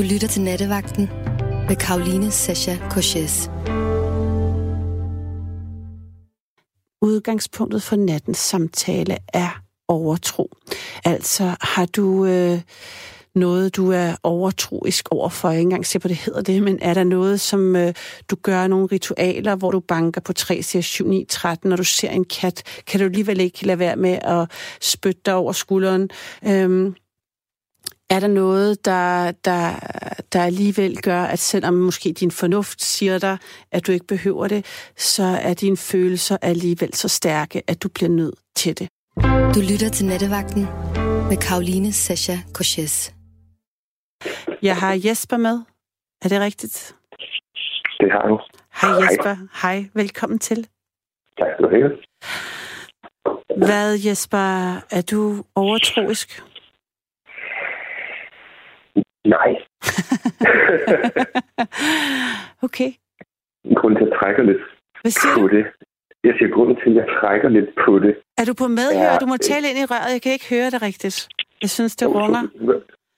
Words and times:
Du 0.00 0.04
lytter 0.04 0.28
til 0.28 0.42
Nattevagten 0.42 1.08
med 1.68 1.76
Karoline 1.76 2.30
Sasha 2.30 2.76
Korches. 2.90 3.50
Udgangspunktet 7.02 7.82
for 7.82 7.96
nattens 7.96 8.38
samtale 8.38 9.16
er 9.28 9.62
overtro. 9.88 10.50
Altså 11.04 11.56
har 11.60 11.86
du 11.86 12.26
øh, 12.26 12.60
noget, 13.34 13.76
du 13.76 13.90
er 13.90 14.16
overtroisk 14.22 15.08
overfor? 15.10 15.48
Jeg 15.48 15.58
ikke 15.58 15.66
engang 15.66 15.86
se 15.86 15.98
på, 15.98 16.08
det 16.08 16.16
hedder 16.16 16.42
det, 16.42 16.62
men 16.62 16.78
er 16.82 16.94
der 16.94 17.04
noget, 17.04 17.40
som 17.40 17.76
øh, 17.76 17.94
du 18.30 18.36
gør 18.42 18.66
nogle 18.66 18.86
ritualer, 18.86 19.56
hvor 19.56 19.70
du 19.70 19.80
banker 19.80 20.20
på 20.20 20.32
3, 20.32 20.62
6, 20.62 20.86
7, 20.86 21.08
9, 21.08 21.24
13, 21.28 21.68
når 21.68 21.76
du 21.76 21.84
ser 21.84 22.10
en 22.10 22.24
kat? 22.24 22.62
Kan 22.86 23.00
du 23.00 23.06
alligevel 23.06 23.40
ikke 23.40 23.66
lade 23.66 23.78
være 23.78 23.96
med 23.96 24.18
at 24.22 24.50
spytte 24.80 25.20
dig 25.26 25.34
over 25.34 25.52
skulderen? 25.52 26.10
Øhm, 26.46 26.94
er 28.10 28.20
der 28.20 28.28
noget, 28.28 28.84
der, 28.84 29.30
der, 29.30 29.62
der 30.32 30.44
alligevel 30.44 31.02
gør, 31.02 31.22
at 31.22 31.38
selvom 31.38 31.74
måske 31.74 32.12
din 32.12 32.30
fornuft 32.30 32.82
siger 32.82 33.18
dig, 33.18 33.38
at 33.72 33.86
du 33.86 33.92
ikke 33.92 34.06
behøver 34.06 34.48
det, 34.48 34.92
så 34.96 35.22
er 35.22 35.54
dine 35.54 35.76
følelser 35.76 36.36
alligevel 36.42 36.94
så 36.94 37.08
stærke, 37.08 37.62
at 37.66 37.82
du 37.82 37.88
bliver 37.88 38.10
nødt 38.10 38.34
til 38.56 38.78
det? 38.78 38.88
Du 39.54 39.60
lytter 39.70 39.90
til 39.92 40.06
Nattevagten 40.06 40.62
med 41.28 41.36
Karoline 41.36 41.92
Sasha 41.92 42.36
Korches. 42.54 43.14
Jeg 44.62 44.76
har 44.76 45.00
Jesper 45.04 45.36
med. 45.36 45.60
Er 46.22 46.28
det 46.28 46.40
rigtigt? 46.40 46.96
Det 48.00 48.12
har 48.12 48.28
du. 48.28 48.40
Hej 48.80 48.90
Jesper. 48.90 49.36
Hej. 49.62 49.76
Hej. 49.78 49.88
Velkommen 49.94 50.38
til. 50.38 50.66
Tak 51.38 51.48
skal 51.54 51.64
du 51.64 51.70
have. 51.70 51.90
Hvad, 53.56 53.98
Jesper, 54.06 54.74
er 54.90 55.02
du 55.10 55.44
overtroisk? 55.54 56.42
Nej. 59.24 59.50
okay. 62.66 62.90
Grunden 63.78 63.96
til, 63.98 64.04
at 64.04 64.10
jeg 64.10 64.18
trækker 64.20 64.42
lidt 64.42 64.62
Hvad 65.02 65.10
siger 65.10 65.34
på 65.40 65.46
du? 65.48 65.56
det. 65.56 65.64
Jeg 66.24 66.34
siger, 66.38 66.50
grunden 66.54 66.76
til, 66.76 66.90
at 66.90 66.96
jeg 66.96 67.06
trækker 67.20 67.48
lidt 67.48 67.70
på 67.84 67.98
det. 67.98 68.14
Er 68.40 68.44
du 68.44 68.54
på 68.62 68.68
medhør? 68.68 69.12
Ja, 69.12 69.18
Du 69.22 69.26
må 69.26 69.36
det- 69.36 69.46
tale 69.50 69.64
ind 69.70 69.78
i 69.78 69.84
røret. 69.92 70.12
Jeg 70.16 70.22
kan 70.22 70.32
ikke 70.32 70.48
høre 70.54 70.70
det 70.70 70.82
rigtigt. 70.82 71.28
Jeg 71.62 71.70
synes, 71.70 71.96
det 71.96 72.08
runger. 72.08 72.42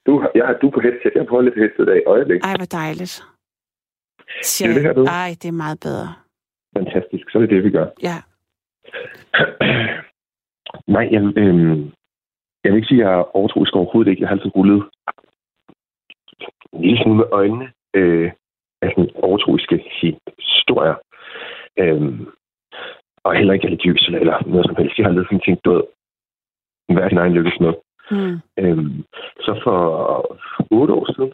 Du, 0.07 0.13
jeg 0.35 0.47
har 0.47 0.55
du 0.63 0.67
er 0.67 0.71
på 0.71 0.81
headset. 0.81 1.13
Jeg 1.15 1.27
prøver 1.27 1.43
lidt 1.43 1.59
headset 1.63 1.89
af 1.89 1.97
i 1.97 2.05
øjeblik. 2.07 2.41
Ej, 2.45 2.55
hvor 2.61 2.71
dejligt. 2.83 3.15
Siger 4.43 4.69
Det 4.69 4.77
er 4.77 4.81
det 4.81 4.87
her, 4.89 4.93
du? 4.93 5.05
Ej, 5.05 5.31
det 5.43 5.49
er 5.49 5.53
meget 5.65 5.81
bedre. 5.81 6.09
Fantastisk. 6.77 7.25
Så 7.31 7.39
er 7.39 7.43
det 7.43 7.51
det, 7.51 7.65
vi 7.65 7.71
gør. 7.71 7.87
Ja. 8.09 8.17
Nej, 10.95 11.07
jeg, 11.15 11.23
øhm, 11.43 11.81
jeg 12.65 12.69
vil 12.73 12.77
ikke 12.81 12.89
sige, 12.89 13.05
at 13.05 13.11
jeg 13.11 13.19
er 13.19 13.37
overtroisk 13.37 13.75
overhovedet 13.77 14.11
ikke. 14.11 14.23
Jeg 14.23 14.29
har 14.29 14.37
altid 14.37 14.57
rullet 14.57 14.83
en 16.73 16.81
lille 16.81 17.03
smule 17.03 17.19
med 17.19 17.27
øjnene 17.33 17.73
øh, 17.95 18.31
af 18.83 18.91
sådan 18.91 19.11
overtroiske 19.15 19.77
historier. 20.39 20.95
Øhm, 21.79 22.27
og 23.25 23.35
heller 23.35 23.55
ikke 23.55 23.67
religiøs 23.67 24.09
eller, 24.09 24.43
noget 24.47 24.67
som 24.67 24.77
helst. 24.77 24.99
Jeg 24.99 25.05
har 25.05 25.11
aldrig 25.11 25.27
sådan 25.27 25.41
tænkt, 25.41 25.65
du 25.65 25.73
ved, 25.73 25.83
hvad 26.93 27.03
er 27.03 27.09
din 27.09 27.19
egen 27.19 27.33
lykkes 27.33 27.61
med? 27.61 27.73
Mm. 28.11 28.39
Øhm, 28.59 29.05
så 29.41 29.61
for 29.65 29.77
otte 30.71 30.95
år 30.95 31.13
siden, 31.15 31.33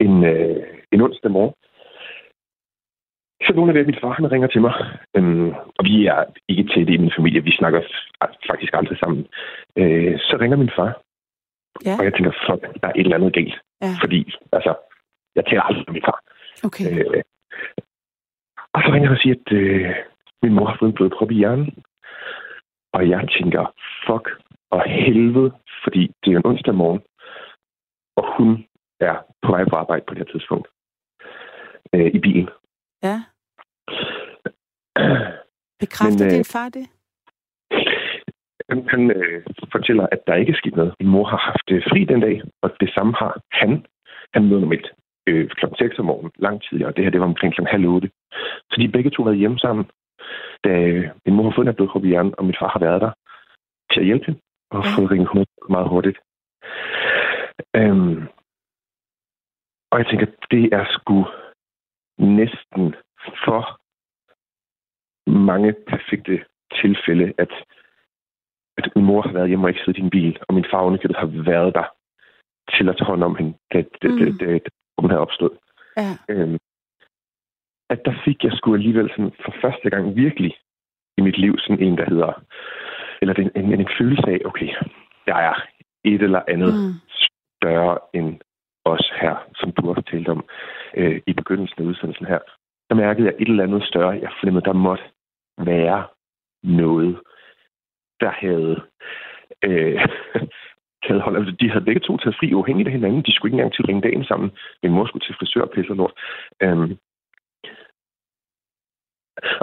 en, 0.00 0.24
øh, 0.24 0.66
en 0.92 1.00
onsdag 1.00 1.30
morgen, 1.30 1.54
så 3.46 3.52
nogle 3.54 3.70
af 3.70 3.74
det, 3.74 3.86
min 3.86 4.00
far 4.02 4.12
han 4.12 4.32
ringer 4.32 4.48
til 4.48 4.60
mig. 4.60 4.74
Øhm, 5.16 5.50
og 5.78 5.84
vi 5.84 6.06
er 6.06 6.24
ikke 6.48 6.72
tætte 6.74 6.92
i 6.92 6.96
min 6.96 7.12
familie. 7.16 7.44
Vi 7.44 7.50
snakker 7.50 7.82
faktisk 8.50 8.72
aldrig 8.74 8.98
sammen. 8.98 9.26
Øh, 9.76 10.18
så 10.18 10.36
ringer 10.40 10.56
min 10.56 10.70
far. 10.76 11.01
Ja. 11.86 11.94
Og 11.98 12.04
jeg 12.04 12.12
tænker, 12.14 12.32
fuck, 12.46 12.62
der 12.80 12.88
er 12.88 12.92
et 12.92 13.00
eller 13.00 13.16
andet 13.16 13.34
galt. 13.34 13.56
Ja. 13.82 13.94
Fordi, 14.02 14.18
altså, 14.52 14.72
jeg 15.36 15.44
taler 15.44 15.62
aldrig 15.62 15.84
med 15.86 15.92
min 15.92 16.06
far. 16.08 16.18
Okay. 16.64 16.86
Øh, 16.92 17.22
og 18.74 18.78
så 18.82 18.88
ringer 18.92 19.08
han 19.08 19.16
og 19.16 19.22
siger, 19.22 19.36
at 19.40 19.52
øh, 19.52 19.94
min 20.42 20.52
mor 20.54 20.66
har 20.66 20.76
fået 20.78 20.88
en 20.88 20.94
blodprop 20.94 21.30
i 21.30 21.34
hjernen. 21.34 21.84
Og 22.92 23.08
jeg 23.08 23.28
tænker, 23.36 23.62
fuck 24.06 24.26
og 24.70 24.82
helvede, 24.86 25.52
fordi 25.84 26.02
det 26.24 26.32
er 26.32 26.36
en 26.36 26.46
onsdag 26.46 26.74
morgen, 26.74 27.02
og 28.16 28.36
hun 28.36 28.66
er 29.00 29.16
på 29.42 29.52
vej 29.52 29.64
på 29.64 29.76
arbejde 29.76 30.04
på 30.08 30.14
det 30.14 30.22
her 30.26 30.32
tidspunkt. 30.32 30.68
Øh, 31.94 32.06
I 32.14 32.18
bilen. 32.18 32.48
Ja. 33.02 33.16
Bekræfter 35.82 36.24
Men, 36.24 36.32
øh, 36.32 36.36
din 36.36 36.44
far 36.44 36.68
det? 36.68 36.86
Han, 38.72 38.88
han 38.88 39.10
øh, 39.10 39.42
fortæller, 39.72 40.06
at 40.14 40.20
der 40.26 40.34
ikke 40.34 40.52
er 40.52 40.60
sket 40.62 40.76
noget. 40.76 40.94
Min 41.00 41.08
mor 41.08 41.26
har 41.32 41.40
haft 41.50 41.68
øh, 41.74 41.82
fri 41.90 42.04
den 42.04 42.20
dag, 42.20 42.42
og 42.62 42.70
det 42.80 42.90
samme 42.94 43.12
har 43.22 43.32
han. 43.52 43.86
Han 44.34 44.44
møder 44.48 44.60
normalt 44.60 44.88
øh, 45.26 45.48
kl. 45.48 45.64
6 45.78 45.98
om 45.98 46.04
morgenen, 46.04 46.32
lang 46.38 46.62
tidligere, 46.62 46.90
og 46.90 46.96
det 46.96 47.04
her 47.04 47.10
det 47.10 47.20
var 47.20 47.26
omkring 47.26 47.54
kl. 47.54 47.62
halv 47.74 47.86
8. 47.86 48.10
Så 48.70 48.76
de 48.80 48.88
begge 48.88 49.10
to 49.10 49.22
været 49.22 49.38
hjemme 49.38 49.58
sammen, 49.58 49.84
da 50.64 50.70
øh, 50.70 51.10
min 51.24 51.34
mor 51.34 51.44
har 51.44 51.54
fået 51.56 51.68
en 51.68 51.74
blodprop 51.74 52.04
i 52.04 52.08
hjernen, 52.08 52.34
og 52.38 52.44
min 52.44 52.54
far 52.60 52.68
har 52.68 52.80
været 52.86 53.00
der 53.00 53.12
til 53.92 54.00
at 54.00 54.06
hjælpe 54.06 54.26
hende, 54.26 54.40
og 54.70 54.84
fået 54.96 55.10
ringet 55.10 55.26
100 55.26 55.46
meget 55.70 55.88
hurtigt. 55.88 56.18
Øhm, 57.76 58.22
og 59.90 59.98
jeg 59.98 60.06
tænker, 60.06 60.26
det 60.50 60.64
er 60.78 60.84
sgu 60.88 61.26
næsten 62.18 62.94
for 63.44 63.62
mange 65.30 65.74
perfekte 65.88 66.44
tilfælde, 66.80 67.32
at 67.38 67.52
at 68.78 68.92
min 68.96 69.04
mor 69.04 69.22
har 69.22 69.32
været 69.32 69.48
hjemme 69.48 69.64
og 69.64 69.70
ikke 69.70 69.80
siddet 69.84 69.98
i 69.98 70.00
din 70.00 70.10
bil, 70.10 70.38
og 70.48 70.54
min 70.54 70.66
far 70.70 70.82
underkøbet 70.82 71.16
har 71.16 71.26
været 71.52 71.74
der 71.74 71.84
til 72.76 72.88
at 72.88 72.96
tage 72.96 73.06
hånd 73.06 73.22
om 73.24 73.36
hende, 73.36 73.54
da, 73.72 73.78
da, 74.02 74.08
Mm. 74.08 74.18
da, 74.18 74.44
da, 74.44 74.52
da 74.58 74.68
hun 74.98 75.10
havde 75.10 75.20
opstået. 75.26 75.56
Ja. 75.96 76.10
Øhm, 76.28 76.58
at 77.90 78.00
der 78.04 78.14
fik 78.24 78.44
jeg 78.44 78.52
sgu 78.52 78.74
alligevel 78.74 79.10
sådan 79.10 79.32
for 79.44 79.54
første 79.62 79.90
gang 79.90 80.16
virkelig 80.16 80.52
i 81.18 81.20
mit 81.20 81.38
liv 81.38 81.58
sådan 81.58 81.82
en, 81.86 81.98
der 81.98 82.04
hedder, 82.08 82.32
eller 83.22 83.34
en, 83.34 83.50
en, 83.56 83.80
en 83.80 83.88
følelse 83.98 84.26
af, 84.26 84.40
okay, 84.44 84.68
der 85.26 85.34
er 85.34 85.54
et 86.04 86.22
eller 86.22 86.42
andet 86.48 86.74
Mm. 86.74 86.92
større 87.60 87.98
end 88.14 88.40
os 88.84 89.12
her, 89.20 89.36
som 89.54 89.72
du 89.72 89.90
også 89.90 90.02
talte 90.10 90.28
om 90.28 90.44
øh, 90.96 91.20
i 91.26 91.32
begyndelsen 91.32 91.82
af 91.82 91.86
udsendelsen 91.86 92.26
her. 92.26 92.38
Der 92.90 92.94
mærkede 92.94 93.26
jeg 93.26 93.34
et 93.38 93.48
eller 93.48 93.64
andet 93.64 93.84
større. 93.84 94.10
Jeg 94.10 94.30
fornemmede, 94.40 94.64
der 94.64 94.72
måtte 94.72 95.04
være 95.58 96.04
noget, 96.62 97.20
der 98.24 98.30
havde 98.42 98.74
øh, 99.68 100.00
taget 101.06 101.22
hold. 101.22 101.36
Altså, 101.36 101.52
de 101.60 101.70
havde 101.70 101.84
begge 101.84 102.00
to 102.00 102.16
taget 102.16 102.36
fri 102.40 102.54
uafhængigt 102.54 102.88
af 102.88 102.92
hinanden. 102.92 103.22
De 103.22 103.32
skulle 103.32 103.48
ikke 103.50 103.58
engang 103.58 103.72
til 103.74 103.82
at 103.82 103.88
ringe 103.88 104.02
dagen 104.08 104.24
sammen. 104.24 104.50
Min 104.82 104.92
mor 104.92 105.06
skulle 105.06 105.24
til 105.26 105.34
frisør 105.38 105.66
pisse 105.74 105.92
og 105.92 105.96
lort. 105.96 106.14
Øhm, 106.62 106.90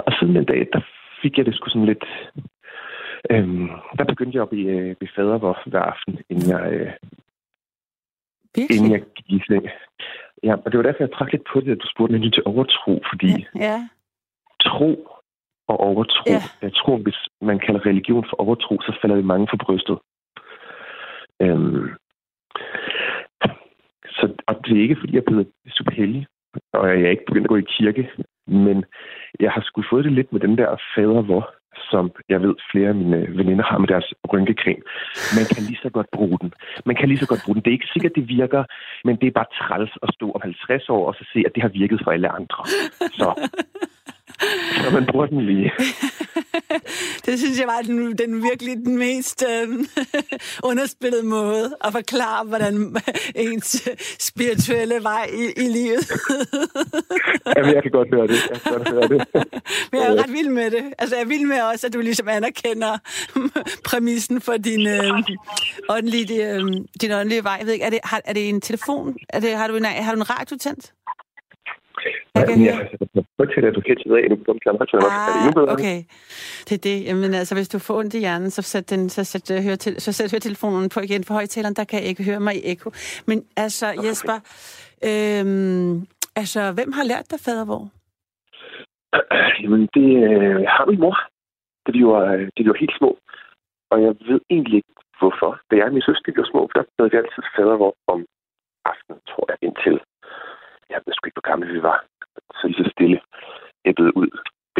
og 0.06 0.12
siden 0.12 0.36
den 0.36 0.44
dag, 0.44 0.68
der 0.72 0.80
fik 1.22 1.38
jeg 1.38 1.46
det 1.46 1.54
sgu 1.54 1.68
sådan 1.68 1.90
lidt... 1.92 2.04
Øhm, 3.30 3.68
der 3.98 4.04
begyndte 4.04 4.36
jeg 4.36 4.42
at 4.42 4.48
blive, 4.48 4.70
øh, 4.70 4.96
blive 4.96 5.14
fader 5.16 5.38
hver, 5.38 5.62
hver 5.66 5.82
aften, 5.92 6.18
inden 6.30 6.48
jeg, 6.54 6.72
øh, 6.72 6.92
Virkelig? 8.54 8.76
inden 8.76 8.92
jeg 8.92 9.02
gik 9.16 9.28
i 9.40 9.42
seng. 9.46 9.64
Ja, 10.42 10.54
og 10.64 10.66
det 10.72 10.76
var 10.78 10.82
derfor, 10.82 11.02
jeg 11.02 11.12
trak 11.12 11.32
lidt 11.32 11.46
på 11.52 11.60
det, 11.60 11.72
at 11.72 11.82
du 11.82 11.88
spurgte 11.88 12.18
mig 12.18 12.32
til 12.32 12.42
overtro, 12.46 13.02
fordi 13.10 13.30
Ja. 13.56 13.60
ja. 13.66 13.88
tro 14.62 15.19
og 15.70 15.80
overtro. 15.80 16.24
Ja. 16.26 16.42
Jeg 16.62 16.72
tror, 16.74 16.96
hvis 16.96 17.20
man 17.40 17.58
kalder 17.58 17.86
religion 17.86 18.24
for 18.28 18.36
overtro, 18.44 18.74
så 18.80 18.98
falder 19.00 19.16
vi 19.16 19.22
mange 19.32 19.46
for 19.50 19.56
brystet. 19.64 19.98
Øhm, 21.42 21.88
så, 24.16 24.24
og 24.48 24.54
det 24.64 24.76
er 24.76 24.82
ikke, 24.82 24.96
fordi 25.00 25.12
jeg 25.12 25.20
er 25.20 25.30
blevet 25.30 25.48
super 25.76 25.92
heldig, 25.92 26.26
og 26.72 26.88
jeg 26.88 27.02
er 27.06 27.10
ikke 27.10 27.26
begyndt 27.26 27.46
at 27.46 27.54
gå 27.54 27.56
i 27.56 27.72
kirke, 27.76 28.10
men 28.46 28.84
jeg 29.40 29.50
har 29.52 29.62
sgu 29.64 29.82
fået 29.90 30.04
det 30.04 30.12
lidt 30.12 30.32
med 30.32 30.40
den 30.40 30.58
der 30.58 30.76
fader 30.94 31.22
hvor, 31.22 31.54
som 31.90 32.12
jeg 32.28 32.42
ved 32.42 32.54
flere 32.70 32.88
af 32.88 32.94
mine 32.94 33.18
veninder 33.38 33.64
har 33.64 33.78
med 33.78 33.88
deres 33.88 34.12
rynkecreme. 34.32 34.82
Man 35.38 35.46
kan 35.52 35.62
lige 35.62 35.82
så 35.82 35.90
godt 35.90 36.10
bruge 36.12 36.38
den. 36.42 36.52
Man 36.84 36.96
kan 36.96 37.08
lige 37.08 37.18
så 37.18 37.26
godt 37.26 37.42
bruge 37.44 37.54
den. 37.54 37.62
Det 37.62 37.70
er 37.70 37.78
ikke 37.78 37.92
sikkert, 37.92 38.12
det 38.14 38.28
virker, 38.28 38.64
men 39.04 39.16
det 39.20 39.26
er 39.26 39.38
bare 39.40 39.54
træls 39.60 39.92
at 40.02 40.10
stå 40.14 40.26
om 40.32 40.40
50 40.42 40.88
år 40.88 41.06
og 41.08 41.14
så 41.14 41.24
se, 41.32 41.38
at 41.46 41.54
det 41.54 41.62
har 41.62 41.68
virket 41.80 42.00
for 42.04 42.10
alle 42.10 42.28
andre. 42.28 42.60
Så, 43.18 43.28
så 44.84 44.90
man 44.92 45.06
bruger 45.06 45.26
den 45.26 45.46
lige. 45.46 45.72
det 47.26 47.38
synes 47.38 47.58
jeg 47.58 47.66
var 47.66 47.80
den, 47.82 48.18
den 48.18 48.42
virkelig 48.42 48.76
den 48.76 48.98
mest 48.98 49.44
øh, 49.50 49.68
underspillede 50.70 51.22
måde 51.22 51.76
at 51.84 51.92
forklare, 51.92 52.44
hvordan 52.44 52.96
ens 53.34 53.88
spirituelle 54.18 55.02
vej 55.02 55.30
i, 55.32 55.62
i 55.64 55.68
livet. 55.68 56.10
Jamen, 57.56 57.74
jeg 57.74 57.82
kan 57.82 57.90
godt 57.92 58.08
høre 58.14 58.26
det. 58.26 58.50
Jeg 58.50 58.60
kan 58.60 58.72
godt 58.72 58.88
høre 58.88 59.08
det. 59.08 59.26
Men 59.92 60.00
jeg 60.00 60.08
er 60.08 60.22
ret 60.22 60.32
vild 60.32 60.48
med 60.48 60.70
det. 60.70 60.84
Altså, 60.98 61.16
jeg 61.16 61.22
er 61.22 61.28
vild 61.28 61.46
med 61.46 61.62
også, 61.62 61.86
at 61.86 61.92
du 61.92 62.00
ligesom 62.00 62.28
anerkender 62.28 62.98
præmissen 63.84 64.40
for 64.40 64.52
din, 64.52 64.86
øh, 64.86 65.22
åndelige, 65.88 66.54
øh, 66.54 66.62
din 67.00 67.12
åndelige 67.12 67.44
vej. 67.44 67.56
Jeg 67.58 67.66
ved 67.66 67.72
ikke, 67.72 67.84
er 67.84 67.90
det, 67.90 67.98
har, 68.04 68.20
er 68.24 68.32
det 68.32 68.48
en 68.48 68.60
telefon? 68.60 69.16
Er 69.28 69.40
det, 69.40 69.56
har, 69.56 69.68
du 69.68 69.76
en, 69.76 69.84
har 69.84 70.14
du 70.14 70.20
en 70.20 70.30
radio 70.30 70.56
tændt? 70.56 70.92
Jamen, 72.36 73.72
du 73.74 73.80
kan 73.80 73.96
højtaler, 74.78 75.04
ah, 75.10 75.52
det 75.56 75.72
okay. 75.76 75.98
Det 76.66 76.74
er 76.78 76.82
det. 76.88 77.04
Jamen 77.08 77.34
altså, 77.34 77.54
hvis 77.54 77.68
du 77.68 77.78
får 77.78 77.98
ondt 77.98 78.14
i 78.14 78.18
hjernen, 78.18 78.50
så 78.50 78.62
sæt, 78.62 78.90
den, 78.90 79.08
så 79.08 79.24
sæt, 79.24 79.50
uh, 79.50 79.74
til, 79.82 80.00
så 80.00 80.12
sæt 80.12 80.32
høretelefonen 80.32 80.88
på 80.94 81.00
igen, 81.00 81.24
for 81.24 81.34
højtaleren, 81.34 81.74
der 81.74 81.84
kan 81.84 82.00
jeg 82.00 82.08
ikke 82.08 82.24
høre 82.24 82.40
mig 82.40 82.54
i 82.56 82.62
ekko. 82.72 82.88
Men 83.26 83.38
altså, 83.56 83.86
okay. 83.88 84.08
Jesper, 84.08 84.36
øhm, 85.08 85.92
altså, 86.40 86.60
hvem 86.76 86.90
har 86.92 87.04
lært 87.12 87.26
dig 87.30 87.40
fadervor? 87.46 87.82
Jamen, 89.62 89.82
det 89.96 90.08
øh, 90.30 90.60
har 90.74 90.84
min 90.90 91.00
mor. 91.00 91.16
Det 91.86 91.92
de 91.94 92.02
var, 92.12 92.24
det 92.54 92.60
de 92.64 92.68
var 92.72 92.82
helt 92.84 92.96
små. 92.98 93.10
Og 93.90 94.02
jeg 94.04 94.12
ved 94.28 94.40
egentlig 94.50 94.76
ikke, 94.80 94.94
hvorfor. 95.20 95.50
Da 95.68 95.72
jeg 95.76 95.86
og 95.86 95.92
min 95.92 96.08
søster 96.08 96.32
blev 96.32 96.46
små, 96.52 96.62
der 96.74 96.82
havde 96.96 97.10
vi 97.12 97.16
altid 97.22 97.42
fadervor 97.56 97.92
om 98.12 98.20
aftenen, 98.90 99.20
tror 99.30 99.44
jeg, 99.50 99.58
indtil 99.66 99.96
jeg 100.90 101.00
ved 101.04 101.12
sgu 101.14 101.26
ikke, 101.26 101.40
hvor 101.40 101.50
gamle 101.50 101.72
vi 101.76 101.82
var. 101.82 101.98
Så 102.56 102.62
lige 102.66 102.84
så 102.84 102.90
stille 102.96 103.20
æbbede 103.90 104.16
ud 104.16 104.30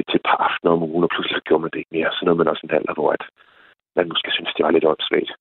til 0.08 0.18
et 0.20 0.28
par 0.30 0.40
aftener 0.46 0.72
om 0.72 0.82
ugen, 0.82 1.04
og 1.06 1.10
pludselig 1.14 1.42
gjorde 1.42 1.62
man 1.62 1.70
det 1.72 1.78
ikke 1.78 1.96
mere. 1.96 2.10
Så 2.12 2.20
nåede 2.24 2.38
man 2.38 2.52
også 2.52 2.64
en 2.64 2.76
alder, 2.76 2.94
hvor 2.94 3.10
at 3.16 3.24
man 3.96 4.08
måske 4.12 4.30
synes, 4.32 4.54
det 4.56 4.64
var 4.64 4.70
lidt 4.70 4.90
åndssvagt. 4.90 5.32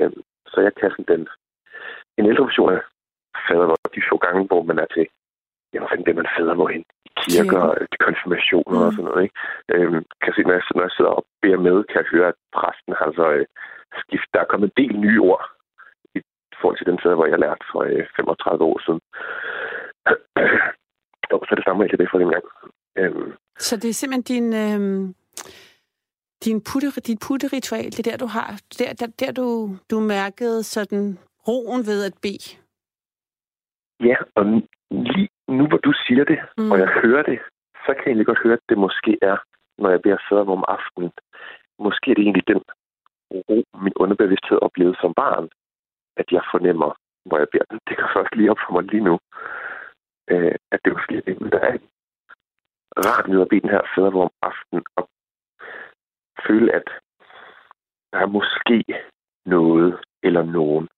Øhm, 0.00 0.20
så 0.52 0.58
jeg 0.66 0.72
kan 0.74 0.90
sådan 0.90 1.10
den, 1.12 1.22
en 2.18 2.26
ældre 2.30 2.44
version 2.44 2.72
af 2.76 2.80
fader, 3.46 3.66
hvor 3.66 3.90
de 3.94 4.08
få 4.10 4.16
gange, 4.24 4.46
hvor 4.50 4.62
man 4.70 4.78
er 4.78 4.88
til, 4.94 5.06
jeg 5.72 5.80
hvor 5.80 5.88
fanden 5.88 6.06
det, 6.06 6.16
man 6.16 6.34
fader 6.36 6.54
hvor 6.54 6.68
hen? 6.74 6.84
I 7.08 7.10
kirker, 7.22 7.62
ja. 7.66 7.86
til 7.90 8.00
konfirmationer 8.08 8.78
mm. 8.80 8.86
og 8.86 8.92
sådan 8.92 9.08
noget. 9.08 9.22
Ikke? 9.26 9.36
Øhm, 9.74 10.02
kan 10.20 10.28
jeg 10.28 10.36
se, 10.36 10.42
når 10.48 10.56
jeg, 10.58 10.64
når 10.76 10.86
jeg 10.88 10.94
sidder 10.96 11.12
og 11.18 11.24
beder 11.42 11.60
med, 11.66 11.76
kan 11.84 12.00
jeg 12.02 12.12
høre, 12.14 12.28
at 12.32 12.38
præsten 12.56 12.92
har 13.00 13.08
så 13.20 13.26
øh, 13.38 13.46
skift. 14.02 14.28
Der 14.32 14.40
er 14.40 14.50
kommet 14.50 14.68
en 14.68 14.78
del 14.82 14.94
nye 15.04 15.20
ord 15.30 15.44
i 16.16 16.20
forhold 16.60 16.78
til 16.78 16.90
den 16.90 16.98
fader, 17.02 17.18
hvor 17.18 17.30
jeg 17.32 17.38
lærte 17.38 17.64
for 17.72 17.80
øh, 17.90 18.06
35 18.16 18.64
år 18.70 18.78
siden. 18.86 19.00
Jo, 21.30 21.36
så 21.48 21.54
det 21.54 21.64
samme, 21.64 21.82
jeg 21.82 21.98
det 21.98 22.08
for 22.10 22.18
den 22.18 22.30
gang. 22.30 22.44
Øhm. 22.98 23.32
Så 23.58 23.76
det 23.76 23.88
er 23.88 23.92
simpelthen 23.92 24.28
din, 24.34 24.46
øhm, 24.64 25.14
din 26.44 26.58
putte, 26.68 26.88
dit 27.00 27.20
putteritual, 27.26 27.84
det 27.84 28.00
er 28.06 28.10
der, 28.10 28.16
du 28.16 28.26
har, 28.26 28.48
der, 28.78 28.92
der, 29.00 29.06
der 29.20 29.32
du, 29.32 29.46
du 29.90 30.00
mærkede 30.00 30.62
sådan 30.62 31.18
roen 31.48 31.82
ved 31.90 32.00
at 32.08 32.14
bede? 32.22 32.48
Ja, 34.08 34.16
og 34.34 34.44
lige 34.90 35.28
nu, 35.48 35.66
hvor 35.66 35.80
du 35.86 35.92
siger 36.06 36.24
det, 36.24 36.38
mm. 36.58 36.70
og 36.72 36.78
jeg 36.78 36.88
hører 37.02 37.22
det, 37.22 37.38
så 37.84 37.90
kan 37.94 38.02
jeg 38.04 38.10
egentlig 38.10 38.26
godt 38.26 38.42
høre, 38.44 38.58
at 38.60 38.68
det 38.68 38.78
måske 38.78 39.18
er, 39.22 39.36
når 39.78 39.90
jeg 39.90 40.02
beder 40.02 40.18
før 40.28 40.40
om 40.56 40.64
aftenen, 40.68 41.12
måske 41.78 42.10
er 42.10 42.14
det 42.14 42.22
egentlig 42.22 42.48
den 42.48 42.62
ro, 43.30 43.58
min 43.84 43.96
underbevidsthed 43.96 44.58
oplevede 44.66 44.96
som 45.00 45.14
barn, 45.14 45.48
at 46.16 46.26
jeg 46.32 46.42
fornemmer, 46.52 46.90
hvor 47.26 47.38
jeg 47.38 47.48
beder 47.52 47.64
den. 47.70 47.78
Det 47.88 47.96
kan 47.96 48.08
først 48.16 48.34
lige 48.36 48.50
op 48.50 48.62
for 48.66 48.72
mig 48.72 48.84
lige 48.92 49.04
nu 49.08 49.18
øh, 50.30 50.54
at 50.72 50.80
det 50.84 50.92
måske 50.92 51.16
er 51.16 51.20
det, 51.20 51.52
der 51.52 51.58
er 51.58 51.78
rart 52.96 53.30
ved 53.30 53.40
at 53.40 53.48
bede 53.48 53.60
den 53.60 53.70
her 53.70 53.82
fadervor 53.94 54.24
om 54.24 54.30
aftenen 54.42 54.84
og 54.96 55.08
føle, 56.46 56.72
at 56.72 56.88
der 58.12 58.18
er 58.18 58.26
måske 58.26 58.84
noget 59.46 60.00
eller 60.22 60.42
nogen, 60.42 60.88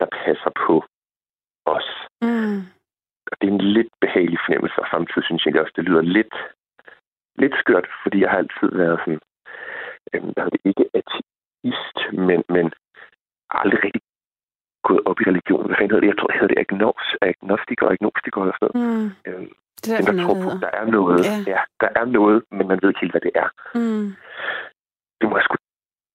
der 0.00 0.06
passer 0.24 0.50
på 0.66 0.84
os. 1.64 1.88
Mm. 2.22 2.58
Og 3.30 3.34
det 3.40 3.48
er 3.48 3.52
en 3.52 3.72
lidt 3.76 3.92
behagelig 4.00 4.38
fornemmelse, 4.46 4.78
og 4.82 4.88
samtidig 4.90 5.24
synes 5.24 5.46
jeg 5.46 5.60
også, 5.60 5.72
det 5.76 5.84
lyder 5.84 6.02
lidt, 6.02 6.34
lidt 7.36 7.54
skørt, 7.60 7.88
fordi 8.02 8.20
jeg 8.20 8.30
har 8.30 8.38
altid 8.38 8.68
været 8.82 8.98
sådan, 9.00 9.20
øh, 10.12 10.22
jeg 10.36 10.44
det 10.52 10.60
ikke 10.64 10.86
ateist, 11.00 11.98
men, 12.28 12.44
men 12.48 12.66
aldrig 13.50 13.84
rigtig 13.84 14.02
gået 14.88 15.02
op 15.10 15.18
i 15.20 15.24
religion. 15.30 15.66
Hvad 15.66 15.76
fanden 15.76 15.90
hedder 15.90 16.04
det? 16.04 16.12
Jeg 16.12 16.18
tror, 16.18 16.28
det 16.28 16.40
hedder 16.40 16.54
det 16.54 16.62
agnos, 16.64 17.06
agnostiker 17.30 17.84
og 17.86 17.92
agnostiker 17.96 18.40
eller 18.40 18.56
sådan 18.56 18.68
noget. 18.68 18.86
Mm. 18.86 19.08
Øhm, 19.28 19.48
det 19.82 19.88
er 19.92 20.02
der 20.08 20.16
tror 20.24 20.36
på, 20.44 20.50
der 20.64 20.70
er 20.80 20.86
noget. 20.98 21.20
Ja. 21.30 21.36
ja. 21.54 21.60
der 21.82 21.90
er 22.00 22.06
noget, 22.18 22.38
men 22.56 22.64
man 22.70 22.78
ved 22.80 22.88
ikke 22.90 23.02
helt, 23.04 23.14
hvad 23.14 23.24
det 23.26 23.34
er. 23.42 23.48
Mm. 23.78 24.06
Det 25.18 25.26
må 25.28 25.34
jeg 25.38 25.44
sgu... 25.46 25.54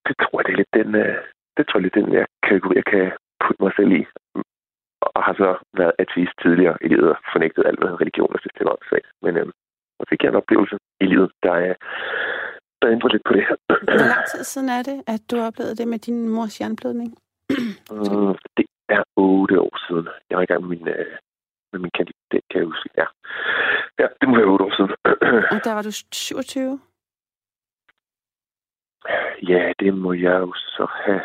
Det 0.07 0.15
tror 0.23 0.35
jeg, 0.39 0.45
det 0.45 0.53
er 0.53 0.61
lidt 0.61 0.73
den... 0.79 0.89
Uh, 1.03 1.17
det 1.57 1.63
tror 1.65 1.77
jeg 1.77 1.85
lidt 1.85 1.97
den, 1.99 2.07
jeg 2.19 2.25
kan, 2.47 2.55
jeg 2.79 2.85
kan 2.91 3.05
putte 3.43 3.63
mig 3.63 3.73
selv 3.77 3.91
i. 3.99 4.01
Og 5.15 5.21
har 5.27 5.33
så 5.43 5.49
været 5.79 5.93
ateist 6.03 6.35
tidligere 6.43 6.77
i 6.85 6.87
livet 6.87 7.09
og 7.13 7.17
fornægtet 7.33 7.67
alt, 7.67 7.79
hvad 7.79 8.01
religion 8.01 8.33
og 8.35 8.39
synes, 8.39 8.57
det 8.59 8.65
var 8.69 8.77
svagt. 8.89 9.09
Men 9.25 9.33
øhm, 9.39 9.51
jeg 9.99 10.05
fik 10.09 10.21
en 10.23 10.39
oplevelse 10.41 10.77
i 11.03 11.05
livet, 11.13 11.31
der 11.43 11.53
er 11.67 11.73
der 12.81 12.87
ændrer 12.95 13.09
lidt 13.09 13.23
på 13.27 13.33
det. 13.33 13.45
Hvor 13.99 14.09
lang 14.13 14.25
tid 14.31 14.43
siden 14.43 14.69
er 14.69 14.83
det, 14.89 14.97
at 15.13 15.21
du 15.31 15.35
oplevede 15.47 15.75
det 15.75 15.87
med 15.87 15.99
din 15.99 16.29
mors 16.29 16.61
jernblødning? 16.61 17.17
Mm, 17.49 18.35
det 18.57 18.65
er 18.89 19.03
otte 19.15 19.61
år 19.61 19.75
siden. 19.87 20.07
Jeg 20.29 20.37
var 20.37 20.43
i 20.43 20.45
gang 20.51 20.61
med 20.61 20.69
min, 20.77 20.87
øh, 20.87 21.17
med 21.71 21.79
min 21.79 21.91
kandidat, 21.97 22.43
kan 22.49 22.59
jeg 22.61 22.65
huske. 22.65 22.89
Ja. 22.97 23.05
ja, 23.99 24.07
det 24.21 24.29
må 24.29 24.35
være 24.35 24.51
otte 24.53 24.65
år 24.65 24.73
siden. 24.77 24.91
Og 25.53 25.59
der 25.65 25.73
var 25.73 25.81
du 25.81 25.91
27? 26.11 26.79
Ja, 29.51 29.73
det 29.79 29.93
må 29.93 30.13
jeg 30.13 30.39
jo 30.45 30.53
så 30.55 30.85
have 31.05 31.23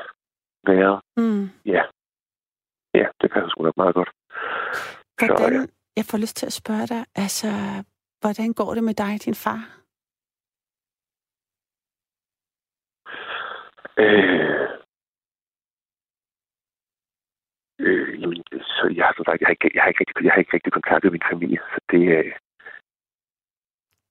været. 0.66 1.00
Mm. 1.16 1.50
Ja. 1.66 1.82
Ja, 2.94 3.06
det 3.20 3.32
kan 3.32 3.42
jeg 3.42 3.50
sgu 3.50 3.62
nok 3.62 3.76
meget 3.76 3.94
godt. 3.94 4.10
Hvordan, 5.18 5.36
så, 5.38 5.52
ja. 5.52 5.66
Jeg 5.96 6.04
får 6.04 6.18
lyst 6.18 6.36
til 6.36 6.46
at 6.46 6.52
spørge 6.52 6.86
dig, 6.86 7.04
altså, 7.14 7.48
hvordan 8.20 8.52
går 8.52 8.75
det 8.75 8.84
med 8.84 8.94
dig 8.94 9.14
og 9.14 9.25
din 9.25 9.34
far? 9.34 9.60
Øh, 13.98 14.62
Øh, 17.87 18.20
jamen, 18.20 18.43
så 18.50 18.84
jeg 18.96 19.05
har, 19.06 19.14
sagt, 19.26 19.40
jeg, 19.40 19.46
har 19.49 19.56
ikke, 19.56 19.70
jeg, 19.75 19.82
har 19.82 19.88
ikke 19.88 20.00
rigtig, 20.00 20.25
jeg 20.25 20.32
har 20.32 20.40
ikke 20.40 20.55
rigtig 20.55 20.73
kontakt 20.73 21.05
med 21.05 21.12
min 21.12 21.29
familie, 21.32 21.61
så 21.73 21.79
det... 21.90 22.02
Øh... 22.19 22.32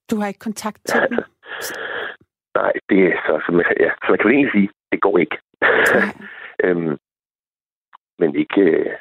Du 0.10 0.16
har 0.20 0.28
ikke 0.28 0.46
kontakt 0.50 0.82
til 0.86 1.00
ja, 1.00 1.08
dem? 1.08 1.18
Altså, 1.56 1.74
nej, 2.56 2.74
det 2.90 3.00
er 3.10 3.18
så, 3.26 3.34
så, 3.46 3.52
man, 3.52 3.66
ja, 3.80 3.92
så 4.02 4.08
man 4.10 4.18
kan 4.18 4.28
jo 4.28 4.36
egentlig 4.36 4.52
sige, 4.52 4.70
det 4.92 5.02
går 5.02 5.18
ikke. 5.18 5.38
øhm, 6.66 6.98
men 8.20 8.36
ikke... 8.36 8.62
Øh... 8.62 8.98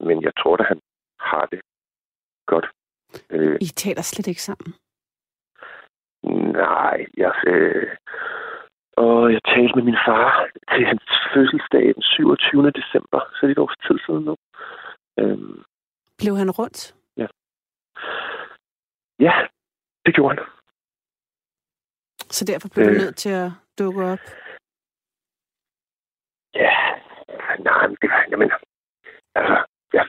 Men 0.00 0.22
jeg 0.22 0.32
tror, 0.38 0.56
at 0.56 0.66
han 0.66 0.80
har 1.20 1.46
det 1.46 1.60
godt. 2.46 2.66
Øh... 3.30 3.58
I 3.60 3.64
taler 3.66 4.02
slet 4.02 4.26
ikke 4.26 4.42
sammen? 4.42 4.74
Nej, 6.52 7.06
jeg... 7.16 7.32
Øh... 7.46 7.96
Og 8.96 9.32
jeg 9.32 9.40
talte 9.44 9.74
med 9.76 9.82
min 9.82 9.98
far 10.06 10.48
til 10.74 10.86
hans 10.86 11.04
fødselsdag 11.34 11.94
den 11.94 12.02
27. 12.02 12.70
december, 12.70 13.20
så 13.34 13.38
det 13.42 13.48
er 13.48 13.56
et 13.56 13.58
års 13.58 13.76
tid 13.86 13.98
siden 14.06 14.24
nu. 14.24 14.36
Øhm, 15.20 15.62
Blev 16.18 16.36
han 16.36 16.50
rundt? 16.50 16.94
Ja. 17.16 17.26
Ja, 19.26 19.34
det 20.06 20.14
gjorde 20.14 20.36
han. 20.36 20.46
Så 22.36 22.44
derfor 22.44 22.68
blev 22.68 22.86
øh, 22.86 22.92
du 22.94 22.98
nødt 22.98 23.16
til 23.16 23.30
at 23.30 23.50
dukke 23.78 24.04
op? 24.12 24.18
Ja, 26.54 26.74
nej, 27.68 27.86
men 27.88 27.96
det 28.02 28.10
var, 28.10 28.26
jamen, 28.30 28.50
altså, 29.34 29.56
ja, 29.94 30.02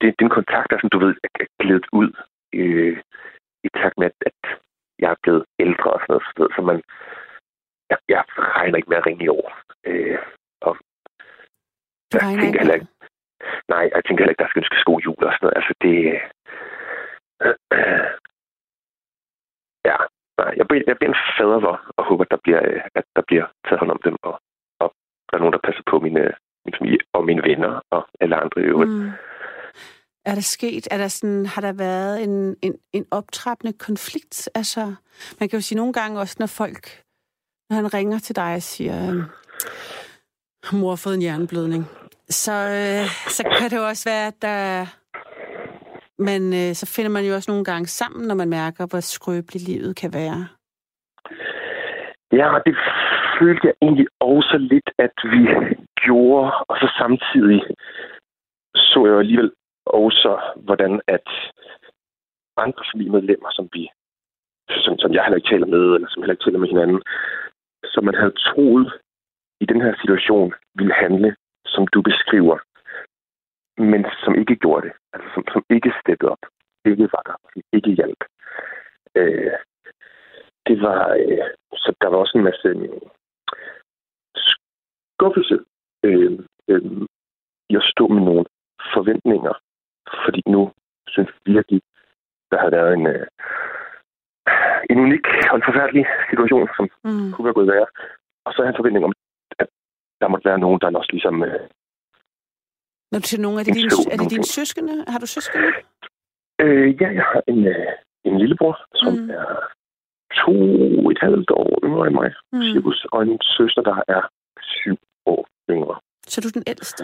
det, 0.00 0.06
det 0.16 0.20
er 0.20 0.28
en 0.30 0.38
kontakt, 0.40 0.70
der, 0.70 0.78
som 0.80 0.90
du 0.90 0.98
ved, 0.98 1.14
er 1.24 1.46
glædet 1.60 1.86
ud 1.92 2.10
øh, 2.54 3.02
i 3.64 3.68
takt 3.68 3.98
med, 3.98 4.10
at 4.26 4.40
jeg 4.98 5.10
er 5.10 5.20
blevet 5.22 5.44
ældre 5.58 5.90
og 5.92 6.00
sådan 6.00 6.20
noget, 6.38 6.52
så 6.56 6.62
man, 6.62 6.82
jeg, 7.90 7.98
jeg 8.08 8.24
regner 8.58 8.76
ikke 8.76 8.90
med 8.90 8.96
at 8.96 9.06
ringe 9.06 9.24
i 9.24 9.28
år. 9.28 9.46
Øh, 9.86 10.18
og 10.60 10.72
du 12.12 12.18
jeg 12.18 12.38
tænker 12.42 12.60
heller 12.60 12.74
ikke, 12.74 12.90
nej, 13.68 13.84
jeg 13.94 14.02
tænker 14.04 14.20
heller 14.22 14.34
ikke, 14.34 14.42
der 14.44 14.50
skal 14.50 14.60
ønske 14.62 14.88
god 14.90 15.00
jul 15.06 15.24
og 15.28 15.32
sådan 15.32 15.44
noget. 15.46 15.58
Altså, 15.60 15.72
det... 15.84 15.96
Øh, 17.44 17.56
øh, 17.76 18.10
ja, 19.88 19.96
nej, 20.40 20.50
jeg 20.58 20.66
bliver, 20.68 20.82
jeg 20.90 20.96
bliver 20.96 21.12
en 21.14 21.22
fader 21.36 21.74
og 21.98 22.04
håber, 22.08 22.24
at 22.24 22.30
der 22.34 22.40
bliver, 22.44 22.60
at 22.98 23.04
der 23.16 23.22
bliver 23.28 23.46
taget 23.64 23.80
hånd 23.80 23.90
om 23.96 24.00
dem, 24.06 24.16
og, 24.22 24.34
og 24.82 24.88
der 25.26 25.34
er 25.34 25.42
nogen, 25.42 25.56
der 25.56 25.66
passer 25.68 25.84
på 25.90 25.96
mine, 26.06 26.24
min 26.64 26.74
familie 26.78 27.00
og 27.12 27.24
mine 27.24 27.42
venner 27.42 27.72
og 27.90 28.02
alle 28.20 28.36
andre 28.36 28.60
i 28.62 28.70
øvrigt. 28.72 28.90
Mm. 28.90 29.10
Er 30.24 30.34
der 30.34 30.46
sket, 30.56 30.88
er 30.90 30.98
der 30.98 31.08
sådan, 31.08 31.46
har 31.46 31.60
der 31.60 31.72
været 31.72 32.22
en, 32.24 32.56
en, 32.62 32.74
en 32.92 33.06
optrappende 33.10 33.72
konflikt? 33.72 34.48
Altså, 34.54 34.80
man 35.40 35.48
kan 35.48 35.56
jo 35.56 35.60
sige 35.60 35.76
nogle 35.76 35.92
gange 35.92 36.20
også, 36.20 36.36
når 36.38 36.46
folk 36.46 36.84
når 37.70 37.76
han 37.76 37.94
ringer 37.94 38.18
til 38.18 38.36
dig 38.36 38.54
og 38.54 38.62
siger, 38.62 38.96
mor 40.72 40.88
har 40.88 41.02
fået 41.04 41.14
en 41.14 41.20
hjerneblødning, 41.20 41.84
så, 42.28 42.52
øh, 42.52 43.06
så 43.36 43.42
kan 43.56 43.70
det 43.70 43.76
jo 43.76 43.86
også 43.86 44.10
være, 44.10 44.26
at 44.26 44.42
der... 44.42 44.86
Men 46.18 46.42
øh, 46.60 46.74
så 46.74 46.86
finder 46.94 47.10
man 47.10 47.24
jo 47.24 47.34
også 47.34 47.50
nogle 47.50 47.64
gange 47.64 47.86
sammen, 47.86 48.28
når 48.28 48.34
man 48.34 48.48
mærker, 48.48 48.86
hvor 48.86 49.00
skrøbeligt 49.00 49.68
livet 49.68 49.96
kan 49.96 50.10
være. 50.14 50.40
Ja, 52.32 52.48
det 52.66 52.76
følte 53.38 53.66
jeg 53.66 53.74
egentlig 53.82 54.06
også 54.20 54.56
lidt, 54.58 54.90
at 54.98 55.16
vi 55.32 55.42
gjorde, 56.04 56.52
og 56.68 56.76
så 56.76 56.88
samtidig 56.98 57.60
så 58.74 59.06
jeg 59.06 59.18
alligevel 59.18 59.52
også, 59.86 60.30
hvordan 60.56 61.00
at 61.06 61.28
andre 62.56 62.82
familiemedlemmer, 62.92 63.50
som 63.50 63.68
vi 63.72 63.90
som, 64.84 64.98
som 64.98 65.12
jeg 65.14 65.24
heller 65.24 65.36
ikke 65.36 65.52
taler 65.52 65.66
med, 65.66 65.84
eller 65.94 66.08
som 66.08 66.22
heller 66.22 66.34
ikke 66.34 66.44
taler 66.44 66.58
med 66.58 66.68
hinanden, 66.68 67.02
som 67.84 68.04
man 68.04 68.14
havde 68.14 68.34
troet 68.48 68.92
i 69.60 69.66
den 69.66 69.80
her 69.80 69.94
situation 70.00 70.54
ville 70.74 70.94
handle, 70.94 71.36
som 71.66 71.86
du 71.86 72.02
beskriver, 72.02 72.58
men 73.78 74.06
som 74.24 74.34
ikke 74.34 74.56
gjorde 74.56 74.86
det. 74.86 74.94
Altså 75.12 75.28
som, 75.34 75.44
som 75.52 75.62
ikke 75.70 75.92
steppede 76.00 76.30
op. 76.30 76.44
ikke 76.84 77.08
var 77.12 77.22
der, 77.26 77.36
som 77.42 77.62
ikke 77.72 77.90
hjalp. 77.90 78.24
Øh, 79.14 79.52
det 80.66 80.82
var, 80.82 81.00
øh, 81.14 81.50
så 81.72 81.94
der 82.00 82.08
var 82.08 82.18
også 82.18 82.38
en 82.38 82.44
masse 82.44 82.68
øh, 82.68 83.00
skuffelse 84.36 85.58
øh, 86.04 86.38
øh, 86.68 86.82
i 87.70 87.76
at 87.76 87.88
stå 87.92 88.08
med 88.08 88.22
nogle 88.22 88.44
forventninger, 88.94 89.54
fordi 90.24 90.42
nu 90.46 90.72
synes 91.08 91.30
vi 91.44 91.52
virkelig, 91.52 91.82
der 92.50 92.58
har 92.58 92.70
været 92.70 92.94
en, 92.94 93.06
øh, 93.06 93.26
en 94.90 94.98
unik 95.06 95.26
og 95.50 95.56
en 95.56 95.66
forfærdelig 95.68 96.04
situation, 96.30 96.68
som 96.76 96.84
mm. 97.04 97.32
kunne 97.32 97.46
være 97.46 97.58
gået 97.58 97.72
værre. 97.72 97.88
Og 98.44 98.50
så 98.52 98.56
har 98.58 98.66
jeg 98.66 98.72
en 98.74 98.80
forventning 98.80 99.04
om, 99.04 99.12
at 99.62 99.68
der 100.20 100.28
måtte 100.28 100.48
være 100.50 100.62
nogen, 100.64 100.80
der 100.80 100.98
også 101.00 101.12
ligesom... 101.16 101.34
Øh, 101.48 101.60
Når 103.12 103.18
du 103.22 103.26
siger 103.30 103.42
nogen, 103.46 103.58
er 103.60 103.64
det, 103.64 103.74
din, 103.74 103.90
er 104.12 104.16
det 104.22 104.30
dine 104.34 104.48
søskende? 104.56 104.94
Har 105.12 105.18
du 105.18 105.26
søskende? 105.26 105.66
Øh, 106.62 106.88
ja, 107.00 107.08
jeg 107.18 107.24
har 107.32 107.42
en, 107.52 107.60
øh, 107.74 107.92
en 108.28 108.38
lillebror, 108.38 108.74
som 108.94 109.12
mm. 109.12 109.30
er 109.30 109.46
to 110.44 110.54
et 111.12 111.20
halvt 111.26 111.50
år 111.50 111.70
yngre 111.86 112.06
end 112.06 112.16
mig, 112.20 112.30
mm. 112.52 112.62
cirkus, 112.62 113.06
og 113.12 113.22
en 113.22 113.38
søster, 113.42 113.82
der 113.82 113.96
er 114.16 114.22
syv 114.60 114.96
år 115.26 115.46
yngre. 115.70 115.96
Så 116.30 116.34
er 116.38 116.42
du 116.42 116.52
den 116.58 116.64
ældste? 116.72 117.02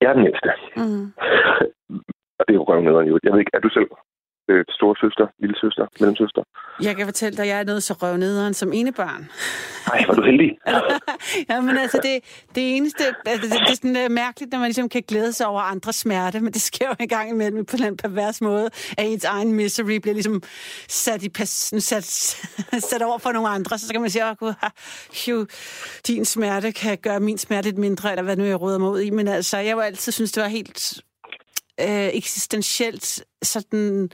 Jeg 0.00 0.08
er 0.10 0.16
den 0.18 0.26
ældste. 0.30 0.50
Mm. 0.76 1.06
og 2.38 2.42
det 2.46 2.52
er 2.54 2.60
jo 2.60 2.64
røvnederen 2.68 3.06
Jeg 3.24 3.32
ved 3.32 3.40
ikke, 3.40 3.50
er 3.54 3.60
du 3.60 3.68
selv 3.68 3.88
øh, 4.48 4.64
store 4.70 4.96
søster, 5.02 5.26
lille 5.40 5.56
søster, 5.60 5.84
mellemsøster. 6.00 6.42
Jeg 6.82 6.96
kan 6.96 7.04
fortælle 7.06 7.36
dig, 7.36 7.42
at 7.42 7.48
jeg 7.48 7.60
er 7.60 7.64
noget 7.64 7.82
så 7.82 7.94
røvnederen 8.02 8.54
som 8.54 8.72
ene 8.72 8.92
barn. 8.92 9.30
Nej, 9.88 10.04
var 10.08 10.14
du 10.14 10.22
heldig. 10.22 10.50
ja, 11.50 11.60
men 11.60 11.76
altså, 11.76 12.00
det, 12.02 12.44
det 12.54 12.76
eneste... 12.76 13.04
Altså, 13.26 13.46
det, 13.48 13.60
det 13.66 13.70
er 13.70 13.74
sådan 13.74 14.04
uh, 14.04 14.10
mærkeligt, 14.10 14.52
når 14.52 14.58
man 14.58 14.68
ligesom 14.68 14.88
kan 14.88 15.02
glæde 15.08 15.32
sig 15.32 15.46
over 15.46 15.60
andres 15.60 15.96
smerte, 15.96 16.40
men 16.40 16.52
det 16.52 16.62
sker 16.62 16.88
jo 16.88 16.94
en 17.00 17.08
gang 17.08 17.30
imellem 17.30 17.64
på 17.64 17.76
en 17.86 17.96
pervers 17.96 18.40
måde, 18.40 18.66
at 18.98 19.06
ens 19.06 19.24
egen 19.24 19.52
misery 19.52 19.96
bliver 19.96 20.14
ligesom 20.14 20.42
sat, 20.88 21.22
i 21.22 21.28
pas, 21.28 21.74
sat, 21.78 22.04
sat 22.90 23.02
over 23.02 23.18
for 23.18 23.32
nogle 23.32 23.48
andre, 23.48 23.78
så, 23.78 23.86
så 23.86 23.92
kan 23.92 24.00
man 24.00 24.10
sige, 24.10 24.24
åh 24.24 24.30
oh, 24.30 24.36
gud, 24.36 25.46
din 26.06 26.24
smerte 26.24 26.72
kan 26.72 26.98
gøre 26.98 27.20
min 27.20 27.38
smerte 27.38 27.68
lidt 27.68 27.78
mindre, 27.78 28.10
eller 28.10 28.22
hvad 28.22 28.36
nu 28.36 28.44
jeg 28.44 28.60
råder 28.60 28.78
mig 28.78 28.90
ud 28.90 29.00
i, 29.00 29.10
men 29.10 29.28
altså, 29.28 29.58
jeg 29.58 29.76
har 29.76 29.82
altid 29.82 30.12
synes, 30.12 30.32
det 30.32 30.42
var 30.42 30.48
helt 30.48 31.02
øh, 31.80 32.08
eksistentielt 32.12 33.24
sådan 33.42 34.10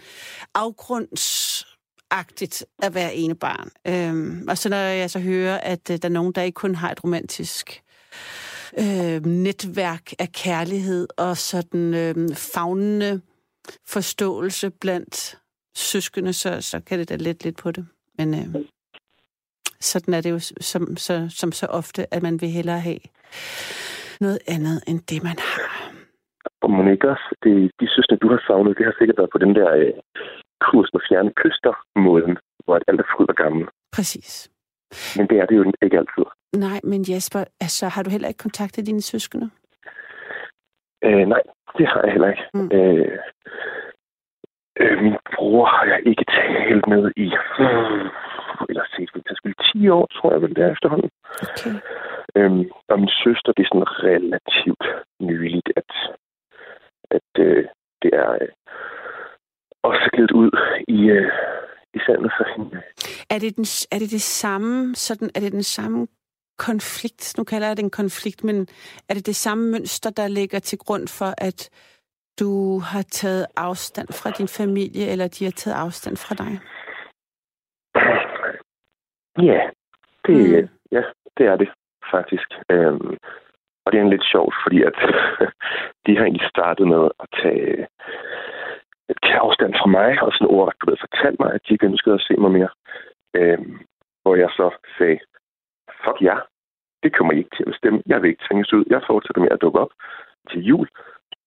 afgrundsagtigt 0.54 2.64
at 2.82 2.94
være 2.94 3.14
ene 3.14 3.34
barn. 3.34 3.70
Øhm, 3.86 4.48
og 4.48 4.58
så 4.58 4.68
når 4.68 4.76
jeg 4.76 5.10
så 5.10 5.18
hører, 5.18 5.58
at 5.58 5.90
øh, 5.90 5.98
der 6.02 6.08
er 6.08 6.12
nogen, 6.12 6.32
der 6.32 6.42
ikke 6.42 6.56
kun 6.56 6.74
har 6.74 6.90
et 6.90 7.04
romantisk 7.04 7.82
øh, 8.78 9.26
netværk 9.26 10.12
af 10.18 10.32
kærlighed 10.32 11.08
og 11.16 11.36
sådan 11.36 11.94
øh, 11.94 12.36
fagnende 12.36 13.20
forståelse 13.86 14.70
blandt 14.70 15.38
søskende, 15.76 16.32
så, 16.32 16.60
så 16.60 16.80
kan 16.80 16.98
det 16.98 17.08
da 17.08 17.16
let 17.16 17.44
lidt 17.44 17.56
på 17.56 17.70
det. 17.70 17.86
Men 18.18 18.34
øh, 18.34 18.54
sådan 19.80 20.14
er 20.14 20.20
det 20.20 20.30
jo 20.30 20.40
som 20.60 20.96
så, 20.96 21.28
som 21.30 21.52
så 21.52 21.66
ofte, 21.66 22.14
at 22.14 22.22
man 22.22 22.40
vil 22.40 22.50
hellere 22.50 22.80
have 22.80 22.98
noget 24.20 24.38
andet 24.46 24.82
end 24.86 25.00
det, 25.00 25.22
man 25.22 25.36
har. 25.38 25.73
Og 26.64 26.70
Monika, 26.70 27.12
det, 27.44 27.54
de 27.80 27.86
søstre, 27.94 28.16
du 28.22 28.28
har 28.34 28.40
savnet, 28.46 28.78
det 28.78 28.84
har 28.86 28.94
sikkert 28.98 29.18
været 29.18 29.34
på 29.34 29.38
den 29.44 29.54
der 29.58 29.70
øh, 29.80 29.92
kurs 30.66 30.88
på 30.94 31.00
fjerne 31.08 31.32
kyster-måden, 31.40 32.36
hvor 32.64 32.74
alt 32.88 33.00
er 33.00 33.08
fryd 33.12 33.28
og 33.28 33.36
gammel. 33.44 33.66
Præcis. 33.96 34.50
Men 35.16 35.26
det 35.30 35.36
er 35.38 35.46
det 35.46 35.56
jo 35.56 35.72
ikke 35.82 35.98
altid. 35.98 36.24
Nej, 36.66 36.80
men 36.84 37.00
Jesper, 37.10 37.44
altså, 37.60 37.84
har 37.94 38.02
du 38.02 38.10
heller 38.10 38.28
ikke 38.28 38.44
kontaktet 38.46 38.86
dine 38.86 39.02
søskende? 39.02 39.50
Øh, 41.04 41.26
nej, 41.34 41.42
det 41.78 41.86
har 41.86 42.00
jeg 42.04 42.12
heller 42.12 42.30
ikke. 42.32 42.44
Mm. 42.54 42.70
Øh, 42.78 43.18
øh, 44.80 45.02
min 45.02 45.16
bror 45.36 45.66
har 45.66 45.84
jeg 45.92 46.00
ikke 46.06 46.24
talt 46.38 46.86
med 46.88 47.04
i, 47.16 47.26
hmm, 47.56 48.08
eller 48.68 48.84
set, 48.96 49.10
det 49.28 49.36
skulle 49.36 49.54
10 49.72 49.88
år, 49.88 50.06
tror 50.06 50.32
jeg 50.32 50.42
vel, 50.42 50.56
det 50.56 50.64
er 50.64 50.72
efterhånden. 50.72 51.10
Okay. 51.42 51.74
Øhm, 52.36 52.64
og 52.88 52.98
min 53.00 53.14
søster, 53.24 53.52
det 53.52 53.62
er 53.62 53.70
sådan 53.72 53.92
relativt 54.08 54.84
nyligt, 55.20 55.68
at 55.76 55.90
at 57.18 57.30
øh, 57.38 57.64
det 58.02 58.10
er 58.22 58.30
øh, 58.40 58.48
også 59.82 60.10
glædet 60.12 60.32
ud 60.42 60.50
i, 60.88 61.00
øh, 61.16 61.32
i 61.94 61.98
sandet 62.06 62.32
for 62.36 62.46
hende. 62.52 62.82
Er 63.30 63.38
det, 63.38 63.56
den, 63.56 63.66
er 63.92 63.98
det 63.98 64.10
det 64.10 64.26
samme, 64.42 64.94
sådan, 64.94 65.30
er 65.34 65.40
det 65.40 65.52
den 65.52 65.62
samme 65.62 66.06
konflikt, 66.58 67.34
nu 67.38 67.44
kalder 67.44 67.66
jeg 67.66 67.76
det 67.76 67.84
en 67.84 68.00
konflikt, 68.02 68.44
men 68.44 68.56
er 69.08 69.14
det 69.14 69.26
det 69.26 69.36
samme 69.36 69.70
mønster, 69.70 70.10
der 70.10 70.28
ligger 70.28 70.58
til 70.58 70.78
grund 70.78 71.08
for, 71.08 71.34
at 71.38 71.70
du 72.40 72.78
har 72.78 73.02
taget 73.02 73.46
afstand 73.56 74.08
fra 74.08 74.30
din 74.30 74.48
familie, 74.48 75.06
eller 75.12 75.28
de 75.28 75.44
har 75.44 75.52
taget 75.52 75.76
afstand 75.76 76.16
fra 76.16 76.34
dig? 76.34 76.52
Ja, 79.48 79.60
det, 80.26 80.62
mm. 80.62 80.68
ja, 80.92 81.02
det 81.36 81.46
er 81.46 81.56
det 81.56 81.68
faktisk. 82.10 82.48
Øhm, 82.70 83.16
og 83.84 83.92
det 83.92 83.98
er 83.98 84.04
en 84.04 84.14
lidt 84.14 84.26
sjovt, 84.32 84.54
fordi 84.64 84.82
at 84.82 84.96
de 86.06 86.16
har 86.16 86.24
egentlig 86.24 86.48
startet 86.48 86.88
med 86.88 87.04
at 87.22 87.28
tage 87.42 87.86
et 89.08 89.18
afstand 89.44 89.74
fra 89.80 89.86
mig, 89.86 90.22
og 90.22 90.32
sådan 90.32 90.54
ord, 90.56 90.74
du 90.80 90.90
ved, 90.90 90.96
fortalt 91.00 91.38
mig, 91.40 91.50
at 91.52 91.60
de 91.68 91.72
ikke 91.72 91.86
ønskede 91.86 92.14
at 92.14 92.26
se 92.28 92.34
mig 92.36 92.50
mere. 92.50 92.68
Øhm, 93.36 93.78
hvor 94.22 94.34
jeg 94.36 94.50
så 94.50 94.66
sagde, 94.98 95.18
fuck 96.04 96.18
ja, 96.22 96.36
det 97.02 97.16
kommer 97.16 97.32
I 97.32 97.38
ikke 97.38 97.56
til 97.56 97.64
at 97.66 97.72
bestemme. 97.72 98.02
Jeg 98.06 98.22
vil 98.22 98.30
ikke 98.30 98.44
tvinges 98.48 98.72
ud. 98.72 98.84
Jeg 98.90 99.02
fortsætter 99.06 99.42
med 99.42 99.52
at 99.52 99.62
dukke 99.62 99.80
op 99.80 99.92
til 100.50 100.60
jul 100.70 100.88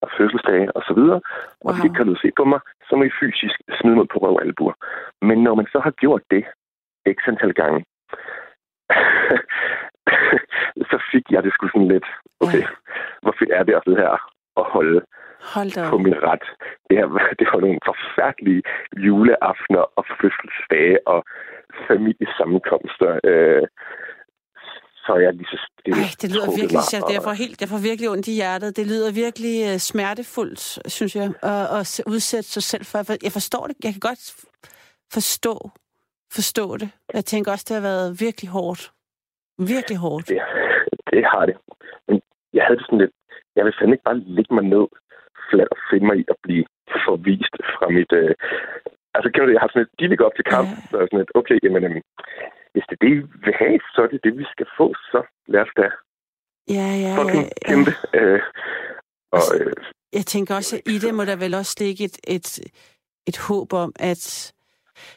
og 0.02 0.10
fødselsdage 0.18 0.72
og 0.78 0.82
så 0.88 0.94
videre. 0.94 1.22
Og 1.62 1.66
wow. 1.66 1.74
hvis 1.74 1.84
I 1.84 1.88
ikke 1.88 1.98
kan 1.98 2.18
se 2.22 2.32
på 2.40 2.44
mig, 2.52 2.60
så 2.88 2.96
må 2.96 3.04
I 3.04 3.18
fysisk 3.20 3.58
smide 3.80 3.96
mig 3.96 4.08
på 4.08 4.18
røv 4.20 4.36
og 4.36 4.42
albuer. 4.42 4.74
Men 5.22 5.38
når 5.44 5.56
man 5.56 5.68
så 5.74 5.80
har 5.80 5.92
gjort 5.92 6.24
det 6.32 6.44
x 7.18 7.20
antal 7.28 7.54
gange, 7.54 7.80
så 10.92 10.98
fik 11.12 11.26
jeg 11.32 11.44
det 11.44 11.54
sgu 11.54 11.68
sådan 11.68 11.88
lidt, 11.88 12.08
okay, 12.44 12.64
ja. 12.64 12.68
hvor 13.22 13.34
fedt 13.40 13.52
er 13.58 13.64
det 13.64 13.74
at 13.76 13.84
sidde 13.86 13.98
her 13.98 14.16
og 14.56 14.66
holde 14.76 15.02
Hold 15.56 15.90
på 15.90 15.98
min 15.98 16.18
ret. 16.30 16.46
Det, 16.88 16.98
her, 16.98 17.08
det 17.40 17.48
var 17.54 17.60
nogle 17.66 17.80
forfærdelige 17.90 18.62
juleaftener 19.06 19.84
og 19.98 20.04
fødselsdage 20.22 20.98
og 21.08 21.20
familiesammenkomster. 21.90 23.12
Øh, 23.30 23.68
så 25.06 25.16
jeg 25.16 25.34
lige 25.34 25.52
så 25.54 25.60
stille 25.68 26.02
Ej, 26.02 26.10
det 26.22 26.30
lyder 26.34 26.50
virkelig, 26.60 26.80
mig, 26.94 27.04
og... 27.04 27.14
jeg, 27.14 27.24
får 27.28 27.36
helt, 27.44 27.62
jeg 27.62 27.70
får 27.70 27.82
virkelig 27.90 28.10
ondt 28.10 28.28
i 28.28 28.36
hjertet. 28.42 28.78
Det 28.78 28.86
lyder 28.88 29.12
virkelig 29.24 29.56
uh, 29.70 29.78
smertefuldt, 29.78 30.62
synes 30.96 31.16
jeg, 31.16 31.28
at, 31.52 31.66
at 31.80 32.02
udsætte 32.14 32.50
sig 32.56 32.64
selv 32.64 32.86
for. 32.86 32.98
Jeg 33.24 33.32
forstår 33.32 33.64
det. 33.68 33.76
Jeg 33.84 33.92
kan 33.94 34.04
godt 34.10 34.24
forstå, 35.14 35.56
forstå 36.38 36.78
det. 36.78 36.90
Jeg 37.14 37.26
tænker 37.26 37.52
også, 37.52 37.66
det 37.68 37.76
har 37.76 37.86
været 37.92 38.18
virkelig 38.20 38.50
hårdt. 38.58 38.92
Virkelig 39.74 39.98
hårdt. 39.98 40.28
Det, 40.28 40.42
det 41.14 41.26
har 41.26 41.46
det. 41.46 41.56
Jeg 42.58 42.66
havde 42.66 42.80
det 42.80 42.86
sådan 42.88 43.04
lidt... 43.04 43.16
Jeg 43.56 43.64
vil 43.66 43.78
fandme 43.78 43.94
ikke 43.96 44.08
bare 44.10 44.24
lægge 44.38 44.54
mig 44.58 44.66
ned 44.76 44.86
flat 45.50 45.70
og 45.74 45.80
finde 45.90 46.06
mig 46.10 46.18
i 46.22 46.26
at 46.34 46.38
blive 46.46 46.66
forvist 47.08 47.56
fra 47.76 47.86
mit... 47.98 48.12
Øh... 48.22 48.34
Altså, 49.16 49.28
kan 49.30 49.40
du 49.40 49.48
det? 49.48 49.58
Jeg 49.58 49.64
har 49.64 49.72
sådan 49.72 49.86
et... 49.86 50.20
De 50.20 50.26
op 50.28 50.36
til 50.36 50.48
kamp, 50.56 50.70
ja. 50.70 50.82
så 50.90 50.96
er 50.98 51.06
sådan 51.08 51.26
et... 51.26 51.32
Okay, 51.40 51.58
jamen, 51.64 51.82
jamen, 51.86 52.02
hvis 52.74 52.86
det 52.90 52.96
er 52.98 53.04
det, 53.06 53.14
I 53.16 53.20
vil 53.46 53.56
have, 53.64 53.80
så 53.94 54.00
er 54.06 54.10
det 54.14 54.20
det, 54.26 54.34
vi 54.42 54.46
skal 54.54 54.68
få, 54.78 54.88
så 55.12 55.20
lad 55.54 55.62
os 55.66 55.74
da 55.80 55.88
ja, 56.78 56.88
ja, 57.04 57.12
fucking 57.18 57.44
ja, 57.44 57.50
ja. 57.62 57.68
kæmpe. 57.70 57.92
Øh, 58.20 58.42
og, 59.32 59.42
øh, 59.60 59.74
jeg 60.14 60.26
tænker 60.26 60.56
også, 60.56 60.76
at 60.76 60.92
i 60.94 60.98
det 60.98 61.14
må 61.16 61.26
der 61.26 61.36
vel 61.36 61.54
også 61.54 61.76
ligge 61.80 62.04
et, 62.04 62.18
et, 62.28 62.60
et 63.28 63.38
håb 63.38 63.74
om 63.74 63.92
at 64.00 64.54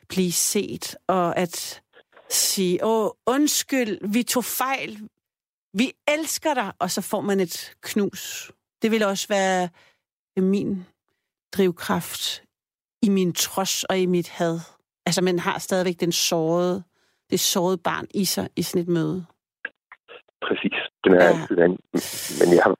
blive 0.09 0.33
set, 0.33 0.97
og 1.09 1.39
at 1.39 1.83
sige, 2.29 2.85
åh, 2.85 3.11
undskyld, 3.27 4.13
vi 4.15 4.23
tog 4.23 4.45
fejl, 4.45 4.91
vi 5.75 5.87
elsker 6.09 6.55
dig, 6.55 6.73
og 6.79 6.91
så 6.91 7.01
får 7.11 7.21
man 7.21 7.41
et 7.41 7.75
knus. 7.83 8.53
Det 8.83 8.91
vil 8.91 9.03
også 9.05 9.27
være 9.29 9.69
min 10.37 10.87
drivkraft 11.57 12.43
i 13.03 13.09
min 13.09 13.33
trods 13.33 13.85
og 13.85 13.99
i 13.99 14.07
mit 14.07 14.29
had. 14.29 14.57
Altså, 15.07 15.25
man 15.25 15.39
har 15.39 15.59
stadigvæk 15.59 16.01
den 16.01 16.13
sårede, 16.13 16.83
det 17.31 17.41
sårede 17.41 17.79
barn 17.79 18.07
i 18.15 18.25
sig 18.25 18.49
i 18.57 18.63
sådan 18.63 18.83
et 18.83 18.89
møde. 18.89 19.21
Præcis. 20.47 20.79
Den 21.05 21.13
er 21.15 21.25
ja. 21.25 21.31
altid 21.31 21.57
den. 21.57 21.73
Men 22.41 22.49
jeg 22.57 22.63
har 22.67 22.75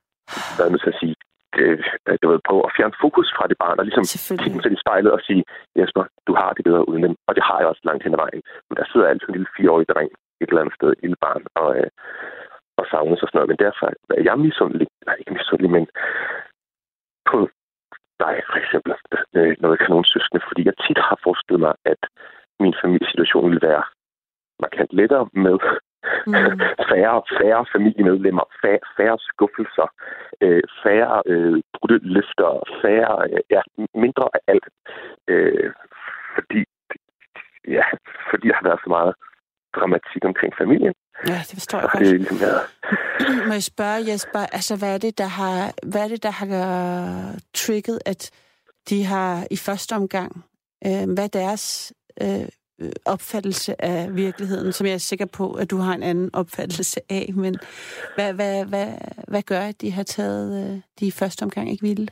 været 0.59 0.71
nødt 0.73 0.83
til 0.85 0.95
at 0.95 1.01
sige, 1.03 1.15
øh, 1.59 1.79
du 2.23 2.27
ved, 2.31 2.41
prøve 2.49 2.63
at 2.69 2.75
fjerne 2.77 3.01
fokus 3.05 3.29
fra 3.37 3.45
det 3.51 3.59
barn, 3.65 3.79
og 3.81 3.85
ligesom 3.87 4.07
kigge 4.43 4.63
sig 4.63 4.73
i 4.73 4.83
spejlet 4.85 5.13
og 5.17 5.21
sige, 5.29 5.43
Jesper, 5.79 6.05
du 6.29 6.33
har 6.41 6.51
det 6.57 6.65
bedre 6.69 6.89
uden 6.91 7.03
dem. 7.07 7.15
Og 7.29 7.33
det 7.37 7.43
har 7.49 7.59
jeg 7.59 7.69
også 7.73 7.85
langt 7.89 8.03
hen 8.05 8.17
ad 8.17 8.21
vejen. 8.25 8.43
Men 8.69 8.75
der 8.79 8.85
sidder 8.87 9.07
altid 9.07 9.29
en 9.29 9.37
lille 9.37 9.53
fireårig 9.57 9.87
dreng 9.93 10.11
et 10.41 10.49
eller 10.49 10.63
andet 10.63 10.79
sted, 10.79 10.89
et 10.93 11.03
lille 11.05 11.21
barn, 11.27 11.43
og, 11.63 11.69
øh, 11.79 11.91
og 12.81 12.87
savner 12.91 13.17
sig 13.17 13.29
sådan 13.29 13.39
noget. 13.39 13.53
Men 13.53 13.65
derfor 13.67 13.87
er 14.19 14.23
jeg 14.29 14.39
misundelig, 14.39 14.87
nej, 15.07 15.17
ikke 15.21 15.37
misundelig, 15.39 15.71
men 15.77 15.85
på 17.31 17.39
dig 18.23 18.35
for 18.51 18.59
eksempel, 18.63 18.93
øh, 19.37 19.57
når 19.61 19.69
jeg 19.71 19.79
kan 19.79 19.91
nogen 19.95 20.13
søskende, 20.15 20.47
fordi 20.49 20.63
jeg 20.69 20.77
tit 20.85 20.99
har 21.09 21.19
forestillet 21.25 21.61
mig, 21.67 21.75
at 21.93 22.03
min 22.63 22.75
familiesituation 22.83 23.49
ville 23.51 23.69
være 23.71 23.85
markant 24.65 24.93
lettere 24.93 25.29
med 25.33 25.57
Mm. 26.27 26.33
færre, 26.91 27.23
færre 27.39 27.67
familiemedlemmer, 27.73 28.45
færre, 28.63 28.85
færre 28.97 29.19
skuffelser, 29.19 29.89
øh, 30.41 30.63
færre 30.83 31.23
øh, 31.27 31.63
brudte 31.75 31.99
løfter, 32.03 32.51
færre, 32.83 33.29
øh, 33.31 33.41
ja, 33.51 33.63
mindre 33.95 34.29
af 34.35 34.41
alt. 34.47 34.67
Øh, 35.29 35.73
fordi, 36.35 36.65
ja, 37.69 37.85
fordi 38.31 38.49
der 38.49 38.55
har 38.55 38.69
været 38.69 38.81
så 38.85 38.91
meget 38.91 39.15
dramatik 39.77 40.23
omkring 40.25 40.53
familien. 40.63 40.95
Ja, 41.27 41.39
det 41.49 41.55
forstår 41.61 41.79
jeg 41.79 41.89
godt. 41.93 42.05
Det, 42.05 42.21
ligesom, 42.21 42.39
ja. 42.47 42.55
Må 43.49 43.53
jeg 43.53 43.63
spørge, 43.63 44.11
Jesper, 44.11 44.39
altså 44.39 44.77
hvad 44.77 44.95
er 44.95 44.99
det, 44.99 45.19
der 45.19 45.31
har, 45.41 45.73
hvad 45.91 46.05
er 46.05 46.09
det, 46.09 46.23
der 46.23 46.31
har 46.31 46.57
trigget, 47.55 47.99
at 48.07 48.31
de 48.91 49.05
har 49.05 49.47
i 49.51 49.57
første 49.57 49.93
omgang, 49.93 50.45
øh, 50.87 51.05
hvad 51.15 51.25
er 51.25 51.39
deres 51.43 51.93
øh, 52.23 52.49
opfattelse 53.07 53.85
af 53.85 54.17
virkeligheden, 54.17 54.73
som 54.73 54.87
jeg 54.87 54.95
er 54.95 54.99
sikker 54.99 55.27
på, 55.27 55.53
at 55.53 55.71
du 55.71 55.77
har 55.77 55.95
en 55.95 56.03
anden 56.03 56.31
opfattelse 56.35 57.01
af, 57.11 57.31
men 57.35 57.57
hvad, 58.15 58.35
hvad, 58.35 58.65
hvad, 58.65 58.89
hvad 59.29 59.43
gør, 59.43 59.61
at 59.61 59.81
de 59.81 59.93
har 59.93 60.03
taget 60.03 60.49
øh, 60.63 60.81
de 61.01 61.07
i 61.07 61.11
første 61.11 61.43
omgang 61.43 61.71
ikke 61.71 61.83
ville? 61.83 62.09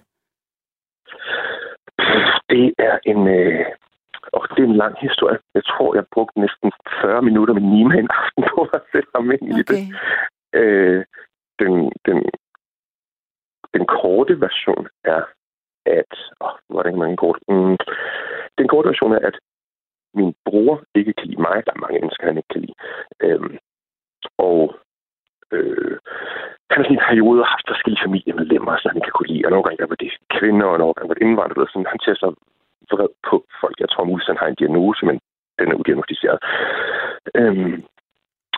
Det 2.50 2.74
er 2.78 2.98
en, 3.06 3.28
øh, 3.28 3.66
og 4.32 4.42
det 4.56 4.62
er 4.62 4.68
en 4.68 4.82
lang 4.84 4.94
historie. 5.00 5.38
Jeg 5.54 5.64
tror, 5.64 5.94
jeg 5.94 6.04
brugte 6.14 6.40
næsten 6.40 6.72
40 7.00 7.22
minutter 7.22 7.54
med 7.54 7.62
Nima 7.62 7.94
en 7.94 8.10
aften 8.20 8.44
på 8.54 8.60
at 8.72 8.82
sætte 8.92 9.10
ham 9.14 9.30
ind 9.30 9.42
okay. 9.42 9.58
i 9.58 9.62
det. 9.70 9.80
Øh, 10.60 11.04
den, 11.58 11.72
den, 12.06 12.18
den 13.74 13.84
korte 13.86 14.40
version 14.40 14.88
er, 15.04 15.22
at... 15.86 16.12
Åh, 16.40 16.54
hvor 16.68 16.78
er 16.78 16.82
det 16.82 16.90
ikke 16.90 17.04
mange 17.04 17.16
kort? 17.16 17.38
Mm, 17.48 17.76
den 18.58 18.68
korte 18.68 18.88
version 18.88 19.12
er, 19.12 19.22
at 19.30 19.36
min 20.14 20.34
bror 20.44 20.82
ikke 20.94 21.12
kan 21.12 21.26
lide 21.26 21.40
mig. 21.40 21.56
Der 21.66 21.72
er 21.72 21.82
mange 21.84 22.00
mennesker, 22.00 22.26
han 22.26 22.36
ikke 22.36 22.52
kan 22.54 22.60
lide. 22.60 22.78
Øhm, 23.20 23.58
og 24.38 24.74
øh, 25.52 25.98
han 26.70 26.78
har 26.78 26.84
sådan 26.84 26.98
en 26.98 27.08
periode 27.08 27.44
haft 27.52 27.66
forskellige 27.72 28.04
familiemedlemmer, 28.06 28.76
så 28.76 28.88
han 28.88 28.96
ikke 28.96 29.06
kan 29.08 29.16
kunne 29.16 29.32
lide. 29.32 29.46
Og 29.46 29.50
nogle 29.50 29.64
gange 29.64 29.90
var 29.92 30.00
det 30.02 30.12
kvinder, 30.36 30.66
og 30.66 30.78
nogle 30.78 30.94
gange 30.94 31.08
var 31.08 31.14
det 31.14 31.24
indvandrere. 31.26 31.68
Sådan, 31.68 31.92
han 31.92 32.00
så 32.22 32.28
vred 32.90 33.12
på 33.28 33.36
folk. 33.60 33.76
Jeg 33.80 33.88
tror 33.90 34.04
muligvis, 34.04 34.32
han 34.32 34.42
har 34.42 34.48
en 34.48 34.60
diagnose, 34.62 35.06
men 35.06 35.16
den 35.58 35.68
er 35.70 35.80
udiagnostiseret. 35.80 36.38
Øhm, 37.34 37.76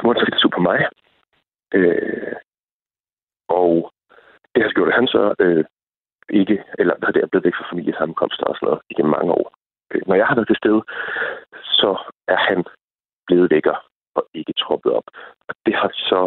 hvor 0.02 0.14
så 0.14 0.25
det 0.26 0.54
på 0.56 0.60
mig. 0.60 0.80
Øh, 1.75 2.37
og 3.49 3.92
det 4.54 4.62
har 4.62 4.70
gjort, 4.70 4.88
at 4.88 4.94
han 4.94 5.06
så 5.06 5.34
øh, 5.38 5.64
ikke, 6.30 6.64
eller 6.78 6.94
hvad 6.99 7.12
det 7.12 7.22
er 7.22 7.30
blevet 7.30 7.44
væk 7.44 7.56
fra 7.56 7.70
familiesammenkomster 7.72 8.44
og 8.46 8.54
sådan 8.56 8.66
noget 8.66 8.80
igennem 8.90 9.14
mange 9.18 9.32
år. 9.32 9.46
Øh, 9.90 10.02
når 10.06 10.14
jeg 10.14 10.26
har 10.26 10.34
været 10.34 10.49
til 10.49 10.60
stede, 10.62 10.82
så 11.80 11.90
er 12.34 12.40
han 12.49 12.64
blevet 13.26 13.50
vækker 13.50 13.76
og 14.14 14.25
ikke 14.34 14.52
troppet 14.62 14.92
op. 14.92 15.06
Og 15.49 15.54
det 15.66 15.75
har 15.75 15.90
så... 15.94 16.20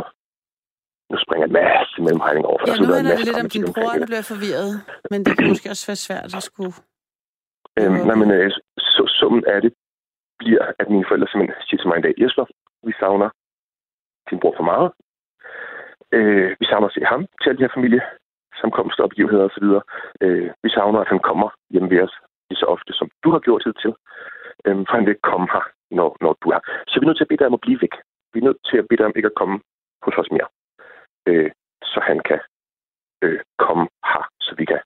Nu 1.12 1.18
springer 1.26 1.46
en 1.48 1.54
masse 1.54 2.02
mellemregning 2.02 2.46
over. 2.46 2.60
For 2.60 2.68
ja, 2.68 2.76
nu 2.82 2.94
handler 2.94 3.16
det 3.16 3.26
lidt 3.26 3.44
om 3.44 3.50
din 3.50 3.66
bror, 3.76 3.92
der 4.02 4.06
bliver 4.12 4.28
forvirret. 4.34 4.72
Men 5.12 5.20
det 5.26 5.38
kan 5.38 5.48
måske 5.48 5.70
også 5.70 5.88
være 5.92 6.02
svært 6.08 6.36
at 6.40 6.44
skulle... 6.44 6.74
Øhm, 7.80 8.00
nej, 8.08 8.16
men 8.22 8.32
øh, 8.32 8.52
så, 8.78 9.04
summen 9.20 9.44
af 9.48 9.62
det 9.62 9.74
bliver, 10.40 10.72
at 10.80 10.90
mine 10.90 11.06
forældre 11.08 11.28
simpelthen 11.28 11.62
siger 11.68 11.80
til 11.80 11.88
mig 11.88 11.98
en 11.98 12.04
dag, 12.08 12.14
Jesper, 12.22 12.46
vi 12.88 12.94
savner 13.00 13.30
din 14.30 14.40
bror 14.40 14.54
for 14.58 14.68
meget. 14.72 14.92
Øh, 16.18 16.50
vi 16.60 16.66
savner 16.66 16.88
at 16.88 16.94
se 16.94 17.02
ham 17.14 17.22
til 17.42 17.50
alle 17.50 17.60
de 17.60 17.68
her 17.68 17.78
familie 17.78 18.02
samkomster 18.62 19.04
og 19.04 19.10
begivenheder 19.10 19.46
osv. 19.50 19.68
Øh, 20.24 20.50
vi 20.64 20.70
savner, 20.70 21.00
at 21.00 21.12
han 21.14 21.20
kommer 21.30 21.50
hjem 21.74 21.90
ved 21.90 22.02
os 22.02 22.16
lige 22.50 22.60
så 22.60 22.66
ofte, 22.66 22.94
som 22.94 23.08
du 23.24 23.30
har 23.32 23.40
gjort 23.40 23.64
det 23.66 23.76
til. 23.84 23.94
Øh, 24.66 24.76
for 24.88 24.94
han 24.96 25.06
vil 25.06 25.14
ikke 25.16 25.30
komme 25.32 25.48
her, 25.54 25.66
når, 25.98 26.10
når 26.22 26.34
du 26.44 26.48
er 26.56 26.60
Så 26.88 26.94
vi 27.00 27.04
er 27.04 27.10
nødt 27.10 27.18
til 27.18 27.28
at 27.28 27.32
bede 27.32 27.40
dig 27.42 27.48
om 27.48 27.60
at 27.60 27.66
blive 27.66 27.82
væk. 27.82 27.96
Vi 28.34 28.40
er 28.40 28.48
nødt 28.48 28.62
til 28.70 28.78
at 28.78 28.88
bede 28.88 28.98
dig 29.00 29.06
om 29.06 29.16
ikke 29.16 29.32
at 29.32 29.40
komme 29.42 29.58
hos 30.06 30.16
os 30.22 30.32
mere. 30.36 30.50
Øh, 31.30 31.52
så 31.92 32.00
han 32.10 32.20
kan 32.30 32.40
øh, 33.24 33.40
komme 33.58 33.84
her, 34.12 34.24
så 34.46 34.52
vi 34.60 34.66
kan 34.66 34.82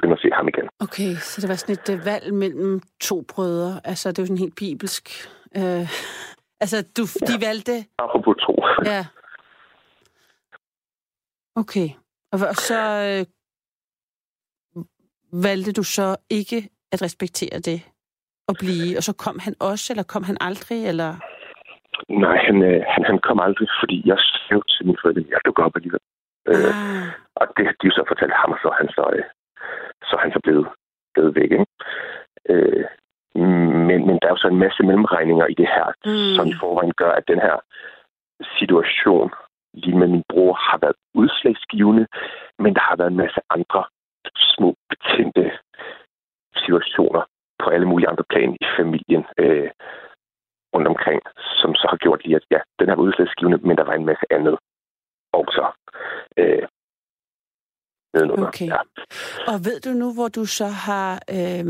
begynde 0.00 0.18
at 0.18 0.22
se 0.24 0.30
ham 0.38 0.48
igen. 0.48 0.66
Okay, 0.86 1.10
så 1.14 1.40
det 1.40 1.48
var 1.48 1.54
sådan 1.54 1.76
et 1.78 1.88
uh, 1.94 2.06
valg 2.06 2.34
mellem 2.34 2.80
to 3.00 3.16
brødre. 3.32 3.80
Altså, 3.84 4.08
det 4.08 4.18
er 4.18 4.22
jo 4.22 4.26
sådan 4.26 4.44
helt 4.46 4.56
bibelsk. 4.56 5.04
Uh, 5.60 5.86
altså, 6.62 6.78
du, 6.96 7.02
ja. 7.20 7.26
de 7.28 7.34
valgte... 7.46 7.74
Apropos 7.98 8.36
to. 8.46 8.54
Ja. 8.92 9.02
Okay. 11.56 11.88
Og 12.32 12.38
så 12.68 12.80
øh, 13.08 13.22
valgte 15.46 15.72
du 15.72 15.82
så 15.82 16.16
ikke 16.30 16.68
at 16.92 17.02
respektere 17.02 17.58
det 17.58 17.80
og 18.48 18.54
blive, 18.62 18.96
og 18.98 19.02
så 19.02 19.12
kom 19.24 19.36
han 19.46 19.54
også, 19.70 19.92
eller 19.92 20.12
kom 20.14 20.24
han 20.30 20.36
aldrig, 20.40 20.78
eller? 20.90 21.10
Nej, 22.24 22.36
han, 22.46 22.56
øh, 22.70 22.80
han, 22.94 23.02
han 23.10 23.18
kom 23.28 23.38
aldrig, 23.46 23.68
fordi 23.80 23.96
jeg 24.10 24.18
skrev 24.18 24.62
til 24.72 24.86
min 24.86 24.98
forældre, 25.00 25.20
at 25.20 25.30
jeg 25.30 25.40
dukker 25.46 25.62
op 25.66 25.76
alligevel. 25.76 26.02
Øh, 26.50 26.54
ah. 26.54 26.96
Øh, 26.96 27.08
og 27.40 27.44
det 27.56 27.64
de 27.80 27.86
jo 27.88 27.92
så 27.98 28.02
fortalt 28.10 28.34
ham, 28.42 28.50
og 28.54 28.58
så 28.62 28.68
han 28.80 28.88
så, 28.96 29.04
øh, 29.16 29.24
så 30.10 30.16
han 30.22 30.32
så 30.32 30.40
blevet, 30.42 30.68
blevet 31.14 31.34
væk. 31.34 31.50
Ikke? 31.52 31.66
Øh, 32.48 32.84
men, 33.88 33.98
men 34.06 34.18
der 34.20 34.26
er 34.26 34.34
jo 34.34 34.42
så 34.44 34.48
en 34.48 34.64
masse 34.64 34.82
mellemregninger 34.82 35.46
i 35.46 35.54
det 35.54 35.68
her, 35.74 35.86
mm. 36.06 36.34
som 36.36 36.46
i 36.46 36.54
forvejen 36.60 36.92
gør, 36.96 37.12
at 37.12 37.28
den 37.28 37.40
her 37.46 37.56
situation 38.58 39.30
lige 39.74 39.98
med 39.98 40.08
min 40.08 40.24
bror 40.28 40.52
har 40.52 40.78
været 40.78 40.96
udslagsgivende, 41.14 42.06
men 42.58 42.74
der 42.74 42.80
har 42.80 42.96
været 42.96 43.10
en 43.10 43.22
masse 43.24 43.40
andre 43.50 43.84
små 44.36 44.74
betændte 44.90 45.52
situationer 46.56 47.22
på 47.62 47.70
alle 47.70 47.86
mulige 47.86 48.08
andre 48.08 48.24
plan 48.32 48.56
i 48.60 48.66
familien 48.78 49.24
øh, 49.38 49.70
rundt 50.74 50.88
omkring, 50.88 51.20
som 51.60 51.74
så 51.74 51.86
har 51.90 51.96
gjort 51.96 52.24
lige, 52.24 52.36
at 52.36 52.46
ja, 52.50 52.60
den 52.78 52.88
her 52.88 52.96
var 52.96 53.02
udslagsgivende, 53.02 53.58
men 53.58 53.76
der 53.76 53.84
var 53.84 53.92
en 53.92 54.04
masse 54.04 54.26
andet 54.30 54.56
også 55.32 55.72
øh, 56.36 56.68
nedenunder. 58.14 58.48
Okay. 58.48 58.66
Ja. 58.66 58.80
Og 59.52 59.56
ved 59.66 59.80
du 59.80 59.90
nu, 59.90 60.14
hvor 60.14 60.28
du 60.28 60.44
så 60.44 60.66
har 60.66 61.12
øh, 61.36 61.66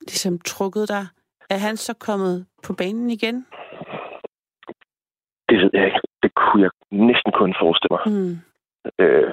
ligesom 0.00 0.38
trukket 0.38 0.88
dig? 0.88 1.06
Er 1.50 1.58
han 1.58 1.76
så 1.76 1.94
kommet 1.94 2.46
på 2.62 2.72
banen 2.72 3.10
igen? 3.10 3.46
Det 5.48 5.56
ved 5.58 5.70
jeg 5.72 5.84
ikke. 5.86 6.00
Det 6.22 6.32
kunne 6.34 6.62
jeg 6.62 6.70
næsten 6.90 7.32
kun 7.32 7.54
forestille 7.60 7.92
mig. 7.96 8.02
Mm. 8.06 8.34
Øh, 9.02 9.32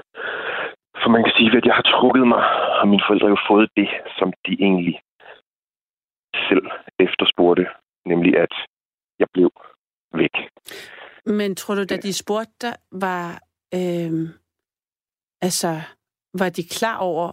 for 1.01 1.09
man 1.09 1.23
kan 1.23 1.33
sige, 1.37 1.57
at 1.57 1.65
jeg 1.65 1.75
har 1.79 1.87
trukket 1.93 2.27
mig, 2.27 2.43
og 2.79 2.87
mine 2.87 3.03
forældre 3.07 3.27
har 3.27 3.35
jo 3.37 3.47
fået 3.51 3.69
det, 3.79 3.89
som 4.19 4.33
de 4.45 4.53
egentlig 4.67 4.95
selv 6.49 6.65
efterspurgte, 6.99 7.65
nemlig 8.05 8.37
at 8.37 8.53
jeg 9.19 9.27
blev 9.33 9.51
væk. 10.13 10.35
Men 11.25 11.55
tror 11.55 11.75
du, 11.75 11.83
da 11.83 11.97
de 11.97 12.13
spurgte 12.13 12.53
dig, 12.61 12.75
var, 12.91 13.27
øh, 13.73 14.11
altså, 15.41 15.81
var 16.33 16.49
de 16.49 16.63
klar 16.63 16.97
over, 16.97 17.31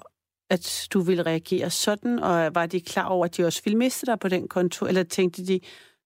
at 0.51 0.89
du 0.93 1.01
ville 1.01 1.23
reagere 1.23 1.71
sådan, 1.71 2.19
og 2.19 2.55
var 2.55 2.67
de 2.67 2.81
klar 2.81 3.09
over, 3.09 3.25
at 3.25 3.37
de 3.37 3.45
også 3.45 3.63
ville 3.65 3.79
miste 3.79 4.07
dig 4.07 4.19
på 4.19 4.29
den 4.29 4.49
konto, 4.49 4.87
eller 4.87 5.03
tænkte 5.03 5.47
de, 5.47 5.61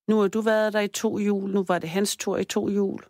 nu 0.08 0.20
har 0.20 0.28
du 0.28 0.40
været 0.40 0.72
der 0.72 0.80
i 0.80 0.88
to 0.88 1.18
jul, 1.18 1.50
nu 1.50 1.64
var 1.68 1.78
det 1.78 1.88
hans 1.88 2.16
tur 2.16 2.36
i 2.36 2.44
to 2.44 2.68
jul? 2.68 3.00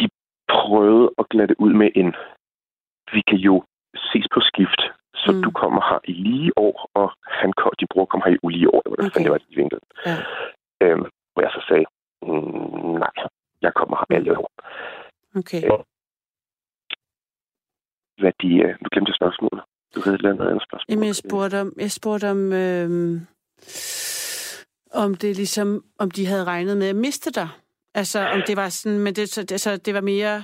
De 0.00 0.08
prøvede 0.48 1.10
at 1.18 1.28
glatte 1.28 1.60
ud 1.60 1.72
med 1.72 1.90
en, 1.94 2.14
vi 3.14 3.22
kan 3.28 3.38
jo 3.38 3.64
ses 3.94 4.26
på 4.34 4.40
skift, 4.40 4.82
så 5.14 5.32
mm. 5.32 5.42
du 5.42 5.50
kommer 5.50 5.82
her 5.90 6.00
i 6.04 6.12
lige 6.12 6.52
år, 6.56 6.90
og 6.94 7.12
han, 7.26 7.52
din 7.80 7.88
bror 7.92 8.04
kommer 8.04 8.26
her 8.26 8.34
i 8.34 8.42
ulige 8.42 8.68
år, 8.74 8.82
eller 8.84 8.96
hvordan 8.96 9.10
okay. 9.10 9.24
det 9.24 9.30
var 9.30 9.40
i 9.48 9.54
vinkel. 9.60 9.78
Ja. 10.06 10.16
Øhm, 10.82 11.04
hvor 11.32 11.42
jeg 11.42 11.52
så 11.56 11.62
sagde, 11.68 11.86
mm, 12.22 12.94
nej, 13.04 13.14
jeg 13.62 13.72
kommer 13.74 13.96
her 13.96 14.16
alle 14.16 14.38
år. 14.38 14.50
Okay. 15.40 15.62
Øh, 15.64 15.70
hvad 18.22 18.32
de, 18.42 18.50
øh, 18.64 18.74
du 18.82 18.88
glemte 18.92 19.14
spørgsmålet. 19.20 19.62
Du 19.94 20.00
havde 20.04 20.14
et 20.14 20.18
eller 20.18 20.50
andet 20.50 20.66
spørgsmål. 20.68 20.90
Jamen, 20.92 21.06
jeg 21.06 21.16
spurgte 21.24 21.60
om, 21.60 21.68
jeg 21.84 21.90
spurgte 21.90 22.26
om, 22.34 22.40
øh, 22.62 22.90
om 25.02 25.14
det 25.14 25.36
ligesom, 25.42 25.68
om 25.98 26.08
de 26.10 26.26
havde 26.26 26.44
regnet 26.44 26.76
med 26.76 26.88
at 26.88 26.96
miste 26.96 27.30
dig. 27.30 27.48
Altså, 27.94 28.18
om 28.34 28.40
det 28.46 28.56
var 28.56 28.68
sådan, 28.68 28.98
men 28.98 29.14
det, 29.14 29.28
så, 29.28 29.42
det, 29.42 29.60
så 29.60 29.76
det 29.76 29.94
var 29.94 30.00
mere, 30.00 30.42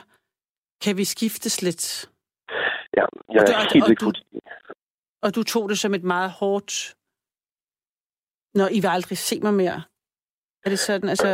kan 0.85 0.97
vi 0.97 1.05
skiftes 1.05 1.63
lidt? 1.63 2.11
Ja, 2.97 3.05
jeg 3.35 3.41
og 3.41 3.47
du, 3.47 3.53
er 3.53 3.75
helt 3.75 3.85
og, 3.85 4.01
du, 4.01 4.13
og 5.23 5.35
du 5.37 5.43
tog 5.43 5.69
det 5.69 5.79
som 5.79 5.95
et 5.95 6.05
meget 6.05 6.31
hårdt, 6.31 6.95
når 8.55 8.69
I 8.77 8.79
vil 8.81 8.91
aldrig 8.97 9.19
se 9.19 9.41
mig 9.41 9.55
mere. 9.55 9.83
Er 10.65 10.71
det 10.71 10.79
sådan, 10.79 11.09
altså... 11.09 11.29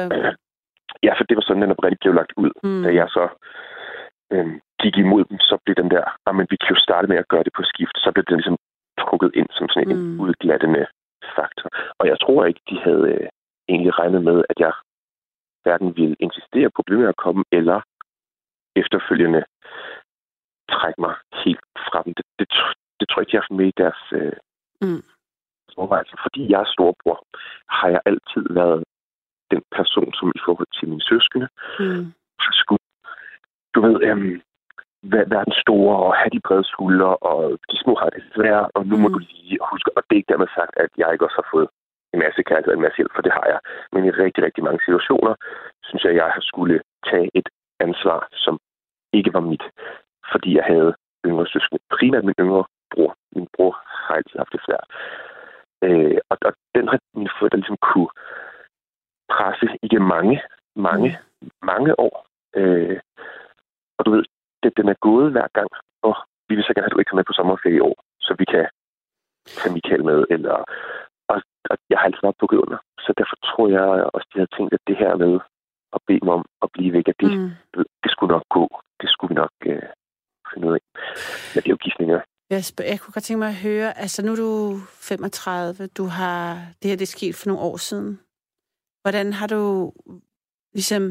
Ja, 1.03 1.13
for 1.19 1.25
det 1.25 1.37
var 1.37 1.45
sådan, 1.47 1.63
den 1.63 1.71
oprindeligt 1.71 2.01
blev 2.01 2.15
lagt 2.15 2.33
ud. 2.37 2.51
Mm. 2.63 2.83
Da 2.83 2.89
jeg 3.01 3.09
så 3.09 3.25
øhm, 4.35 4.61
gik 4.83 4.97
imod 4.97 5.25
dem, 5.31 5.39
så 5.39 5.55
blev 5.65 5.75
den 5.83 5.91
der, 5.95 6.05
ah, 6.27 6.35
men 6.35 6.47
vi 6.51 6.57
kan 6.57 6.75
jo 6.75 6.81
starte 6.87 7.07
med 7.09 7.17
at 7.17 7.29
gøre 7.33 7.45
det 7.47 7.53
på 7.57 7.63
skift, 7.63 7.97
så 8.05 8.09
blev 8.15 8.25
den 8.25 8.37
ligesom 8.37 8.59
trukket 9.03 9.31
ind 9.35 9.49
som 9.51 9.69
sådan 9.69 9.91
en 9.91 9.97
mm. 9.97 10.21
udglattende 10.21 10.87
faktor. 11.37 11.69
Og 11.99 12.05
jeg 12.11 12.19
tror 12.21 12.45
ikke, 12.45 12.61
de 12.71 12.77
havde 12.87 13.05
øh, 13.15 13.29
egentlig 13.69 13.99
regnet 14.01 14.23
med, 14.25 14.39
at 14.51 14.59
jeg 14.65 14.73
hverken 15.63 15.97
ville 15.97 16.17
insistere 16.21 16.71
på 16.77 16.83
at 16.89 17.09
at 17.09 17.17
komme, 17.25 17.45
eller 17.53 17.81
efterfølgende 18.77 19.43
trække 20.75 21.01
mig 21.01 21.15
helt 21.45 21.67
fra 21.89 22.03
dem. 22.05 22.15
Det, 22.19 22.27
det, 22.39 22.47
det 22.99 23.09
tror 23.09 23.19
jeg 23.19 23.23
ikke, 23.23 23.33
de 23.33 23.37
har 23.37 23.47
haft 23.47 23.59
med 23.61 23.67
i 23.73 23.79
deres 23.83 24.03
øh, 24.19 24.37
mm. 24.85 25.03
overvejelser. 25.77 26.17
Fordi 26.25 26.41
jeg 26.53 26.61
er 26.61 26.73
storbror, 26.75 27.19
har 27.79 27.89
jeg 27.95 28.01
altid 28.11 28.45
været 28.61 28.85
den 29.51 29.63
person, 29.79 30.13
som 30.19 30.29
i 30.39 30.41
forhold 30.47 30.71
til 30.79 30.89
mine 30.89 31.07
søskende, 31.11 31.49
Mm. 31.81 32.07
skulle, 32.61 32.84
du 33.75 33.81
ved, 33.87 33.97
øhm, 34.03 34.43
være, 35.13 35.31
være 35.31 35.45
den 35.45 35.57
store 35.65 35.97
og 36.07 36.13
have 36.21 36.31
de 36.37 36.41
brede 36.47 36.65
skuldre, 36.65 37.17
og 37.17 37.41
de 37.71 37.77
små 37.83 37.95
har 38.03 38.11
det 38.15 38.23
svært, 38.35 38.71
og 38.75 38.87
nu 38.87 38.97
mm. 38.97 39.03
må 39.03 39.09
Mm. 39.09 39.15
du 39.15 39.19
lige 39.19 39.59
huske, 39.73 39.91
og 39.97 40.03
det 40.03 40.13
er 40.15 40.21
ikke 40.21 40.33
dermed 40.33 40.51
sagt, 40.59 40.75
at 40.85 40.91
jeg 40.99 41.09
ikke 41.13 41.27
også 41.27 41.39
har 41.43 41.49
fået 41.55 41.69
en 42.13 42.19
masse 42.25 42.43
kærlighed 42.49 42.73
og 42.73 42.79
en 42.79 42.87
masse 42.87 42.97
hjælp, 42.99 43.13
for 43.15 43.23
det 43.23 43.33
har 43.39 43.47
jeg. 43.53 43.61
Men 43.93 44.05
i 44.05 44.11
rigtig, 44.11 44.45
rigtig 44.45 44.65
mange 44.65 44.81
situationer, 44.87 45.35
synes 45.89 46.05
jeg, 46.05 46.15
jeg 46.15 46.25
har 46.35 46.41
skulle 46.41 46.81
tage 47.11 47.31
et 47.35 47.49
ansvar, 47.81 48.29
som 48.45 48.55
ikke 49.13 49.33
var 49.37 49.41
mit, 49.41 49.65
fordi 50.33 50.57
jeg 50.57 50.65
havde 50.73 50.95
yngre 51.27 51.47
søskende. 51.47 51.81
Primært 51.97 52.25
min 52.25 52.41
yngre 52.41 52.65
bror. 52.93 53.17
Min 53.37 53.49
bror 53.57 53.73
har 54.07 54.15
altid 54.15 54.37
haft 54.39 54.53
det 54.53 54.61
svært. 54.67 54.87
Øh, 55.85 56.19
og, 56.31 56.37
og 56.49 56.53
den 56.75 56.89
har 56.89 56.99
mine 57.15 57.31
forældre 57.39 57.59
ligesom 57.59 57.77
kunne 57.89 58.11
presse 59.35 59.67
igennem 59.83 60.09
mange, 60.09 60.43
mange, 60.77 61.19
mange 61.63 62.01
år. 62.01 62.27
Øh, 62.57 63.01
og 63.99 64.03
du 64.07 64.11
ved, 64.15 64.25
det, 64.63 64.77
den 64.77 64.89
er 64.89 64.99
gået 65.09 65.29
hver 65.33 65.49
gang, 65.59 65.71
og 66.03 66.15
vi 66.49 66.55
vil 66.55 66.65
så 66.65 66.73
gerne 66.73 66.85
have, 66.85 66.93
at 66.93 66.97
du 66.97 67.01
ikke 67.01 67.09
kommer 67.11 67.23
med 67.23 67.31
på 67.31 67.39
sommerferie 67.39 67.77
i 67.77 67.87
år, 67.91 67.97
så 68.27 68.33
vi 68.41 68.45
kan 68.53 68.65
tage 69.59 69.75
Michael 69.77 70.05
med, 70.11 70.19
eller 70.35 70.57
og, 71.33 71.39
og 71.71 71.77
jeg 71.91 71.99
har 71.99 72.07
altid 72.07 72.23
været 72.27 72.41
bukket 72.43 72.59
under. 72.65 72.79
Så 73.05 73.11
derfor 73.19 73.37
tror 73.49 73.67
jeg 73.77 73.87
også, 74.15 74.27
de 74.33 74.39
havde 74.39 74.55
tænkt, 74.57 74.73
at 74.77 74.83
det 74.89 74.97
her 75.03 75.13
med 75.25 75.35
at 75.97 76.01
bede 76.09 76.25
mig 76.27 76.35
om 76.39 76.45
at 76.65 76.69
blive 76.77 76.93
væk, 76.93 77.09
at 77.09 77.21
det, 77.21 77.31
Mm. 77.39 77.43
mm. 77.77 77.85
det 78.03 78.11
skulle 78.11 78.33
nok 78.37 78.47
gå. 78.57 78.65
Det 79.01 79.09
skulle 79.11 79.31
vi 79.33 79.41
nok 79.43 79.55
øh, 79.73 79.83
finde 80.51 80.65
ud 80.69 80.75
af. 80.79 80.83
Men 81.53 81.59
det 81.63 81.69
er 81.69 81.77
jo 81.77 81.85
gidsninger. 81.85 82.21
Jeg, 82.51 82.63
jeg 82.93 83.01
kunne 83.01 83.13
godt 83.17 83.25
tænke 83.25 83.39
mig 83.39 83.49
at 83.49 83.63
høre, 83.69 83.99
altså 83.99 84.19
nu 84.27 84.33
er 84.33 84.37
du 84.37 84.51
35, 85.11 85.87
du 85.87 86.05
har, 86.19 86.43
det 86.83 86.91
her 86.91 86.97
det 86.97 87.03
er 87.09 87.17
sket 87.19 87.35
for 87.35 87.47
nogle 87.49 87.63
år 87.63 87.77
siden. 87.77 88.21
Hvordan 89.03 89.33
har 89.33 89.47
du 89.47 89.93
ligesom 90.75 91.03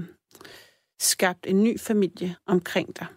skabt 1.03 1.47
en 1.47 1.63
ny 1.63 1.79
familie 1.79 2.35
omkring 2.47 2.99
dig? 2.99 3.07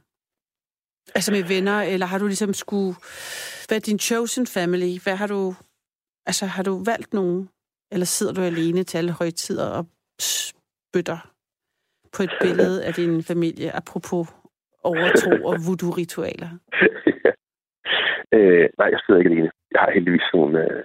Altså 1.15 1.33
med 1.33 1.45
venner, 1.55 1.83
eller 1.83 2.07
har 2.07 2.19
du 2.19 2.27
ligesom 2.27 2.53
skulle, 2.53 2.95
hvad 3.67 3.77
er 3.77 3.87
din 3.91 3.99
chosen 3.99 4.47
family? 4.47 4.93
Hvad 5.05 5.17
har 5.17 5.27
du, 5.27 5.55
altså 6.27 6.47
har 6.47 6.63
du 6.63 6.85
valgt 6.85 7.13
nogen? 7.15 7.49
Eller 7.93 8.07
sidder 8.07 8.33
du 8.35 8.41
alene 8.41 8.83
til 8.85 8.99
alle 8.99 9.13
højtider 9.13 9.69
og 9.79 9.87
spytter 10.21 11.19
på 12.17 12.23
et 12.23 12.35
billede 12.41 12.85
af 12.85 12.93
din 12.95 13.23
familie, 13.23 13.77
apropos 13.77 14.27
overtro 14.85 15.33
og 15.49 15.55
voodoo-ritualer? 15.67 16.51
øh, 18.37 18.67
nej, 18.79 18.89
jeg 18.95 19.01
sidder 19.01 19.21
ikke 19.21 19.31
alene. 19.31 19.51
Jeg 19.73 19.81
har 19.81 19.91
heldigvis 19.91 20.29
nogle, 20.35 20.55
øh, 20.65 20.83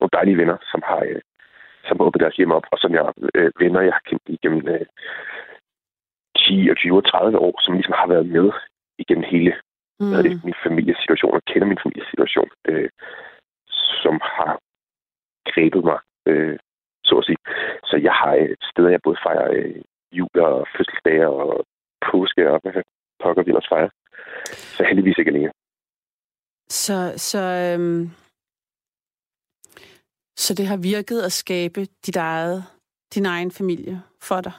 nogle 0.00 0.14
dejlige 0.16 0.38
venner, 0.40 0.56
som 0.72 0.80
har, 0.88 1.00
øh, 1.08 1.20
som 1.86 1.96
har 1.96 2.04
åbnet 2.06 2.24
deres 2.24 2.36
hjem 2.36 2.56
op, 2.58 2.66
og 2.72 2.78
som 2.78 2.92
jeg 2.94 3.04
øh, 3.34 3.50
venner, 3.60 3.80
jeg 3.80 3.92
har 3.98 4.04
kendt 4.10 4.22
igennem 4.26 4.68
øh, 4.68 4.86
10 6.44 6.70
og 6.70 6.76
20 6.76 6.96
og 6.96 7.04
30 7.04 7.38
år, 7.38 7.54
som 7.62 7.74
ligesom 7.74 7.94
har 8.00 8.08
været 8.14 8.26
med 8.36 8.48
igennem 8.98 9.24
hele 9.32 9.52
mm. 10.00 10.12
Det, 10.24 10.44
min 10.44 10.62
familiesituation, 10.66 11.34
og 11.38 11.42
kender 11.50 11.66
min 11.68 11.82
familiesituation, 11.84 12.50
øh, 12.70 12.88
som 14.02 14.14
har 14.36 14.52
grebet 15.52 15.84
mig, 15.90 15.98
øh, 16.28 16.58
så 17.04 17.14
at 17.18 17.24
sige. 17.24 17.40
Så 17.90 17.96
jeg 18.06 18.14
har 18.20 18.34
øh, 18.34 18.56
steder, 18.70 18.90
jeg 18.94 19.00
både 19.04 19.18
fejrer 19.26 19.48
øh, 19.58 19.82
jul 20.18 20.38
og 20.48 20.66
fødselsdage 20.76 21.28
og 21.28 21.64
påske, 22.10 22.50
og 22.52 22.60
hvad 22.62 22.82
pokker 23.22 23.42
vi 23.42 23.50
ellers 23.50 23.68
fejrer. 23.68 23.90
Så 24.76 24.84
heldigvis 24.84 25.18
ikke 25.18 25.30
alene. 25.30 25.52
Så, 26.68 27.12
så, 27.16 27.42
øhm, 27.66 28.10
så 30.36 30.54
det 30.54 30.66
har 30.66 30.76
virket 30.76 31.20
at 31.22 31.32
skabe 31.32 31.80
dit 32.06 32.16
eget, 32.16 32.64
din 33.14 33.26
egen 33.26 33.50
familie 33.50 34.02
for 34.22 34.40
dig? 34.40 34.52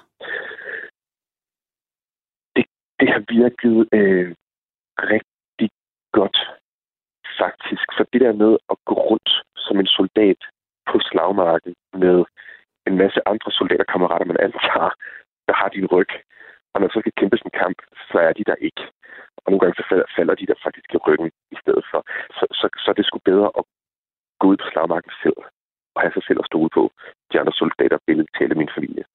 Det 3.05 3.13
har 3.13 3.23
virket 3.39 3.77
øh, 3.99 4.29
rigtig 5.13 5.69
godt, 6.17 6.37
faktisk. 7.41 7.87
For 7.97 8.03
det 8.13 8.21
der 8.25 8.33
med 8.43 8.51
at 8.71 8.77
gå 8.89 8.95
rundt 9.09 9.31
som 9.65 9.75
en 9.79 9.89
soldat 9.97 10.41
på 10.89 10.95
slagmarken 11.09 11.73
med 12.03 12.17
en 12.87 12.95
masse 13.01 13.19
andre 13.31 13.51
soldaterkammerater, 13.51 14.25
man 14.25 14.43
antager, 14.47 14.89
der 15.47 15.55
har 15.61 15.69
din 15.69 15.87
ryg. 15.93 16.11
Og 16.73 16.81
når 16.81 16.89
så 16.89 16.99
skal 16.99 17.17
kæmpe 17.19 17.37
en 17.45 17.57
kamp, 17.63 17.77
så 18.11 18.17
er 18.27 18.33
de 18.33 18.47
der 18.49 18.57
ikke. 18.67 18.83
Og 19.41 19.47
nogle 19.47 19.61
gange 19.61 19.75
så 19.79 19.85
falder, 19.89 20.07
falder 20.17 20.35
de 20.35 20.47
der 20.49 20.57
faktisk 20.65 20.89
i 20.93 20.97
ryggen 21.05 21.31
i 21.55 21.57
stedet 21.61 21.85
for. 21.91 22.01
Så, 22.37 22.45
så, 22.59 22.65
så 22.81 22.87
er 22.91 22.95
det 22.97 23.05
sgu 23.05 23.17
bedre 23.31 23.49
at 23.59 23.63
gå 24.39 24.45
ud 24.51 24.57
på 24.57 24.67
slagmarken 24.71 25.11
selv 25.23 25.37
og 25.95 26.01
have 26.01 26.13
sig 26.13 26.23
selv 26.27 26.39
at 26.41 26.49
stole 26.51 26.69
på. 26.77 26.83
De 27.31 27.39
andre 27.39 27.53
soldater 27.61 27.97
vil 28.07 28.27
tale 28.37 28.55
min 28.55 28.75
familie. 28.75 29.05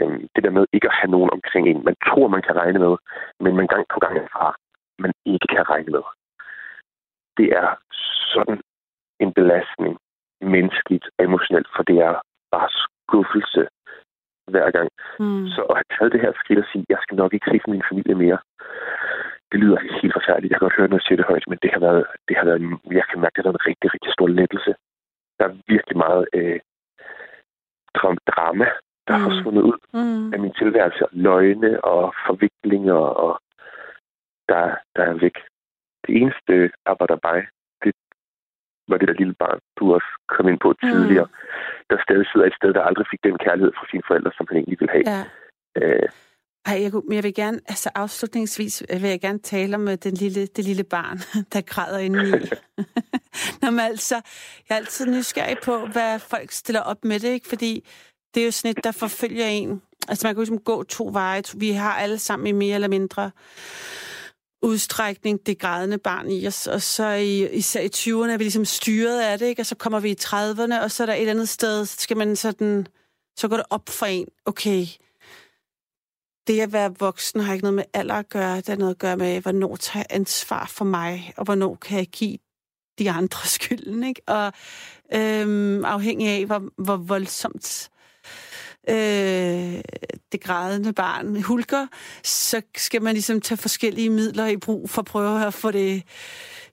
Øhm, 0.00 0.28
det 0.34 0.44
der 0.44 0.56
med 0.56 0.64
ikke 0.72 0.88
at 0.88 0.98
have 1.00 1.10
nogen 1.10 1.30
omkring 1.36 1.64
en, 1.68 1.84
man 1.84 1.96
tror, 2.08 2.28
man 2.28 2.42
kan 2.42 2.56
regne 2.56 2.78
med, 2.78 2.94
men 3.40 3.56
man 3.56 3.66
gang 3.66 3.84
på 3.94 3.98
gang 4.04 4.16
erfarer, 4.16 4.54
man 4.98 5.12
ikke 5.32 5.48
kan 5.54 5.70
regne 5.72 5.90
med. 5.96 6.04
Det 7.38 7.48
er 7.60 7.68
sådan 8.34 8.60
en 9.20 9.32
belastning, 9.32 9.94
menneskeligt 10.40 11.06
og 11.18 11.24
emotionelt, 11.24 11.68
for 11.76 11.82
det 11.82 11.98
er 12.08 12.14
bare 12.54 12.68
skuffelse 12.82 13.62
hver 14.52 14.70
gang. 14.70 14.88
Mm. 15.20 15.46
Så 15.54 15.60
at 15.70 15.76
have 15.78 15.90
taget 15.94 16.12
det 16.12 16.20
her 16.20 16.32
skridt 16.40 16.58
og 16.58 16.68
sige, 16.72 16.84
jeg 16.88 16.98
skal 17.02 17.16
nok 17.16 17.34
ikke 17.34 17.50
se 17.50 17.70
min 17.70 17.88
familie 17.90 18.14
mere, 18.14 18.38
det 19.52 19.60
lyder 19.60 19.78
helt 20.00 20.14
forfærdeligt. 20.18 20.50
Jeg 20.50 20.58
kan 20.58 20.66
godt 20.66 20.78
høre, 20.78 20.88
når 20.88 20.98
jeg 21.00 21.06
siger 21.06 21.18
det 21.18 21.30
højt, 21.32 21.46
men 21.48 21.58
det 21.62 21.70
har 21.74 21.80
været, 21.86 22.04
det 22.28 22.36
har 22.38 22.44
været 22.50 22.60
jeg 23.00 23.06
kan 23.10 23.20
mærke, 23.20 23.32
at 23.32 23.36
det 23.36 23.42
har 23.42 23.50
været 23.50 23.62
en 23.62 23.70
rigtig, 23.70 23.88
rigtig 23.94 24.12
stor 24.16 24.28
lettelse. 24.40 24.72
Der 25.42 25.48
er 25.48 25.56
virkelig 25.68 25.96
meget 25.96 26.28
øh, 26.34 26.60
dram- 27.98 28.24
drama, 28.32 28.66
der 29.08 29.16
mm. 29.16 29.22
har 29.22 29.28
Mm. 29.28 29.34
forsvundet 29.34 29.62
ud 29.62 29.78
Mm. 29.94 30.32
af 30.34 30.38
min 30.40 30.52
tilværelse. 30.60 31.04
Løgne 31.12 31.84
og 31.84 32.14
forviklinger, 32.26 32.94
og 33.24 33.40
der, 34.48 34.62
der 34.96 35.02
er 35.10 35.14
væk. 35.24 35.36
Det 36.06 36.12
eneste 36.20 36.70
arbejder 36.86 37.16
bare, 37.16 37.42
det 37.84 37.92
var 38.88 38.96
det 38.98 39.08
der 39.08 39.14
lille 39.22 39.34
barn, 39.34 39.58
du 39.78 39.94
også 39.94 40.10
kom 40.28 40.48
ind 40.48 40.58
på 40.60 40.74
tidligere, 40.82 41.24
mm. 41.24 41.36
der 41.90 41.96
stadig 42.02 42.26
sidder 42.32 42.46
et 42.46 42.54
sted, 42.60 42.74
der 42.74 42.82
aldrig 42.88 43.06
fik 43.10 43.24
den 43.24 43.38
kærlighed 43.38 43.72
fra 43.78 43.86
sine 43.90 44.02
forældre, 44.06 44.32
som 44.36 44.46
han 44.48 44.56
egentlig 44.56 44.80
ville 44.80 44.92
have. 44.96 45.06
Ja. 45.14 45.22
Øh, 45.80 46.08
Ej, 46.66 46.82
jeg, 46.82 46.92
men 46.92 47.12
jeg 47.12 47.22
vil 47.22 47.34
gerne, 47.34 47.60
altså 47.68 47.90
afslutningsvis 47.94 48.82
vil 48.90 49.10
jeg 49.10 49.20
gerne 49.20 49.38
tale 49.38 49.74
om 49.74 49.88
øh, 49.88 49.98
den 50.02 50.14
lille, 50.14 50.46
det 50.46 50.64
lille 50.64 50.84
barn, 50.84 51.20
der 51.52 51.60
græder 51.60 51.98
indeni. 51.98 52.30
Nå, 53.62 53.70
men 53.70 53.80
altså, 53.80 54.14
jeg 54.68 54.74
er 54.74 54.76
altid 54.76 55.06
nysgerrig 55.06 55.56
på, 55.62 55.86
hvad 55.86 56.18
folk 56.18 56.52
stiller 56.52 56.80
op 56.80 57.04
med 57.04 57.20
det, 57.20 57.28
ikke? 57.28 57.48
Fordi 57.48 57.84
det 58.34 58.40
er 58.40 58.44
jo 58.44 58.50
sådan 58.50 58.76
et, 58.76 58.84
der 58.84 58.92
forfølger 58.92 59.46
en. 59.46 59.82
Altså, 60.08 60.26
man 60.26 60.34
kan 60.34 60.36
jo 60.36 60.42
ligesom 60.42 60.64
gå 60.64 60.82
to 60.82 61.10
veje. 61.12 61.42
Vi 61.54 61.70
har 61.70 61.94
alle 61.94 62.18
sammen 62.18 62.46
i 62.46 62.52
mere 62.52 62.74
eller 62.74 62.88
mindre 62.88 63.30
udstrækning 64.62 65.46
det 65.46 65.58
grædende 65.58 65.98
barn 65.98 66.30
i 66.30 66.46
os, 66.46 66.66
og 66.66 66.82
så 66.82 67.08
i, 67.08 67.56
især 67.56 67.80
i 67.80 67.90
20'erne 67.96 68.30
er 68.30 68.36
vi 68.36 68.44
ligesom 68.44 68.64
styret 68.64 69.20
af 69.20 69.38
det, 69.38 69.46
ikke? 69.46 69.62
og 69.62 69.66
så 69.66 69.74
kommer 69.74 70.00
vi 70.00 70.10
i 70.10 70.16
30'erne, 70.20 70.82
og 70.82 70.90
så 70.90 71.02
er 71.02 71.06
der 71.06 71.14
et 71.14 71.28
andet 71.28 71.48
sted, 71.48 71.86
så 71.86 71.96
skal 71.98 72.16
man 72.16 72.36
sådan, 72.36 72.86
så 73.38 73.48
går 73.48 73.56
det 73.56 73.66
op 73.70 73.88
for 73.88 74.06
en, 74.06 74.26
okay, 74.46 74.86
det 76.46 76.60
at 76.60 76.72
være 76.72 76.94
voksen 76.98 77.40
har 77.40 77.52
ikke 77.52 77.64
noget 77.64 77.74
med 77.74 77.84
alder 77.94 78.14
at 78.14 78.28
gøre, 78.28 78.56
det 78.56 78.68
har 78.68 78.76
noget 78.76 78.94
at 78.94 78.98
gøre 78.98 79.16
med, 79.16 79.40
hvornår 79.40 79.76
tager 79.76 80.04
jeg 80.10 80.16
ansvar 80.16 80.66
for 80.66 80.84
mig, 80.84 81.32
og 81.36 81.44
hvornår 81.44 81.74
kan 81.74 81.98
jeg 81.98 82.06
give 82.06 82.38
de 82.98 83.10
andre 83.10 83.48
skylden, 83.58 84.04
ikke? 84.04 84.22
Og 84.26 84.52
øhm, 85.14 85.84
afhængig 85.84 86.28
af, 86.28 86.46
hvor, 86.46 86.82
hvor 86.82 86.96
voldsomt 86.96 87.90
øh, 88.88 89.82
det 90.32 90.40
grædende 90.40 90.92
barn 90.92 91.42
hulker, 91.42 91.86
så 92.24 92.62
skal 92.76 93.02
man 93.02 93.12
ligesom 93.12 93.40
tage 93.40 93.58
forskellige 93.58 94.10
midler 94.10 94.46
i 94.46 94.56
brug 94.56 94.90
for 94.90 95.02
at 95.02 95.06
prøve 95.06 95.46
at 95.46 95.54
få 95.54 95.70
det 95.70 96.02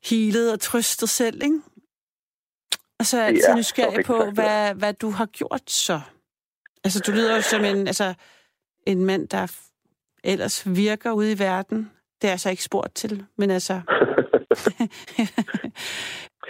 healet 0.03 0.53
og 0.53 0.59
trøstet 0.59 1.09
selv, 1.09 1.43
ikke? 1.43 1.61
Og 2.99 3.05
så 3.05 3.17
er 3.17 3.21
jeg 3.21 3.27
altid 3.27 3.43
er 3.43 3.55
nysgerrig 3.55 4.05
på, 4.05 4.25
hvad, 4.25 4.73
hvad 4.73 4.93
du 4.93 5.09
har 5.09 5.25
gjort 5.25 5.71
så. 5.71 6.01
Altså, 6.83 6.99
du 6.99 7.11
lyder 7.11 7.35
jo 7.35 7.41
som 7.41 7.65
en, 7.65 7.87
altså, 7.87 8.13
en 8.85 9.05
mand, 9.05 9.27
der 9.27 9.47
ellers 10.23 10.75
virker 10.75 11.11
ude 11.11 11.31
i 11.31 11.39
verden. 11.39 11.91
Det 12.21 12.27
er 12.27 12.31
jeg 12.31 12.39
så 12.39 12.49
ikke 12.49 12.63
spurgt 12.63 12.95
til, 12.95 13.25
men 13.37 13.51
altså... 13.51 13.73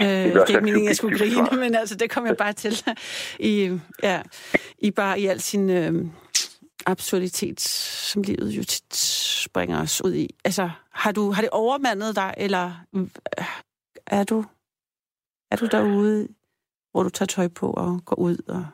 øh, 0.01 0.07
det 0.07 0.35
er 0.35 0.41
også 0.41 0.53
ikke 0.53 0.65
meningen, 0.65 0.87
at 0.87 0.87
jeg 0.87 0.95
skulle 0.95 1.17
grine, 1.17 1.59
men 1.59 1.75
altså, 1.75 1.95
det 1.95 2.09
kom 2.09 2.25
jeg 2.25 2.37
bare 2.37 2.53
til 2.53 2.83
i, 3.39 3.79
ja, 4.03 4.21
i 4.77 4.91
bare 4.91 5.19
i 5.19 5.25
al 5.25 5.41
sin 5.41 5.69
øh, 5.69 6.05
absurditet, 6.85 7.61
som 7.61 8.21
livet 8.21 8.49
jo 8.51 8.63
tit 8.63 8.95
springer 8.95 9.81
os 9.81 10.01
ud 10.05 10.13
i. 10.13 10.35
Altså, 10.45 10.69
har, 10.91 11.11
du, 11.11 11.31
har 11.31 11.41
det 11.41 11.49
overmandet 11.49 12.15
dig, 12.15 12.33
eller 12.37 12.71
øh, 12.95 13.07
er 14.07 14.23
du, 14.23 14.45
er 15.51 15.55
du 15.55 15.65
derude, 15.65 16.27
hvor 16.91 17.03
du 17.03 17.09
tager 17.09 17.27
tøj 17.27 17.47
på 17.47 17.71
og 17.71 18.01
går 18.05 18.15
ud 18.15 18.37
og 18.47 18.67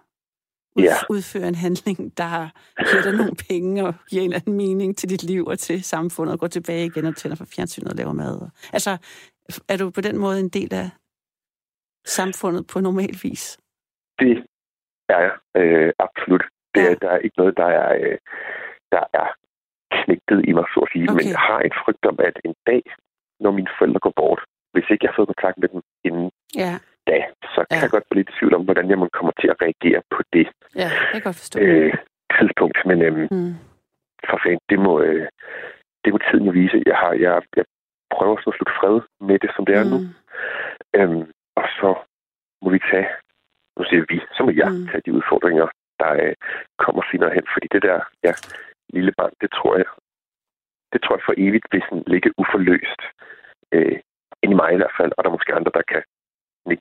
Ja. 0.79 0.95
udfører 1.09 1.47
en 1.47 1.55
handling, 1.55 2.17
der 2.17 2.49
giver 2.89 3.03
dig 3.03 3.13
nogle 3.17 3.35
penge 3.49 3.85
og 3.87 3.93
giver 4.09 4.23
en 4.23 4.29
eller 4.29 4.39
anden 4.39 4.57
mening 4.57 4.97
til 4.97 5.09
dit 5.09 5.23
liv 5.23 5.45
og 5.45 5.59
til 5.59 5.83
samfundet, 5.83 6.33
og 6.33 6.39
går 6.39 6.47
tilbage 6.47 6.85
igen 6.85 7.05
og 7.05 7.15
tænder 7.15 7.37
for 7.37 7.45
fjernsynet 7.55 7.89
og 7.91 7.95
laver 7.95 8.13
mad. 8.13 8.49
Altså, 8.73 8.97
er 9.69 9.77
du 9.77 9.89
på 9.89 10.01
den 10.01 10.17
måde 10.17 10.39
en 10.39 10.49
del 10.49 10.73
af 10.73 10.89
samfundet 12.05 12.67
på 12.67 12.79
normal 12.79 13.15
vis? 13.23 13.59
Det 14.19 14.45
er 15.09 15.19
jeg 15.25 15.33
øh, 15.61 15.93
absolut. 15.99 16.43
Det, 16.75 16.81
ja. 16.83 16.93
Der 17.01 17.09
er 17.09 17.17
ikke 17.17 17.37
noget, 17.37 17.57
der 17.57 17.65
er, 17.65 17.89
øh, 18.01 18.17
der 18.91 19.03
er 19.13 19.27
knægtet 19.97 20.49
i 20.49 20.51
mig, 20.57 20.65
så 20.73 20.79
at 20.85 20.89
sige. 20.93 21.05
Okay. 21.09 21.17
Men 21.17 21.27
jeg 21.35 21.43
har 21.49 21.59
en 21.59 21.75
frygt 21.83 22.05
om, 22.05 22.17
at 22.19 22.35
en 22.45 22.55
dag, 22.69 22.83
når 23.39 23.51
mine 23.51 23.71
forældre 23.77 23.99
går 23.99 24.13
bort, 24.15 24.41
hvis 24.73 24.85
ikke 24.91 25.03
jeg 25.03 25.11
har 25.11 25.17
fået 25.19 25.31
kontakt 25.33 25.57
med 25.57 25.69
dem 25.73 25.81
inden 26.07 26.27
ja. 26.63 26.73
Da, 27.09 27.17
så 27.53 27.59
kan 27.69 27.77
ja. 27.77 27.83
jeg 27.83 27.89
godt 27.95 28.07
blive 28.09 28.19
lidt 28.19 28.29
i 28.29 28.37
tvivl 28.37 28.53
om, 28.57 28.63
hvordan 28.67 28.89
jeg 28.89 28.97
kommer 29.17 29.33
til 29.41 29.47
at 29.53 29.61
reagere 29.65 30.01
på 30.13 30.19
det. 30.33 30.47
Ja, 30.81 30.89
det 31.11 31.11
kan 31.11 31.27
godt 31.29 31.41
forstå. 31.43 31.59
Øh, 31.59 31.93
tidspunkt. 32.65 32.77
Men 32.85 33.01
øhm, 33.01 33.27
mm. 33.31 33.53
for 34.29 34.39
fanden, 34.43 34.59
det 34.69 34.79
må, 34.79 34.93
øh, 35.01 35.27
det 36.03 36.13
må 36.13 36.17
tiden 36.17 36.45
jo 36.45 36.51
vise. 36.51 36.83
Jeg, 36.85 36.97
har, 36.97 37.13
jeg, 37.13 37.41
jeg 37.55 37.65
prøver 38.15 38.35
sådan 38.37 38.51
at 38.53 38.57
slutte 38.57 38.77
fred 38.79 38.97
med 39.27 39.39
det, 39.39 39.51
som 39.55 39.65
det 39.65 39.75
er 39.75 39.83
mm. 39.83 39.91
nu. 39.93 39.97
Øhm, 40.97 41.25
og 41.59 41.65
så 41.79 41.89
må 42.61 42.69
vi 42.75 42.79
tage, 42.91 43.07
nu 43.77 43.83
siger 43.89 44.03
vi, 44.09 44.17
så 44.35 44.43
må 44.43 44.51
jeg 44.61 44.71
mm. 44.71 44.87
tage 44.89 45.05
de 45.05 45.13
udfordringer, 45.17 45.67
der 45.99 46.11
øh, 46.23 46.35
kommer 46.83 47.01
senere 47.11 47.33
hen. 47.37 47.45
Fordi 47.53 47.67
det 47.75 47.81
der 47.87 47.99
ja, 48.23 48.33
lille 48.95 49.11
barn, 49.17 49.33
det 49.41 49.49
tror 49.57 49.73
jeg, 49.81 49.89
det 50.93 50.99
tror 51.01 51.15
jeg 51.15 51.25
for 51.25 51.35
evigt 51.37 51.67
vil 51.71 51.83
sådan 51.89 52.03
ligge 52.07 52.31
uforløst. 52.41 53.01
Øh, 53.75 53.97
ind 54.43 54.51
i 54.53 54.59
mig 54.61 54.73
i 54.73 54.79
hvert 54.81 54.97
fald, 54.99 55.11
og 55.15 55.23
der 55.23 55.29
er 55.29 55.37
måske 55.37 55.53
andre, 55.53 55.71
der 55.77 55.85
kan 55.91 56.03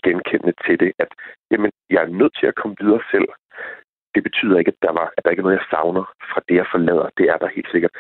genkende 0.07 0.53
til 0.65 0.81
det, 0.81 0.93
at 0.99 1.11
jamen, 1.51 1.71
jeg 1.91 2.03
er 2.03 2.17
nødt 2.21 2.35
til 2.41 2.47
at 2.47 2.55
komme 2.55 2.77
videre 2.81 3.03
selv. 3.11 3.29
Det 4.15 4.23
betyder 4.23 4.59
ikke, 4.59 4.73
at 4.75 4.83
der, 4.83 4.93
var, 4.93 5.07
at 5.17 5.25
der 5.25 5.31
ikke 5.31 5.41
er 5.41 5.49
noget, 5.49 5.61
jeg 5.61 5.71
savner 5.71 6.05
fra 6.31 6.41
det, 6.49 6.55
jeg 6.55 6.67
forlader. 6.73 7.09
Det 7.19 7.27
er 7.33 7.39
der 7.39 7.57
helt 7.57 7.71
sikkert. 7.71 7.95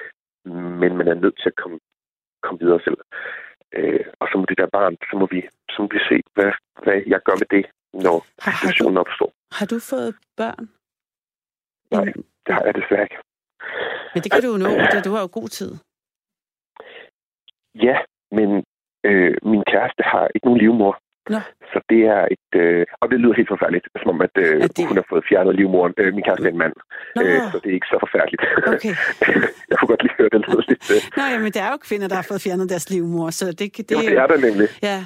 Men 0.80 0.96
man 0.98 1.08
er 1.08 1.14
nødt 1.14 1.36
til 1.42 1.48
at 1.52 1.56
komme, 1.62 1.78
komme 2.42 2.58
videre 2.64 2.80
selv. 2.86 2.98
Øh, 3.76 4.06
og 4.20 4.26
så 4.30 4.34
må 4.38 4.44
det 4.48 4.58
der 4.58 4.66
barn, 4.78 4.96
så 5.10 5.16
må 5.20 5.26
vi, 5.26 5.40
så 5.70 5.76
må 5.82 5.88
vi 5.96 6.00
se, 6.10 6.16
hvad, 6.34 6.52
hvad 6.84 6.98
jeg 7.06 7.20
gør 7.26 7.36
med 7.42 7.48
det, 7.56 7.64
når 8.04 8.16
situationen 8.60 8.98
opstår. 9.04 9.30
Har 9.58 9.66
du 9.66 9.78
fået 9.90 10.10
børn? 10.36 10.64
Nej, 11.90 12.04
det 12.46 12.54
har 12.54 12.64
jeg 12.64 12.74
desværre 12.74 13.02
ikke. 13.02 13.18
Men 14.14 14.22
det 14.22 14.32
kan 14.32 14.42
du 14.42 14.48
jo 14.54 14.58
nå, 14.64 14.70
det, 14.92 15.04
du 15.04 15.10
har 15.14 15.22
jo 15.26 15.30
god 15.40 15.48
tid. 15.48 15.72
Ja, 17.74 17.96
men 18.30 18.64
øh, 19.08 19.36
min 19.42 19.62
kæreste 19.72 20.02
har 20.02 20.28
ikke 20.34 20.46
nogen 20.46 20.60
livmor. 20.60 20.98
Nå. 21.28 21.40
Så 21.72 21.78
det 21.90 22.00
er 22.16 22.22
et... 22.34 22.48
Øh, 22.62 22.86
og 23.00 23.06
det 23.10 23.20
lyder 23.20 23.34
helt 23.40 23.52
forfærdeligt, 23.54 23.86
som 24.02 24.08
om, 24.14 24.20
at 24.26 24.34
øh, 24.44 24.62
det... 24.76 24.86
hun 24.90 24.96
har 24.96 25.06
fået 25.12 25.24
fjernet 25.28 25.54
livmoren. 25.56 25.94
Øh, 25.98 26.14
min 26.14 26.24
kæreste 26.26 26.46
er 26.48 26.52
en 26.52 26.58
mand, 26.64 26.74
øh, 27.18 27.40
så 27.52 27.56
det 27.62 27.68
er 27.70 27.76
ikke 27.80 27.90
så 27.94 27.98
forfærdeligt. 28.04 28.42
Okay. 28.72 28.94
jeg 29.70 29.76
kunne 29.78 29.90
godt 29.92 30.02
lige 30.02 30.16
høre, 30.18 30.28
det 30.34 30.40
lyder 30.46 30.62
lidt... 30.68 30.84
Øh. 30.94 31.00
Nå, 31.16 31.22
jamen, 31.32 31.52
det 31.52 31.62
er 31.66 31.70
jo 31.70 31.76
kvinder, 31.76 32.08
der 32.08 32.14
har 32.14 32.26
fået 32.30 32.40
fjernet 32.46 32.68
deres 32.68 32.90
livmor, 32.90 33.30
så 33.30 33.44
det, 33.46 33.58
det, 33.58 33.88
det, 33.88 33.94
jo, 33.94 34.00
det 34.00 34.18
er 34.22 34.26
der 34.26 34.38
nemlig. 34.48 34.68
Ja, 34.82 34.98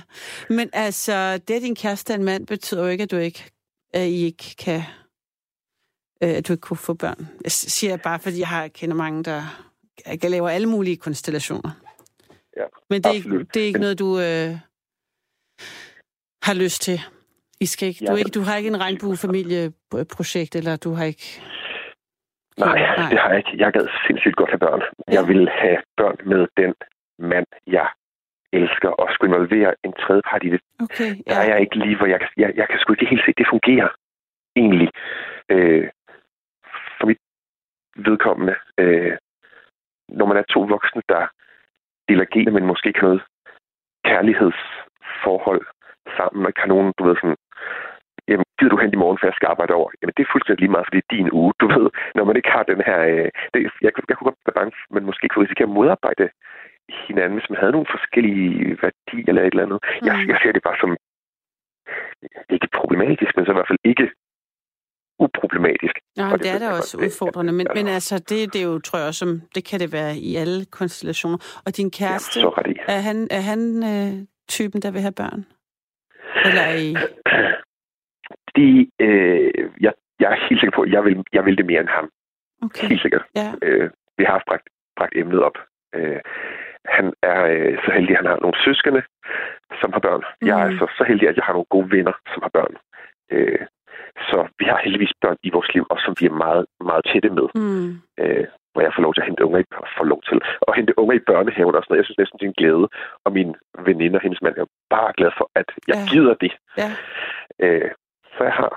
men 0.49 0.71
altså, 0.73 1.39
det 1.49 1.55
at 1.55 1.63
din 1.63 1.77
kæreste 1.77 2.13
er 2.13 2.17
en 2.17 2.25
mand, 2.25 2.47
betyder 2.47 2.83
jo 2.83 2.89
ikke, 2.89 3.03
at 3.03 3.11
du 3.11 3.17
ikke, 3.17 3.45
at 3.95 4.07
I 4.07 4.25
ikke 4.25 4.57
kan... 4.65 4.81
Øh, 6.23 6.37
at 6.37 6.49
du 6.49 6.53
ikke 6.53 6.61
kunne 6.69 6.77
få 6.77 6.95
børn. 6.95 7.29
Jeg 7.45 7.53
siger 7.53 7.97
bare, 7.97 8.19
fordi 8.19 8.39
jeg 8.39 8.49
har, 8.49 8.69
kender 8.69 8.97
mange, 8.97 9.25
der 9.25 9.43
jeg 10.07 10.31
laver 10.31 10.49
alle 10.49 10.69
mulige 10.69 10.97
konstellationer. 10.97 11.71
Ja, 12.57 12.65
Men 12.91 13.03
det 13.03 13.11
er, 13.11 13.15
ikke, 13.15 13.47
det 13.55 13.63
er 13.63 13.67
ikke 13.67 13.81
noget, 13.81 13.99
du... 13.99 14.21
Øh, 14.21 14.57
har 16.51 16.55
lyst 16.65 16.81
til. 16.83 16.99
I 17.65 17.67
skal 17.67 17.89
ikke, 17.89 18.05
du, 18.07 18.15
ikke, 18.17 18.37
du 18.39 18.43
har 18.49 18.57
ikke 18.57 18.73
en 18.75 18.81
regnbuefamilieprojekt, 18.85 20.53
eller 20.61 20.75
du 20.85 20.91
har 20.99 21.05
ikke... 21.13 21.29
Nej, 22.65 22.79
Nej, 22.99 23.09
det 23.13 23.19
har 23.23 23.29
jeg 23.33 23.39
ikke. 23.43 23.55
Jeg 23.63 23.73
gad 23.73 23.87
sindssygt 24.07 24.37
godt 24.37 24.51
have 24.51 24.65
børn. 24.67 24.83
Jeg 25.17 25.25
vil 25.31 25.49
have 25.63 25.79
børn 25.97 26.17
med 26.33 26.43
den 26.61 26.75
mand, 27.19 27.47
jeg 27.67 27.89
elsker, 28.53 28.89
og 28.89 29.07
skulle 29.13 29.31
involvere 29.35 29.75
en 29.85 29.93
tredje 29.93 30.23
part 30.31 30.43
i 30.45 30.51
det. 30.55 30.61
Okay, 30.85 31.11
ja. 31.17 31.31
Der 31.31 31.41
er 31.41 31.49
jeg 31.53 31.61
ikke 31.61 31.79
lige, 31.85 31.97
hvor 31.97 32.07
jeg, 32.07 32.21
jeg, 32.37 32.51
jeg 32.61 32.67
kan 32.69 32.79
sgu 32.79 32.93
ikke 32.93 33.11
helt 33.13 33.25
se, 33.27 33.33
det 33.39 33.47
fungerer 33.55 33.89
egentlig. 34.57 34.89
Øh, 35.53 35.89
for 36.99 37.07
mit 37.07 37.19
vedkommende, 37.97 38.55
øh, 38.79 39.17
når 40.09 40.27
man 40.27 40.37
er 40.37 40.43
to 40.43 40.61
voksne, 40.61 41.03
der 41.09 41.23
deler 42.09 42.27
gener, 42.33 42.53
men 42.53 42.67
måske 42.67 42.89
ikke 42.89 43.07
noget 43.09 43.23
kærlighedsforhold, 44.05 45.67
sammen, 46.19 46.47
og 46.49 46.53
kan 46.55 46.69
nogen, 46.75 46.89
du 46.99 47.03
ved, 47.07 47.17
sådan, 47.17 47.39
jamen, 48.29 48.47
gider 48.59 48.73
du 48.73 48.81
hen 48.83 48.93
i 48.95 49.03
morgen, 49.03 49.19
for 49.19 49.27
jeg 49.27 49.37
skal 49.39 49.51
arbejde 49.53 49.75
over? 49.81 49.89
Jamen, 49.99 50.15
det 50.17 50.23
er 50.23 50.33
fuldstændig 50.33 50.61
lige 50.63 50.75
meget, 50.75 50.87
for 50.87 50.95
det 50.95 51.03
er 51.03 51.15
din 51.17 51.31
uge, 51.41 51.53
du 51.63 51.67
ved. 51.77 51.87
Når 52.17 52.25
man 52.29 52.37
ikke 52.37 52.55
har 52.57 52.65
den 52.73 52.81
her... 52.89 52.99
Øh, 53.13 53.29
det, 53.53 53.59
jeg, 53.65 53.71
jeg 53.85 53.93
kunne 53.93 54.29
godt 54.29 54.47
være 54.47 54.59
bange, 54.61 54.73
men 54.95 55.03
måske 55.09 55.29
kunne 55.29 55.45
risikere 55.45 55.69
at 55.71 55.77
modarbejde 55.79 56.27
hinanden, 57.07 57.37
hvis 57.39 57.51
man 57.51 57.61
havde 57.61 57.75
nogle 57.77 57.93
forskellige 57.97 58.79
værdier 58.83 59.29
eller 59.31 59.43
et 59.43 59.53
eller 59.55 59.67
andet. 59.67 59.81
Mm. 59.85 60.07
Jeg, 60.09 60.15
jeg 60.31 60.39
ser 60.43 60.53
det 60.53 60.63
bare 60.69 60.81
som 60.83 60.91
ikke 62.55 62.69
problematisk, 62.79 63.33
men 63.37 63.45
så 63.45 63.51
i 63.53 63.59
hvert 63.59 63.71
fald 63.71 63.85
ikke 63.93 64.07
uproblematisk. 65.25 65.95
Ja, 66.17 66.23
det, 66.23 66.43
det 66.43 66.51
er 66.51 66.59
da 66.59 66.69
også 66.71 66.99
udfordrende, 66.99 67.53
men, 67.53 67.67
men 67.75 67.87
altså, 67.89 68.15
det, 68.19 68.53
det 68.53 68.61
er 68.61 68.67
jo, 68.73 68.79
tror 68.79 68.99
jeg, 68.99 69.15
som 69.15 69.41
det 69.55 69.65
kan 69.65 69.81
det 69.81 69.93
være 69.93 70.17
i 70.17 70.37
alle 70.37 70.65
konstellationer. 70.65 71.39
Og 71.67 71.77
din 71.77 71.91
kæreste, 71.91 72.41
ja, 72.41 72.47
er 72.89 73.01
han, 73.09 73.29
er 73.31 73.41
han 73.41 73.61
øh, 73.93 74.13
typen, 74.49 74.83
der 74.83 74.91
vil 74.91 75.01
have 75.01 75.13
børn? 75.13 75.47
Eller 76.47 76.67
I... 76.85 76.87
De, 78.57 78.91
øh, 79.01 79.51
jeg, 79.81 79.93
jeg 80.21 80.29
er 80.33 80.47
helt 80.49 80.61
sikker 80.61 80.77
på, 80.77 80.83
at 80.83 80.93
jeg 80.93 81.05
vil, 81.05 81.25
jeg 81.33 81.45
vil 81.45 81.59
det 81.59 81.67
mere 81.67 81.81
end 81.81 81.89
ham. 81.89 82.11
Okay. 82.63 82.89
Helt 82.89 83.03
sikkert. 83.03 83.25
Ja. 83.37 83.53
Øh, 83.63 83.91
vi 84.19 84.25
har 84.25 84.43
bragt, 84.47 84.69
bragt 84.97 85.17
emnet 85.17 85.43
op. 85.43 85.57
Øh, 85.95 86.21
han 86.85 87.13
er 87.23 87.41
øh, 87.55 87.79
så 87.85 87.91
heldig, 87.93 88.11
at 88.11 88.17
han 88.17 88.31
har 88.33 88.39
nogle 88.41 88.63
søskende, 88.65 89.03
som 89.81 89.93
har 89.93 90.01
børn. 90.01 90.23
Mm. 90.41 90.49
Jeg 90.49 90.57
er 90.67 90.71
mm. 90.71 90.79
så, 90.79 90.87
så 90.99 91.05
heldig, 91.09 91.29
at 91.29 91.37
jeg 91.37 91.45
har 91.45 91.53
nogle 91.53 91.73
gode 91.75 91.91
venner, 91.91 92.13
som 92.33 92.43
har 92.43 92.53
børn. 92.59 92.75
Øh, 93.33 93.67
så 94.31 94.39
vi 94.59 94.65
har 94.65 94.81
heldigvis 94.85 95.13
børn 95.23 95.37
i 95.43 95.51
vores 95.51 95.75
liv, 95.75 95.87
og 95.91 95.99
som 96.05 96.15
vi 96.21 96.27
er 96.27 96.41
meget, 96.47 96.67
meget 96.81 97.05
tætte 97.13 97.31
med. 97.31 97.47
Mm. 97.55 97.91
Øh, 98.21 98.47
hvor 98.79 98.87
jeg 98.87 98.97
får 98.97 99.05
lov 99.07 99.13
til 99.15 99.23
at 99.23 99.29
hente 99.31 99.45
unger 99.47 99.61
i, 99.63 99.65
får 99.99 100.09
lov 100.13 100.21
til 100.29 100.39
at 100.69 100.73
hente 100.79 100.99
unger 101.01 101.15
i 101.17 101.27
børnehaven 101.31 101.75
og 101.75 101.83
sådan 101.83 101.91
noget. 101.91 102.03
Jeg 102.03 102.09
synes 102.09 102.23
næsten, 102.23 102.39
det 102.39 102.47
er 102.47 102.53
en 102.53 102.61
glæde. 102.61 102.87
Og 103.25 103.31
min 103.39 103.51
veninde 103.89 104.17
og 104.19 104.25
hendes 104.27 104.43
mand 104.45 104.57
er 104.63 104.69
bare 104.97 105.13
glad 105.19 105.33
for, 105.39 105.47
at 105.61 105.69
jeg 105.91 105.97
ja. 105.99 106.07
gider 106.13 106.35
det. 106.45 106.53
Ja. 106.83 106.91
Øh, 107.65 107.91
så 108.35 108.41
jeg 108.49 108.55
har 108.61 108.71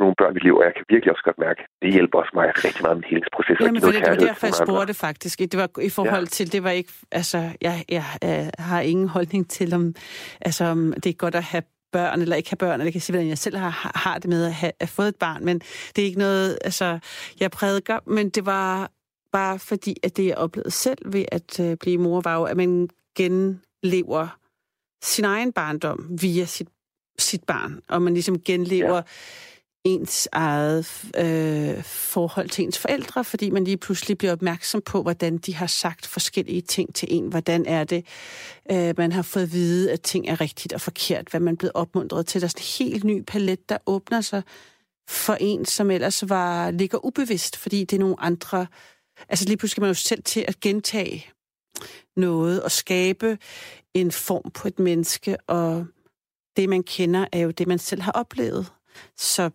nogle 0.00 0.14
børn 0.20 0.36
i 0.38 0.40
liv, 0.46 0.54
og 0.60 0.64
jeg 0.68 0.74
kan 0.76 0.84
virkelig 0.94 1.10
også 1.14 1.24
godt 1.28 1.38
mærke, 1.46 1.60
det 1.82 1.88
hjælper 1.96 2.16
også 2.22 2.32
mig 2.38 2.46
rigtig 2.66 2.82
meget 2.86 2.96
med 2.98 3.06
helingsprocessen. 3.10 3.64
Jamen, 3.66 3.82
for 3.82 3.92
det, 3.94 4.00
det 4.06 4.14
var 4.16 4.26
derfor, 4.28 4.46
jeg 4.50 4.58
spurgte 4.64 4.94
faktisk. 5.06 5.36
Det 5.52 5.58
var 5.62 5.68
i 5.90 5.92
forhold 5.98 6.26
ja. 6.28 6.34
til, 6.36 6.46
det 6.54 6.60
var 6.66 6.74
ikke, 6.80 6.92
altså, 7.20 7.38
jeg, 7.66 7.76
jeg, 7.96 8.04
jeg 8.22 8.50
har 8.70 8.80
ingen 8.92 9.08
holdning 9.16 9.42
til, 9.56 9.68
om, 9.78 9.84
altså, 10.48 10.64
om 10.74 10.80
det 11.02 11.10
er 11.10 11.18
godt 11.24 11.36
at 11.42 11.46
have 11.52 11.64
børn, 11.92 12.22
eller 12.22 12.36
ikke 12.36 12.50
have 12.50 12.56
børn, 12.56 12.72
eller 12.72 12.84
jeg 12.84 12.92
kan 12.92 13.02
sige, 13.02 13.14
hvordan 13.14 13.28
jeg 13.28 13.38
selv 13.38 13.56
har, 13.56 13.92
har 13.94 14.18
det 14.18 14.30
med 14.30 14.44
at 14.44 14.54
have 14.54 14.72
at 14.80 14.88
fået 14.88 15.08
et 15.08 15.16
barn, 15.16 15.44
men 15.44 15.58
det 15.96 16.02
er 16.02 16.06
ikke 16.06 16.18
noget, 16.18 16.58
altså, 16.64 16.98
jeg 17.40 17.50
prædiker, 17.50 17.98
men 18.06 18.28
det 18.28 18.46
var 18.46 18.90
bare 19.32 19.58
fordi, 19.58 19.96
at 20.02 20.16
det 20.16 20.26
jeg 20.26 20.36
oplevede 20.36 20.70
selv 20.70 21.12
ved 21.12 21.24
at 21.32 21.60
øh, 21.60 21.76
blive 21.76 21.98
mor, 21.98 22.20
var 22.20 22.34
jo, 22.36 22.44
at 22.44 22.56
man 22.56 22.88
genlever 23.16 24.38
sin 25.02 25.24
egen 25.24 25.52
barndom 25.52 26.20
via 26.20 26.44
sit, 26.44 26.68
sit 27.18 27.44
barn, 27.44 27.80
og 27.88 28.02
man 28.02 28.14
ligesom 28.14 28.40
genlever 28.40 28.96
ja 28.96 29.02
ens 29.88 30.28
eget 30.32 31.04
øh, 31.16 31.84
forhold 31.84 32.48
til 32.48 32.64
ens 32.64 32.78
forældre, 32.78 33.24
fordi 33.24 33.50
man 33.50 33.64
lige 33.64 33.76
pludselig 33.76 34.18
bliver 34.18 34.32
opmærksom 34.32 34.80
på, 34.80 35.02
hvordan 35.02 35.38
de 35.38 35.54
har 35.54 35.66
sagt 35.66 36.06
forskellige 36.06 36.60
ting 36.60 36.94
til 36.94 37.08
en. 37.10 37.26
Hvordan 37.28 37.66
er 37.66 37.84
det, 37.84 38.06
øh, 38.70 38.94
man 38.98 39.12
har 39.12 39.22
fået 39.22 39.42
at 39.42 39.52
vide, 39.52 39.92
at 39.92 40.02
ting 40.02 40.28
er 40.28 40.40
rigtigt 40.40 40.72
og 40.72 40.80
forkert, 40.80 41.28
hvad 41.30 41.40
man 41.40 41.54
er 41.54 41.58
blevet 41.58 41.72
opmuntret 41.74 42.26
til. 42.26 42.40
Der 42.40 42.46
er 42.46 42.48
sådan 42.48 42.62
en 42.62 42.90
helt 42.90 43.04
ny 43.04 43.24
palet, 43.26 43.68
der 43.68 43.78
åbner 43.86 44.20
sig 44.20 44.42
for 45.08 45.34
en, 45.40 45.64
som 45.64 45.90
ellers 45.90 46.28
var 46.28 46.70
ligger 46.70 47.04
ubevidst, 47.04 47.56
fordi 47.56 47.84
det 47.84 47.96
er 47.96 48.00
nogle 48.00 48.20
andre... 48.20 48.66
Altså 49.28 49.44
lige 49.44 49.56
pludselig 49.56 49.70
skal 49.70 49.80
man 49.80 49.90
jo 49.90 49.94
selv 49.94 50.22
til 50.22 50.44
at 50.48 50.60
gentage 50.60 51.26
noget 52.16 52.62
og 52.62 52.70
skabe 52.70 53.38
en 53.94 54.12
form 54.12 54.50
på 54.50 54.68
et 54.68 54.78
menneske, 54.78 55.36
og 55.46 55.86
det, 56.56 56.68
man 56.68 56.82
kender, 56.82 57.26
er 57.32 57.38
jo 57.38 57.50
det, 57.50 57.68
man 57.68 57.78
selv 57.78 58.02
har 58.02 58.12
oplevet. 58.12 58.72
Så 59.16 59.50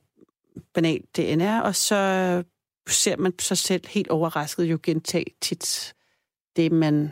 banalt 0.74 1.16
det 1.16 1.34
end 1.34 1.42
er, 1.42 1.62
og 1.62 1.76
så 1.76 2.44
ser 2.90 3.18
man 3.18 3.34
sig 3.40 3.58
selv 3.58 3.88
helt 3.88 4.08
overrasket 4.08 4.64
jo 4.64 4.80
gentage 4.84 5.26
tit 5.42 5.94
det, 6.56 6.72
man 6.72 7.12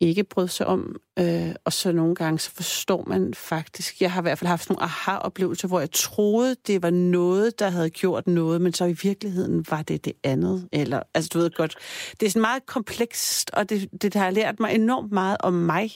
ikke 0.00 0.24
brød 0.24 0.48
sig 0.48 0.66
om. 0.66 0.96
Øh, 1.18 1.54
og 1.64 1.72
så 1.72 1.92
nogle 1.92 2.14
gange, 2.14 2.38
så 2.38 2.50
forstår 2.50 3.04
man 3.06 3.34
faktisk, 3.34 4.00
jeg 4.00 4.12
har 4.12 4.20
i 4.20 4.22
hvert 4.22 4.38
fald 4.38 4.48
haft 4.48 4.68
nogle 4.70 4.82
aha-oplevelser, 4.82 5.68
hvor 5.68 5.80
jeg 5.80 5.90
troede, 5.90 6.56
det 6.66 6.82
var 6.82 6.90
noget, 6.90 7.58
der 7.58 7.68
havde 7.68 7.90
gjort 7.90 8.26
noget, 8.26 8.60
men 8.60 8.72
så 8.72 8.84
i 8.84 8.96
virkeligheden 9.02 9.64
var 9.70 9.82
det 9.82 10.04
det 10.04 10.12
andet. 10.24 10.68
Eller, 10.72 11.02
altså 11.14 11.30
du 11.34 11.38
ved 11.38 11.50
godt, 11.50 11.76
det 12.20 12.26
er 12.26 12.30
sådan 12.30 12.40
meget 12.40 12.66
komplekst, 12.66 13.50
og 13.52 13.68
det, 13.68 14.02
det 14.02 14.14
har 14.14 14.30
lært 14.30 14.60
mig 14.60 14.74
enormt 14.74 15.12
meget 15.12 15.36
om 15.40 15.52
mig. 15.52 15.90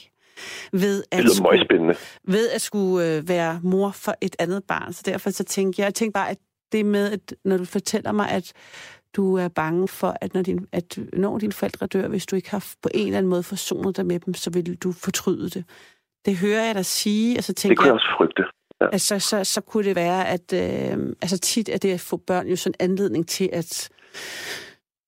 Ved 0.71 1.03
at, 1.11 1.23
det 1.23 1.31
skulle, 1.31 1.95
ved 2.23 2.49
at 2.49 2.61
skulle 2.61 3.15
øh, 3.15 3.29
være 3.29 3.59
mor 3.63 3.91
for 3.91 4.15
et 4.21 4.35
andet 4.39 4.63
barn. 4.63 4.93
Så 4.93 5.01
derfor 5.05 5.29
så 5.29 5.43
tænkte 5.43 5.81
jeg, 5.81 5.85
jeg 5.85 5.93
tænkte 5.93 6.13
bare, 6.13 6.29
at 6.29 6.37
det 6.71 6.85
med, 6.85 7.11
at 7.11 7.35
når 7.45 7.57
du 7.57 7.65
fortæller 7.65 8.11
mig, 8.11 8.29
at 8.29 8.53
du 9.13 9.35
er 9.35 9.47
bange 9.47 9.87
for, 9.87 10.17
at 10.21 10.33
når, 10.33 10.41
din, 10.41 10.67
at 10.71 10.99
når 11.13 11.37
dine 11.37 11.51
forældre 11.51 11.87
dør, 11.87 12.07
hvis 12.07 12.25
du 12.25 12.35
ikke 12.35 12.51
har 12.51 12.65
på 12.81 12.89
en 12.93 13.05
eller 13.05 13.17
anden 13.17 13.29
måde 13.29 13.43
forsonet 13.43 13.97
dig 13.97 14.05
med 14.05 14.19
dem, 14.19 14.33
så 14.33 14.49
vil 14.49 14.75
du 14.75 14.91
fortryde 14.91 15.49
det. 15.49 15.63
Det 16.25 16.37
hører 16.37 16.65
jeg 16.65 16.75
dig 16.75 16.85
sige, 16.85 17.37
og 17.37 17.43
så 17.43 17.53
tænker 17.53 17.71
Det 17.71 17.77
kunne 17.77 17.87
jeg 17.87 17.93
også 17.93 18.15
frygte. 18.17 18.43
Ja. 18.81 18.85
Altså, 18.91 19.19
så, 19.19 19.43
så 19.43 19.61
kunne 19.61 19.83
det 19.83 19.95
være, 19.95 20.27
at 20.27 20.53
øh, 20.53 21.15
altså 21.21 21.37
tit 21.37 21.69
er 21.69 21.77
det 21.77 21.93
at 21.93 21.99
få 21.99 22.17
børn 22.17 22.47
jo 22.47 22.55
sådan 22.55 22.75
en 22.79 22.91
anledning 22.91 23.27
til 23.27 23.49
at 23.53 23.89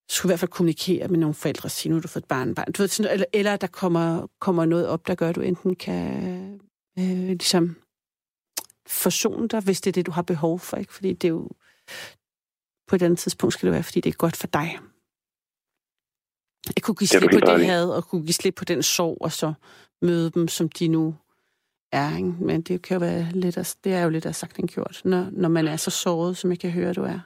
skulle 0.09 0.29
i 0.29 0.31
hvert 0.31 0.39
fald 0.39 0.51
kommunikere 0.51 1.07
med 1.07 1.19
nogle 1.19 1.33
forældre 1.33 1.67
og 1.67 1.71
sige, 1.71 1.91
nu 1.91 1.99
du 1.99 2.07
fået 2.07 2.23
et 2.23 2.27
barn, 2.27 2.55
barn. 2.55 2.71
Du 2.71 2.81
ved, 2.81 2.87
sådan, 2.87 3.11
eller, 3.11 3.25
eller 3.33 3.55
der 3.55 3.67
kommer, 3.67 4.27
kommer 4.39 4.65
noget 4.65 4.87
op, 4.87 5.07
der 5.07 5.15
gør, 5.15 5.29
at 5.29 5.35
du 5.35 5.41
enten 5.41 5.75
kan 5.75 6.61
øh, 6.99 7.27
ligesom 7.27 7.75
forsone 8.87 9.47
dig, 9.47 9.61
hvis 9.61 9.81
det 9.81 9.91
er 9.91 9.93
det, 9.93 10.05
du 10.05 10.11
har 10.11 10.21
behov 10.21 10.59
for. 10.59 10.77
Ikke? 10.77 10.93
Fordi 10.93 11.13
det 11.13 11.27
er 11.27 11.31
jo, 11.31 11.49
på 12.87 12.95
et 12.95 13.01
andet 13.01 13.19
tidspunkt 13.19 13.53
skal 13.53 13.67
det 13.67 13.73
være, 13.73 13.83
fordi 13.83 14.01
det 14.01 14.09
er 14.09 14.17
godt 14.17 14.35
for 14.35 14.47
dig. 14.47 14.79
Jeg 16.75 16.83
kunne 16.83 16.95
give 16.95 17.07
slip 17.07 17.31
på 17.31 17.39
det 17.39 17.65
had, 17.65 17.89
og 17.89 18.07
kunne 18.07 18.21
give 18.25 18.33
slip 18.33 18.55
på 18.55 18.65
den 18.65 18.83
sorg, 18.83 19.17
og 19.21 19.31
så 19.31 19.53
møde 20.01 20.29
dem, 20.29 20.47
som 20.47 20.69
de 20.69 20.87
nu 20.87 21.15
er. 21.91 22.17
Ikke? 22.17 22.29
Men 22.29 22.61
det 22.61 22.81
kan 22.81 22.95
jo 22.95 22.99
være 22.99 23.31
lidt 23.31 23.57
af, 23.57 23.73
det 23.83 23.93
er 23.93 24.03
jo 24.03 24.09
lidt 24.09 24.25
af 24.25 24.35
sagt 24.35 24.59
end 24.59 24.69
gjort, 24.69 25.01
når, 25.05 25.29
når 25.31 25.49
man 25.49 25.67
er 25.67 25.77
så 25.77 25.91
såret, 25.91 26.37
som 26.37 26.49
jeg 26.49 26.59
kan 26.59 26.71
høre, 26.71 26.93
du 26.93 27.03
er. 27.03 27.19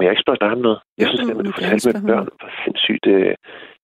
Men 0.00 0.04
jeg 0.04 0.12
ikke 0.12 0.26
spørge 0.26 0.42
dig 0.44 0.52
om 0.56 0.62
noget? 0.66 0.80
Jeg 0.98 1.06
synes, 1.08 1.30
at 1.30 1.36
du 1.46 1.52
fortalte 1.52 1.92
med 1.92 2.08
børn 2.10 2.28
var 2.42 2.52
sindssygt 2.64 3.06
uh, 3.16 3.32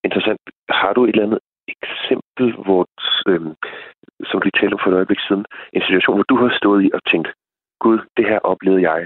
interessant. 0.07 0.41
Har 0.81 0.93
du 0.93 1.01
et 1.05 1.09
eller 1.09 1.27
andet 1.27 1.41
eksempel, 1.75 2.47
hvor, 2.65 2.83
øh, 3.31 3.41
som 4.29 4.41
du 4.41 4.51
talte 4.51 4.75
om 4.75 4.81
for 4.83 4.91
et 4.91 4.99
øjeblik 5.01 5.21
siden, 5.27 5.45
en 5.77 5.83
situation, 5.89 6.17
hvor 6.17 6.29
du 6.33 6.37
har 6.43 6.51
stået 6.61 6.81
i 6.87 6.89
og 6.97 7.01
tænkt, 7.11 7.29
Gud, 7.85 7.99
det 8.17 8.25
her 8.31 8.39
oplevede 8.53 8.83
jeg 8.91 9.01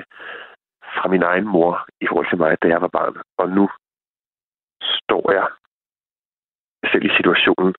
fra 0.96 1.09
min 1.09 1.23
egen 1.23 1.46
mor 1.55 1.73
i 2.05 2.07
forhold 2.09 2.29
til 2.31 2.38
mig, 2.42 2.62
da 2.62 2.66
jeg 2.68 2.81
var 2.85 2.92
barn. 2.99 3.14
Og 3.40 3.46
nu 3.57 3.64
står 4.99 5.25
jeg 5.38 5.46
selv 6.90 7.05
i 7.09 7.16
situationen 7.18 7.75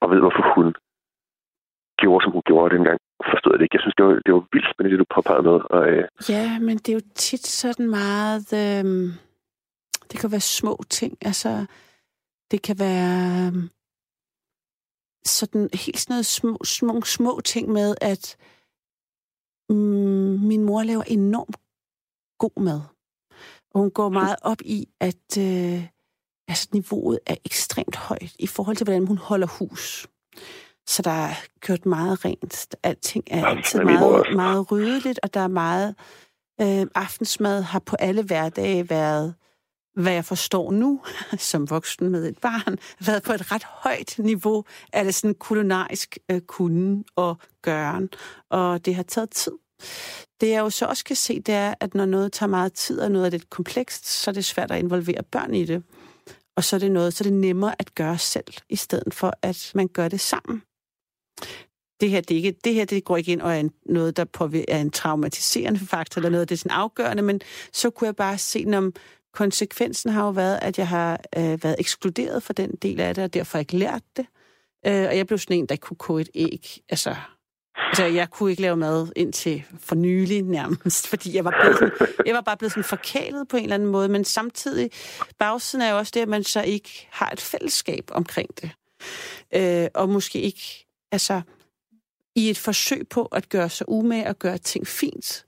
og 0.00 0.10
ved, 0.10 0.20
hvorfor 0.20 0.44
hun 0.54 0.68
gjorde, 2.00 2.24
som 2.24 2.32
hun 2.32 2.42
gjorde 2.48 2.74
dengang. 2.76 2.98
Forstod 3.30 3.52
jeg 3.52 3.58
det 3.58 3.64
ikke. 3.64 3.76
Jeg 3.76 3.84
synes, 3.84 3.96
det 3.98 4.04
var, 4.06 4.14
det 4.26 4.32
var 4.34 4.44
vildt 4.52 4.68
spændende, 4.72 4.92
det 4.94 5.04
du 5.04 5.14
påpegede 5.14 5.46
med. 5.50 5.58
Og, 5.76 5.82
øh... 5.92 6.04
Ja, 6.28 6.58
men 6.66 6.74
det 6.78 6.88
er 6.88 6.98
jo 7.00 7.06
tit 7.14 7.46
sådan 7.46 7.90
meget... 7.90 8.48
Øh... 8.62 8.84
Det 10.10 10.20
kan 10.20 10.30
være 10.30 10.40
små 10.40 10.74
ting. 10.90 11.18
Altså, 11.20 11.66
det 12.50 12.62
kan 12.62 12.78
være 12.78 13.46
øh, 13.46 13.62
sådan 15.24 15.68
helt 15.74 15.98
sådan 15.98 16.14
noget 16.14 16.26
små, 16.26 16.58
små, 16.64 17.00
små 17.00 17.40
ting 17.40 17.72
med, 17.72 17.94
at 18.00 18.36
mm, 19.68 19.76
min 20.50 20.64
mor 20.64 20.82
laver 20.82 21.02
enormt 21.02 21.56
god 22.38 22.62
mad. 22.62 22.80
Og 23.70 23.80
hun 23.80 23.90
går 23.90 24.08
meget 24.08 24.36
op 24.42 24.60
i, 24.64 24.88
at 25.00 25.38
øh, 25.38 25.86
altså, 26.48 26.68
niveauet 26.72 27.18
er 27.26 27.36
ekstremt 27.44 27.96
højt 27.96 28.34
i 28.38 28.46
forhold 28.46 28.76
til, 28.76 28.84
hvordan 28.84 29.06
hun 29.06 29.18
holder 29.18 29.46
hus. 29.58 30.06
Så 30.86 31.02
der 31.02 31.10
er 31.10 31.34
gjort 31.60 31.86
meget 31.86 32.24
rent. 32.24 32.74
Alting 32.82 33.24
er 33.30 33.46
altid 33.46 33.80
meget, 33.80 34.34
meget 34.34 34.72
ryddeligt, 34.72 35.20
og 35.22 35.34
der 35.34 35.40
er 35.40 35.48
meget... 35.48 35.94
Øh, 36.60 36.86
aftensmad 36.94 37.62
har 37.62 37.78
på 37.78 37.96
alle 37.96 38.22
hverdage 38.22 38.90
været, 38.90 39.34
hvad 39.94 40.12
jeg 40.12 40.24
forstår 40.24 40.72
nu, 40.72 41.00
som 41.38 41.70
voksen 41.70 42.08
med 42.08 42.28
et 42.28 42.38
barn, 42.38 42.78
været 43.06 43.22
på 43.22 43.32
et 43.32 43.52
ret 43.52 43.64
højt 43.64 44.14
niveau 44.18 44.64
af 44.92 45.04
det 45.04 45.14
sådan 45.14 45.34
kulinarisk 45.34 46.18
øh, 46.30 46.40
kunden 46.40 47.04
og 47.16 47.38
gøren. 47.62 48.08
Og 48.50 48.84
det 48.84 48.94
har 48.94 49.02
taget 49.02 49.30
tid. 49.30 49.52
Det 50.40 50.48
jeg 50.48 50.60
jo 50.60 50.70
så 50.70 50.86
også 50.86 51.04
kan 51.04 51.16
se, 51.16 51.40
det 51.40 51.54
er, 51.54 51.74
at 51.80 51.94
når 51.94 52.06
noget 52.06 52.32
tager 52.32 52.50
meget 52.50 52.72
tid, 52.72 53.00
og 53.00 53.10
noget 53.10 53.26
er 53.26 53.30
lidt 53.30 53.50
komplekst, 53.50 54.06
så 54.06 54.30
er 54.30 54.32
det 54.32 54.44
svært 54.44 54.70
at 54.70 54.78
involvere 54.78 55.22
børn 55.22 55.54
i 55.54 55.64
det. 55.64 55.82
Og 56.56 56.64
så 56.64 56.76
er 56.76 56.80
det 56.80 56.92
noget, 56.92 57.14
så 57.14 57.24
er 57.24 57.28
det 57.28 57.38
nemmere 57.38 57.74
at 57.78 57.94
gøre 57.94 58.18
selv, 58.18 58.54
i 58.68 58.76
stedet 58.76 59.14
for 59.14 59.32
at 59.42 59.70
man 59.74 59.88
gør 59.88 60.08
det 60.08 60.20
sammen. 60.20 60.62
Det 62.00 62.10
her, 62.10 62.20
det, 62.20 62.34
ikke, 62.34 62.54
det 62.64 62.74
her 62.74 62.84
det 62.84 63.04
går 63.04 63.16
ikke 63.16 63.32
ind 63.32 63.40
og 63.40 63.56
er 63.56 63.68
noget, 63.86 64.16
der 64.16 64.24
påvirker, 64.24 64.74
er 64.74 64.80
en 64.80 64.90
traumatiserende 64.90 65.80
faktor, 65.80 66.18
eller 66.18 66.30
noget, 66.30 66.48
det 66.48 66.54
er 66.54 66.58
sådan 66.58 66.76
afgørende, 66.76 67.22
men 67.22 67.40
så 67.72 67.90
kunne 67.90 68.06
jeg 68.06 68.16
bare 68.16 68.38
se, 68.38 68.64
om 68.76 68.92
konsekvensen 69.34 70.10
har 70.10 70.24
jo 70.24 70.30
været, 70.30 70.58
at 70.62 70.78
jeg 70.78 70.88
har 70.88 71.20
øh, 71.36 71.64
været 71.64 71.76
ekskluderet 71.78 72.42
fra 72.42 72.52
den 72.52 72.70
del 72.82 73.00
af 73.00 73.14
det, 73.14 73.24
og 73.24 73.34
derfor 73.34 73.58
ikke 73.58 73.76
lært 73.76 74.02
det. 74.16 74.26
Øh, 74.86 75.08
og 75.08 75.16
jeg 75.16 75.26
blev 75.26 75.38
sådan 75.38 75.56
en, 75.56 75.66
der 75.66 75.72
ikke 75.72 75.82
kunne 75.82 75.96
koge 75.96 76.20
et 76.20 76.30
æg. 76.34 76.80
Altså, 76.88 77.14
Altså, 77.90 78.04
jeg 78.04 78.30
kunne 78.30 78.50
ikke 78.50 78.62
lave 78.62 78.76
mad 78.76 79.08
indtil 79.16 79.64
for 79.78 79.94
nylig 79.94 80.42
nærmest, 80.42 81.08
fordi 81.08 81.36
jeg 81.36 81.44
var, 81.44 81.54
blevet 81.60 81.78
sådan, 81.78 82.08
jeg 82.26 82.34
var 82.34 82.40
bare 82.40 82.56
blevet 82.56 82.72
sådan 82.72 82.84
forkælet 82.84 83.48
på 83.48 83.56
en 83.56 83.62
eller 83.62 83.74
anden 83.74 83.88
måde, 83.88 84.08
men 84.08 84.24
samtidig, 84.24 84.90
bagsiden 85.38 85.82
er 85.82 85.90
jo 85.90 85.98
også 85.98 86.12
det, 86.14 86.20
at 86.20 86.28
man 86.28 86.44
så 86.44 86.62
ikke 86.62 87.08
har 87.10 87.30
et 87.30 87.40
fællesskab 87.40 88.04
omkring 88.10 88.48
det. 88.62 88.70
Øh, 89.54 89.88
og 89.94 90.08
måske 90.08 90.40
ikke, 90.40 90.86
altså, 91.12 91.42
i 92.36 92.50
et 92.50 92.58
forsøg 92.58 93.08
på 93.08 93.24
at 93.24 93.48
gøre 93.48 93.70
sig 93.70 93.88
umage 93.88 94.28
og 94.28 94.38
gøre 94.38 94.58
ting 94.58 94.86
fint, 94.86 95.46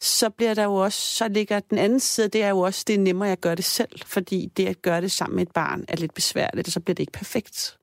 så 0.00 0.30
bliver 0.30 0.54
der 0.54 0.64
jo 0.64 0.74
også, 0.74 1.00
så 1.00 1.28
ligger 1.28 1.60
den 1.60 1.78
anden 1.78 2.00
side, 2.00 2.28
det 2.28 2.42
er 2.42 2.48
jo 2.48 2.58
også, 2.58 2.84
det 2.86 2.94
er 2.94 2.98
nemmere 2.98 3.32
at 3.32 3.40
gøre 3.40 3.54
det 3.54 3.64
selv, 3.64 4.00
fordi 4.06 4.46
det 4.46 4.66
at 4.66 4.82
gøre 4.82 5.00
det 5.00 5.12
sammen 5.12 5.36
med 5.36 5.46
et 5.46 5.52
barn 5.52 5.84
er 5.88 5.96
lidt 5.96 6.14
besværligt, 6.14 6.68
og 6.68 6.72
så 6.72 6.80
bliver 6.80 6.94
det 6.94 7.02
ikke 7.02 7.12
perfekt. 7.12 7.78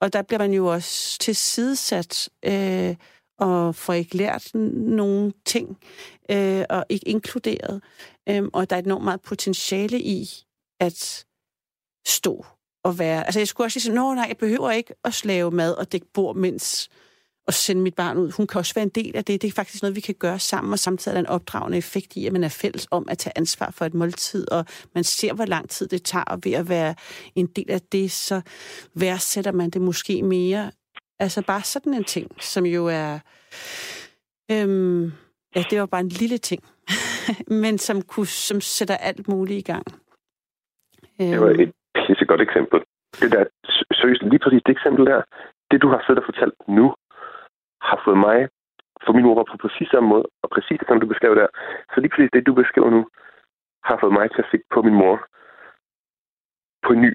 Og 0.00 0.12
der 0.12 0.22
bliver 0.22 0.38
man 0.38 0.52
jo 0.52 0.66
også 0.66 1.18
tilsidesat, 1.18 2.28
øh, 2.44 2.96
og 3.38 3.74
får 3.74 3.92
ikke 3.92 4.16
lært 4.16 4.54
nogen 4.54 5.32
ting, 5.46 5.78
øh, 6.30 6.64
og 6.70 6.84
ikke 6.88 7.08
inkluderet. 7.08 7.82
Øh, 8.28 8.44
og 8.52 8.70
der 8.70 8.76
er 8.76 8.80
enormt 8.82 9.04
meget 9.04 9.22
potentiale 9.22 10.00
i 10.00 10.28
at 10.80 11.26
stå 12.06 12.46
og 12.84 12.98
være... 12.98 13.24
Altså, 13.26 13.40
jeg 13.40 13.48
skulle 13.48 13.66
også 13.66 13.80
sige, 13.80 13.92
at 13.92 14.16
nej, 14.16 14.24
jeg 14.28 14.36
behøver 14.36 14.70
ikke 14.70 14.94
at 15.04 15.14
slave 15.14 15.50
mad 15.50 15.74
og 15.74 15.92
dække 15.92 16.06
bord, 16.12 16.36
mens 16.36 16.90
og 17.48 17.54
sende 17.54 17.82
mit 17.82 17.94
barn 17.94 18.18
ud. 18.18 18.30
Hun 18.30 18.46
kan 18.46 18.58
også 18.58 18.74
være 18.74 18.82
en 18.82 18.88
del 18.88 19.16
af 19.16 19.24
det. 19.24 19.42
Det 19.42 19.48
er 19.48 19.52
faktisk 19.52 19.82
noget, 19.82 19.96
vi 19.96 20.00
kan 20.00 20.14
gøre 20.14 20.38
sammen, 20.38 20.72
og 20.72 20.78
samtidig 20.78 21.12
er 21.12 21.20
der 21.20 21.28
en 21.28 21.34
opdragende 21.34 21.78
effekt 21.78 22.16
i, 22.16 22.26
at 22.26 22.32
man 22.32 22.44
er 22.44 22.48
fælles 22.48 22.88
om 22.90 23.08
at 23.08 23.18
tage 23.18 23.38
ansvar 23.38 23.70
for 23.70 23.84
et 23.84 23.94
måltid, 23.94 24.50
og 24.52 24.64
man 24.94 25.04
ser, 25.04 25.32
hvor 25.32 25.44
lang 25.44 25.68
tid 25.68 25.88
det 25.88 26.02
tager, 26.02 26.24
og 26.24 26.38
ved 26.44 26.52
at 26.52 26.68
være 26.68 26.94
en 27.34 27.46
del 27.46 27.70
af 27.70 27.80
det, 27.80 28.10
så 28.10 28.40
værdsætter 28.94 29.52
man 29.52 29.70
det 29.70 29.82
måske 29.82 30.22
mere. 30.22 30.70
Altså 31.18 31.42
bare 31.42 31.62
sådan 31.62 31.94
en 31.94 32.04
ting, 32.04 32.30
som 32.40 32.66
jo 32.66 32.86
er... 32.86 33.18
Øhm, 34.50 35.12
ja, 35.56 35.64
det 35.70 35.80
var 35.80 35.86
bare 35.86 36.00
en 36.00 36.08
lille 36.08 36.38
ting, 36.38 36.62
men 37.62 37.78
som, 37.78 38.02
kunne, 38.02 38.26
som 38.26 38.60
sætter 38.60 38.96
alt 38.96 39.28
muligt 39.28 39.58
i 39.58 39.72
gang. 39.72 39.86
Det 41.18 41.40
var 41.40 41.50
et 41.50 41.72
pissegodt 41.98 42.40
eksempel. 42.40 42.78
Det 43.20 43.32
der, 43.32 43.44
seriøst, 43.98 44.22
lige 44.22 44.42
præcis 44.44 44.62
det 44.66 44.72
eksempel 44.72 45.06
der, 45.06 45.22
det 45.70 45.82
du 45.82 45.88
har 45.88 46.00
siddet 46.00 46.22
og 46.22 46.28
fortalt 46.30 46.54
nu, 46.78 46.86
har 47.88 47.98
fået 48.04 48.18
mig, 48.18 48.48
for 49.04 49.12
min 49.12 49.24
mor 49.24 49.34
var 49.34 49.48
på 49.50 49.56
præcis 49.56 49.88
samme 49.90 50.08
måde, 50.08 50.26
og 50.42 50.48
præcis 50.54 50.80
som 50.88 51.00
du 51.00 51.06
beskrev 51.06 51.34
der. 51.34 51.48
Så 51.92 51.96
lige 52.00 52.12
præcis 52.12 52.30
det, 52.32 52.46
du 52.46 52.54
beskriver 52.54 52.90
nu, 52.90 53.02
har 53.84 53.96
fået 54.00 54.12
mig 54.12 54.30
til 54.30 54.42
at 54.42 54.50
se 54.50 54.58
på 54.74 54.82
min 54.82 54.94
mor 55.02 55.16
på 56.84 56.92
en 56.92 57.00
ny 57.06 57.12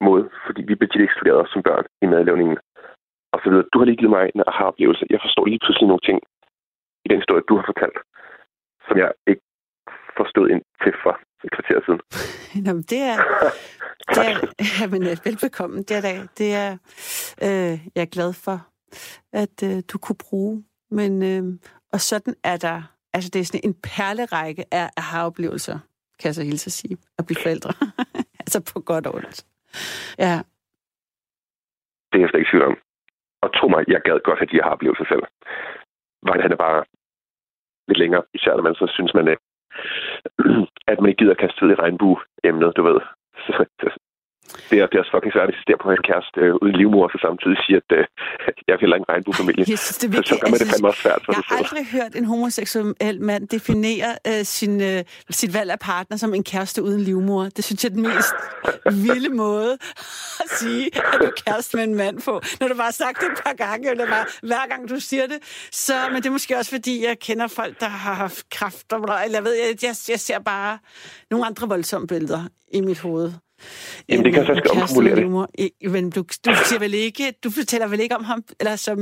måde, 0.00 0.30
fordi 0.46 0.62
vi 0.62 0.74
blev 0.74 0.88
ekskluderet 0.94 1.48
som 1.52 1.62
børn 1.62 1.84
i 2.02 2.06
madlavningen. 2.06 2.58
Og 3.32 3.40
så 3.42 3.50
videre. 3.50 3.68
Du 3.72 3.78
har 3.78 3.86
lige 3.86 3.96
givet 3.96 4.16
mig 4.16 4.30
en 4.34 4.42
aha-oplevelse. 4.46 5.06
Jeg 5.10 5.20
forstår 5.24 5.44
lige 5.46 5.62
pludselig 5.64 5.88
nogle 5.88 6.06
ting 6.08 6.18
i 7.04 7.08
den 7.08 7.18
historie, 7.18 7.48
du 7.48 7.56
har 7.56 7.64
fortalt, 7.70 7.98
som 8.86 8.96
jeg 8.98 9.10
ikke 9.26 9.44
forstod 10.16 10.46
ind 10.48 10.62
til 10.82 10.94
for 11.02 11.14
et 11.44 11.50
kvarter 11.56 11.80
siden. 11.86 12.00
Nå, 12.64 12.72
men 12.72 12.82
det 12.82 13.00
er... 13.12 13.16
det 14.14 14.24
er 14.28 14.36
jamen, 14.80 15.02
velbekomme. 15.24 15.82
Det 15.82 15.96
er, 15.96 16.26
det 16.38 16.54
er 16.54 16.70
øh, 17.42 17.78
jeg 17.94 18.02
er 18.02 18.14
glad 18.16 18.32
for 18.32 18.58
at 19.32 19.56
øh, 19.64 19.82
du 19.92 19.98
kunne 19.98 20.20
bruge. 20.30 20.64
Men, 20.90 21.12
øh, 21.22 21.42
og 21.92 22.00
sådan 22.00 22.34
er 22.44 22.56
der, 22.56 22.82
altså 23.14 23.30
det 23.32 23.40
er 23.40 23.44
sådan 23.44 23.60
en 23.64 23.74
perlerække 23.74 24.64
af 24.72 24.90
aha-oplevelser, 24.96 25.78
kan 26.18 26.26
jeg 26.28 26.34
så 26.34 26.42
hilse 26.42 26.68
at 26.68 26.72
sige, 26.72 26.96
at 27.18 27.26
blive 27.26 27.42
forældre. 27.42 27.72
altså 28.40 28.72
på 28.72 28.80
godt 28.80 29.06
og 29.06 29.14
ondt. 29.14 29.46
Ja. 30.18 30.34
Det 32.08 32.16
er 32.16 32.24
jeg 32.24 32.28
slet 32.30 32.40
ikke 32.40 32.50
tvivl 32.50 32.66
om. 32.70 32.76
Og 33.42 33.48
tro 33.56 33.68
mig, 33.68 33.84
jeg 33.88 34.00
gad 34.04 34.20
godt 34.24 34.38
have 34.38 34.50
de 34.52 34.60
her 34.62 34.70
oplevelser 34.74 35.06
selv. 35.12 35.24
Vejen 36.26 36.42
han 36.44 36.52
er 36.52 36.60
bare 36.66 36.84
lidt 37.88 37.98
længere, 37.98 38.22
især 38.34 38.56
når 38.56 38.62
man 38.68 38.74
så 38.74 38.86
synes, 38.96 39.14
man, 39.14 39.28
er, 39.28 39.36
at 40.88 41.00
man 41.00 41.08
ikke 41.08 41.24
gider 41.24 41.34
kaste 41.34 41.60
tid 41.60 41.70
i 41.70 41.74
regnbue-emnet, 41.74 42.76
du 42.76 42.82
ved. 42.82 43.00
Så, 43.46 43.64
det 44.70 44.76
er, 44.80 44.86
det 44.88 44.94
er 44.96 45.02
også 45.04 45.12
fucking 45.16 45.32
svært 45.34 45.48
at 45.48 45.52
insistere 45.54 45.78
på 45.82 45.86
at 45.88 45.96
en 46.00 46.06
kæreste 46.10 46.40
øh, 46.44 46.62
uden 46.62 46.76
livmor, 46.80 47.06
så 47.14 47.18
samtidig 47.26 47.58
siger, 47.66 47.80
at 47.84 47.90
øh, 47.98 48.04
jeg 48.70 48.76
vil 48.80 48.90
ikke 48.98 49.08
regnbuefamilie. 49.12 49.64
Jeg 49.74 49.80
synes, 49.84 49.98
det 49.98 50.06
er 50.08 50.22
så, 50.22 50.28
så 50.28 50.36
gør 50.40 50.48
man 50.52 50.58
det 50.62 50.68
fandme 50.72 50.88
også 50.90 51.02
svært 51.04 51.20
for 51.24 51.30
Jeg 51.32 51.42
har 51.48 51.56
aldrig 51.62 51.84
hørt 51.96 52.12
en 52.20 52.26
homoseksuel 52.32 53.16
mand 53.30 53.42
definere 53.56 54.10
øh, 54.30 54.42
sin, 54.56 54.74
øh, 54.90 55.00
sit 55.40 55.52
valg 55.58 55.70
af 55.76 55.80
partner 55.92 56.16
som 56.22 56.30
en 56.38 56.44
kæreste 56.52 56.78
uden 56.88 57.00
livmor. 57.08 57.42
Det 57.56 57.62
synes 57.64 57.84
jeg 57.84 57.90
er 57.90 57.94
den 57.98 58.06
mest 58.12 58.36
vilde 59.06 59.30
måde 59.44 59.72
at 60.42 60.48
sige, 60.60 60.84
at 60.96 61.02
du 61.20 61.24
er 61.32 61.36
kæreste 61.46 61.76
med 61.76 61.84
en 61.84 61.94
mand 61.94 62.16
på. 62.28 62.34
Når 62.60 62.66
du 62.68 62.74
bare 62.74 62.90
har 62.92 62.98
sagt 63.04 63.16
det 63.20 63.28
et 63.32 63.40
par 63.46 63.56
gange, 63.64 63.90
eller 63.90 64.06
bare 64.06 64.26
hver 64.42 64.64
gang 64.68 64.88
du 64.88 65.00
siger 65.00 65.26
det. 65.26 65.38
Så, 65.72 65.94
men 66.12 66.16
det 66.22 66.26
er 66.26 66.36
måske 66.38 66.56
også, 66.56 66.70
fordi 66.70 67.04
jeg 67.04 67.18
kender 67.18 67.46
folk, 67.46 67.80
der 67.80 67.88
har 67.88 68.14
haft 68.14 68.50
kræft, 68.50 68.92
eller 68.92 69.38
jeg 69.38 69.44
ved, 69.44 69.54
jeg, 69.54 69.82
jeg, 69.82 69.94
jeg 70.08 70.20
ser 70.20 70.38
bare 70.38 70.78
nogle 71.30 71.46
andre 71.46 71.68
voldsomme 71.68 72.06
billeder 72.06 72.42
i 72.72 72.80
mit 72.80 73.00
hoved. 73.00 73.32
Jamen, 74.08 74.24
det 74.24 74.32
kan 74.34 74.46
så 74.46 74.52
omformulere 74.52 75.16
det. 75.16 75.90
Men 75.94 76.10
du, 76.10 76.20
du 76.46 76.50
siger 76.68 76.80
vel 76.80 76.94
ikke, 76.94 77.24
du 77.44 77.50
fortæller 77.50 77.88
vel 77.88 78.00
ikke 78.00 78.16
om 78.16 78.24
ham, 78.24 78.42
eller 78.60 78.76
som, 78.76 78.98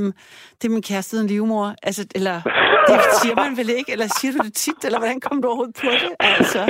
det 0.61 0.65
er 0.67 0.73
min 0.77 0.81
kæreste 0.81 1.17
uden 1.17 1.27
livmor, 1.27 1.75
altså, 1.83 2.07
eller 2.15 2.41
det 2.87 2.99
siger 3.21 3.35
man 3.43 3.51
vel 3.61 3.69
ikke, 3.79 3.91
eller 3.95 4.07
siger 4.19 4.31
du 4.37 4.39
det 4.47 4.53
tit, 4.63 4.81
eller 4.87 4.99
hvordan 4.99 5.19
kommer 5.25 5.41
du 5.41 5.47
overhovedet 5.47 5.75
på 5.81 5.89
det? 6.03 6.11
Altså. 6.19 6.61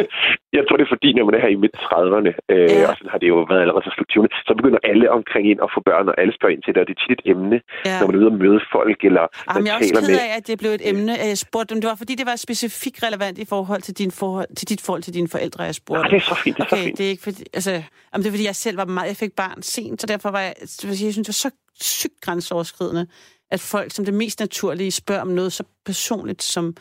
Jeg 0.58 0.64
tror, 0.66 0.76
det 0.78 0.86
er 0.88 0.94
fordi, 0.96 1.10
når 1.14 1.26
man 1.30 1.36
er 1.38 1.42
her 1.46 1.54
i 1.58 1.60
midt-30'erne, 1.64 2.32
øh, 2.54 2.70
ja. 2.72 2.90
og 2.90 2.94
sådan 2.98 3.12
har 3.14 3.20
det 3.24 3.30
jo 3.34 3.38
været 3.52 3.62
allerede 3.64 3.84
så 3.88 3.92
slut 3.96 4.10
så 4.48 4.54
begynder 4.60 4.80
alle 4.92 5.06
omkring 5.18 5.46
ind 5.52 5.60
at 5.66 5.70
få 5.76 5.80
børn, 5.90 6.06
og 6.12 6.16
alle 6.22 6.34
spørger 6.38 6.54
ind 6.56 6.64
til 6.64 6.72
det, 6.74 6.80
og 6.84 6.88
det 6.88 6.96
er 6.98 7.02
tit 7.04 7.12
et 7.18 7.24
emne, 7.34 7.58
ja. 7.86 8.00
når 8.00 8.06
man 8.08 8.14
er 8.16 8.20
ude 8.22 8.30
og 8.34 8.38
møde 8.44 8.60
folk, 8.76 9.00
eller 9.10 9.26
Jamen, 9.30 9.66
jeg 9.68 9.74
er 9.74 9.78
også 9.80 9.94
ked 10.08 10.20
af, 10.28 10.32
at 10.38 10.44
det 10.50 10.56
blev 10.62 10.72
et 10.80 10.84
emne, 10.92 11.12
jeg 11.32 11.38
spurgte 11.46 11.70
dem. 11.72 11.82
Det 11.82 11.88
var, 11.92 11.98
fordi 12.04 12.14
det 12.22 12.26
var 12.32 12.36
specifikt 12.48 12.98
relevant 13.08 13.38
i 13.46 13.48
forhold 13.54 13.82
til, 13.88 13.94
din 14.02 14.12
forhold, 14.12 14.50
til 14.60 14.66
dit 14.72 14.82
forhold 14.86 15.04
til 15.08 15.14
dine 15.14 15.30
forældre, 15.36 15.64
jeg 15.64 15.76
spurgte. 15.76 16.02
Ja, 16.04 16.10
det 16.12 16.18
er 16.22 16.26
så 16.32 16.36
fint, 16.44 16.58
det 16.58 16.64
er 16.64 16.68
okay, 16.68 16.78
så 16.78 16.84
fint. 16.84 16.98
Det 16.98 17.06
er 17.06 17.10
ikke 17.10 17.24
fordi, 17.24 17.44
altså, 17.54 17.83
jamen, 18.14 18.24
det 18.24 18.30
er 18.30 18.34
fordi, 18.34 18.46
jeg 18.46 18.56
selv 18.56 18.78
var 18.78 18.86
meget, 18.86 19.08
jeg 19.08 19.18
fik 19.18 19.34
barn 19.34 19.64
sent, 19.64 20.02
så 20.02 20.08
derfor 20.08 20.32
var 20.32 20.40
jeg, 20.40 20.56
jeg 20.60 20.68
synes, 20.70 21.16
det 21.16 21.28
var 21.28 21.32
så 21.32 21.50
sygt 21.82 22.22
grænseoverskridende, 22.22 23.08
at 23.52 23.60
folk 23.60 23.92
som 23.92 24.06
det 24.06 24.14
mest 24.14 24.40
naturlige 24.40 24.92
spørger 24.92 25.22
om 25.22 25.28
noget 25.28 25.54
så 25.54 25.64
personligt 25.86 26.44
som 26.44 26.76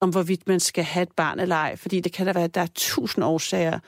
om 0.00 0.10
hvorvidt 0.10 0.48
man 0.48 0.60
skal 0.60 0.84
have 0.84 1.02
et 1.02 1.12
barn 1.16 1.40
eller 1.40 1.56
ej, 1.56 1.76
fordi 1.76 2.00
det 2.00 2.12
kan 2.12 2.26
da 2.26 2.32
være, 2.32 2.44
at 2.44 2.54
der 2.54 2.60
er 2.60 2.68
tusind 2.74 3.24
årsager. 3.24 3.78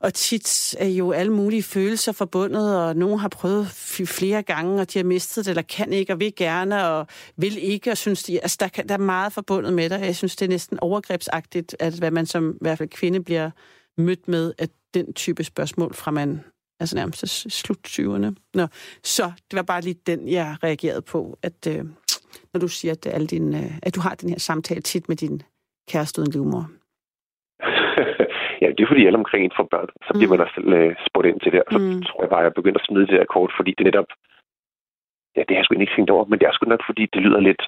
Og 0.00 0.14
tit 0.14 0.74
er 0.78 0.86
jo 0.86 1.12
alle 1.12 1.32
mulige 1.32 1.62
følelser 1.62 2.12
forbundet, 2.12 2.78
og 2.78 2.96
nogen 2.96 3.18
har 3.18 3.28
prøvet 3.28 3.66
flere 4.06 4.42
gange, 4.42 4.80
og 4.80 4.92
de 4.92 4.98
har 4.98 5.04
mistet 5.04 5.44
det, 5.44 5.50
eller 5.50 5.62
kan 5.62 5.92
ikke, 5.92 6.12
og 6.12 6.20
vil 6.20 6.34
gerne, 6.36 6.88
og 6.88 7.06
vil 7.36 7.58
ikke, 7.58 7.90
og 7.90 7.96
synes 7.96 8.22
de, 8.22 8.40
altså 8.40 8.56
der, 8.60 8.68
kan, 8.68 8.88
der 8.88 8.94
er 8.94 8.98
meget 8.98 9.32
forbundet 9.32 9.72
med 9.72 9.90
det. 9.90 10.00
Jeg 10.00 10.16
synes, 10.16 10.36
det 10.36 10.44
er 10.44 10.48
næsten 10.48 10.80
overgrebsagtigt, 10.80 11.76
at 11.78 11.94
hvad 11.94 12.10
man 12.10 12.26
som 12.26 12.50
i 12.50 12.58
hvert 12.60 12.78
fald 12.78 12.88
kvinde 12.88 13.24
bliver 13.24 13.50
mødt 13.98 14.28
med, 14.28 14.52
at 14.58 14.70
den 14.94 15.12
type 15.12 15.44
spørgsmål 15.44 15.94
fra 15.94 16.10
man 16.10 16.40
altså 16.80 16.96
nærmest 16.96 17.50
slut 17.60 17.78
20'erne. 17.86 18.30
Nå, 18.54 18.66
så 19.02 19.24
det 19.50 19.56
var 19.56 19.62
bare 19.62 19.80
lige 19.80 19.98
den, 20.06 20.28
jeg 20.28 20.56
reagerede 20.64 21.02
på, 21.12 21.20
at 21.42 21.60
øh, 21.72 21.84
når 22.52 22.60
du 22.60 22.68
siger, 22.68 22.92
at, 22.92 23.06
alle 23.06 23.26
din, 23.26 23.54
øh, 23.54 23.72
at 23.82 23.94
du 23.96 24.00
har 24.00 24.14
den 24.14 24.28
her 24.32 24.38
samtale 24.38 24.80
tit 24.80 25.08
med 25.08 25.16
din 25.16 25.42
kæreste 25.92 26.20
uden 26.20 26.32
livmor. 26.32 26.64
ja, 28.62 28.68
det 28.74 28.80
er 28.82 28.90
fordi 28.92 29.06
alle 29.06 29.22
omkring 29.22 29.44
en 29.44 29.58
får 29.58 29.68
børn, 29.74 29.90
så 30.06 30.10
bliver 30.12 30.30
mm. 30.30 30.34
man 30.34 30.44
også 30.44 30.56
selv 30.58 30.72
øh, 30.80 30.90
spurgt 31.08 31.26
ind 31.30 31.40
til 31.40 31.52
det. 31.52 31.60
Og 31.66 31.70
så 31.72 31.78
mm. 31.78 32.02
tror 32.08 32.22
jeg 32.22 32.32
bare, 32.34 32.42
at 32.44 32.48
jeg 32.48 32.58
begynder 32.58 32.80
at 32.80 32.86
smide 32.88 33.06
det 33.06 33.18
her 33.18 33.32
kort, 33.34 33.52
fordi 33.58 33.72
det 33.78 33.84
netop... 33.90 34.10
Ja, 35.36 35.40
det 35.40 35.52
har 35.52 35.60
jeg 35.60 35.64
sgu 35.64 35.74
ikke 35.74 35.96
tænkt 35.96 36.10
over, 36.14 36.24
men 36.24 36.38
det 36.38 36.46
er 36.46 36.52
sgu 36.52 36.64
nok, 36.68 36.84
fordi 36.90 37.02
det 37.12 37.20
lyder 37.26 37.40
lidt 37.48 37.62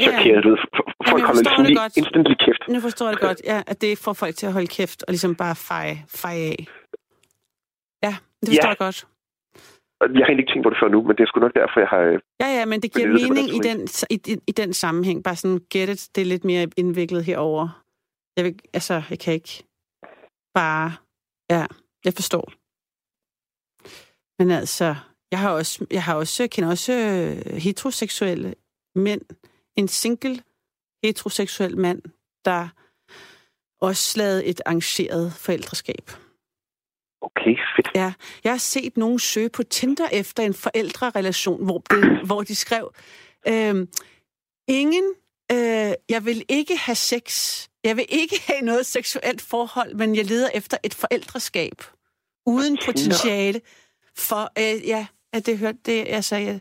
chokeret 0.00 0.44
ud. 0.44 0.58
Folk 1.08 1.22
kommer 1.24 1.62
lidt 1.62 1.96
instantly 1.96 2.34
kæft. 2.44 2.62
Nu 2.68 2.80
forstår 2.80 3.06
jeg 3.06 3.14
det 3.16 3.22
godt, 3.28 3.40
ja, 3.44 3.62
at 3.66 3.80
det 3.80 3.98
får 3.98 4.12
folk 4.12 4.34
til 4.36 4.46
at 4.46 4.52
holde 4.52 4.66
kæft 4.66 5.02
og 5.02 5.10
ligesom 5.12 5.34
bare 5.34 5.56
feje, 5.56 5.96
feje 6.08 6.44
af. 6.52 6.66
Ja, 8.02 8.14
det 8.40 8.48
forstår 8.48 8.68
ja. 8.68 8.68
jeg 8.68 8.76
godt. 8.78 9.06
Jeg 10.00 10.08
har 10.08 10.28
egentlig 10.28 10.44
ikke 10.44 10.52
tænkt 10.52 10.64
på 10.66 10.70
det 10.70 10.78
før 10.82 10.88
nu, 10.88 11.02
men 11.02 11.16
det 11.16 11.22
er 11.22 11.26
sgu 11.26 11.40
nok 11.40 11.54
derfor, 11.54 11.80
jeg 11.80 11.88
har... 11.88 12.00
Øh, 12.00 12.18
ja, 12.40 12.48
ja, 12.58 12.64
men 12.64 12.82
det 12.82 12.92
giver 12.94 13.08
mening 13.08 13.48
i 13.58 13.60
den, 13.68 13.78
i, 14.10 14.16
i, 14.32 14.36
i 14.46 14.52
den 14.52 14.72
sammenhæng. 14.72 15.24
Bare 15.24 15.36
sådan, 15.36 15.60
get 15.70 15.88
it, 15.88 16.08
det 16.14 16.20
er 16.20 16.24
lidt 16.24 16.44
mere 16.44 16.68
indviklet 16.76 17.24
herover. 17.24 17.84
Jeg 18.36 18.44
vil, 18.44 18.54
altså, 18.72 19.02
jeg 19.10 19.18
kan 19.18 19.34
ikke 19.34 19.64
bare... 20.54 20.92
Ja, 21.50 21.66
jeg 22.04 22.14
forstår. 22.14 22.52
Men 24.38 24.50
altså, 24.50 24.94
jeg 25.32 25.40
har 25.40 25.50
også, 25.50 25.86
jeg 25.90 26.02
har 26.02 26.14
også, 26.14 26.42
jeg 26.42 26.50
kender 26.50 26.70
også 26.70 26.92
øh, 26.92 27.56
heteroseksuelle 27.56 28.54
mænd. 28.94 29.22
En 29.76 29.88
single 29.88 30.42
heteroseksuel 31.02 31.78
mand, 31.78 32.02
der 32.44 32.68
også 33.80 34.18
lavede 34.18 34.44
et 34.44 34.60
arrangeret 34.66 35.32
forældreskab. 35.32 36.10
Okay, 37.20 37.56
fedt. 37.76 37.88
Ja, 37.94 38.12
jeg 38.44 38.52
har 38.52 38.58
set 38.58 38.96
nogen 38.96 39.18
søge 39.18 39.48
på 39.48 39.62
Tinder 39.62 40.08
efter 40.12 40.42
en 40.42 40.54
forældrerelation, 40.54 41.64
hvor, 41.64 41.78
det, 41.78 42.26
hvor 42.26 42.42
de 42.42 42.54
skrev, 42.54 42.92
øh, 43.48 43.86
ingen, 44.68 45.14
øh, 45.52 45.92
jeg 46.08 46.24
vil 46.24 46.44
ikke 46.48 46.76
have 46.76 46.94
sex, 46.94 47.58
jeg 47.84 47.96
vil 47.96 48.06
ikke 48.08 48.40
have 48.46 48.60
noget 48.60 48.86
seksuelt 48.86 49.40
forhold, 49.40 49.94
men 49.94 50.16
jeg 50.16 50.24
leder 50.24 50.48
efter 50.54 50.76
et 50.82 50.94
forældreskab 50.94 51.82
uden 52.46 52.78
potentiale 52.84 53.60
for, 54.16 54.50
øh, 54.58 54.88
ja, 54.88 55.06
at 55.32 55.46
det 55.46 55.58
hørte 55.58 55.78
det, 55.86 56.04
altså, 56.08 56.36
jeg, 56.36 56.60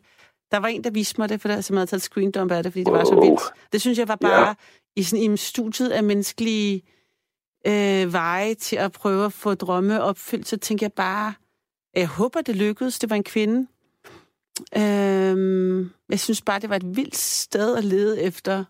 der 0.51 0.57
var 0.57 0.67
en, 0.67 0.83
der 0.83 0.89
viste 0.89 1.21
mig 1.21 1.29
det, 1.29 1.41
for 1.41 1.47
der 1.47 1.61
som 1.61 1.75
havde 1.75 1.87
taget 1.87 2.01
screendump 2.01 2.51
af 2.51 2.63
det, 2.63 2.71
fordi 2.71 2.83
det 2.83 2.93
var 2.93 3.03
så 3.03 3.15
vildt. 3.15 3.41
Det 3.71 3.81
synes 3.81 3.97
jeg 3.97 4.07
var 4.07 4.15
bare 4.15 4.47
ja. 4.47 4.53
i 4.95 5.03
sådan 5.03 5.33
i 5.33 5.37
studiet 5.37 5.89
af 5.89 6.03
menneskelige 6.03 6.81
øh, 7.67 8.13
veje 8.13 8.53
til 8.53 8.75
at 8.75 8.91
prøve 8.91 9.25
at 9.25 9.33
få 9.33 9.53
drømme 9.53 10.01
opfyldt, 10.01 10.47
så 10.47 10.57
tænker 10.57 10.85
jeg 10.85 10.93
bare, 10.93 11.33
jeg 11.95 12.07
håber, 12.07 12.41
det 12.41 12.55
lykkedes. 12.55 12.99
Det 12.99 13.09
var 13.09 13.15
en 13.15 13.23
kvinde. 13.23 13.67
Øh, 14.77 15.89
jeg 16.09 16.19
synes 16.19 16.41
bare, 16.41 16.59
det 16.59 16.69
var 16.69 16.75
et 16.75 16.95
vildt 16.95 17.17
sted 17.17 17.77
at 17.77 17.83
lede 17.83 18.21
efter 18.21 18.63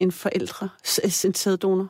en 0.00 0.12
forældre, 0.12 0.68
en 1.24 1.34
sæddonor. 1.34 1.88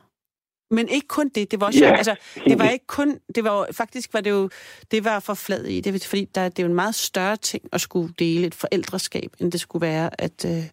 Men 0.71 0.87
ikke 0.87 1.07
kun 1.07 1.29
det. 1.29 1.51
Det 1.51 1.59
var 1.59 1.65
også, 1.65 1.83
yeah. 1.83 1.97
altså, 1.97 2.15
det 2.45 2.59
var 2.59 2.69
ikke 2.69 2.87
kun, 2.87 3.19
det 3.35 3.43
var 3.43 3.67
faktisk 3.71 4.13
var 4.13 4.21
det 4.21 4.29
jo, 4.29 4.49
det 4.91 5.03
var 5.03 5.19
for 5.19 5.33
flad 5.33 5.65
i. 5.65 5.81
Det 5.81 6.05
fordi 6.05 6.25
der, 6.35 6.49
det 6.49 6.59
er 6.59 6.63
jo 6.63 6.69
en 6.69 6.75
meget 6.75 6.95
større 6.95 7.37
ting 7.37 7.63
at 7.71 7.81
skulle 7.81 8.13
dele 8.19 8.47
et 8.47 8.55
forældreskab, 8.55 9.35
end 9.39 9.51
det 9.51 9.59
skulle 9.59 9.87
være 9.87 10.21
at, 10.21 10.45
øh, 10.45 10.63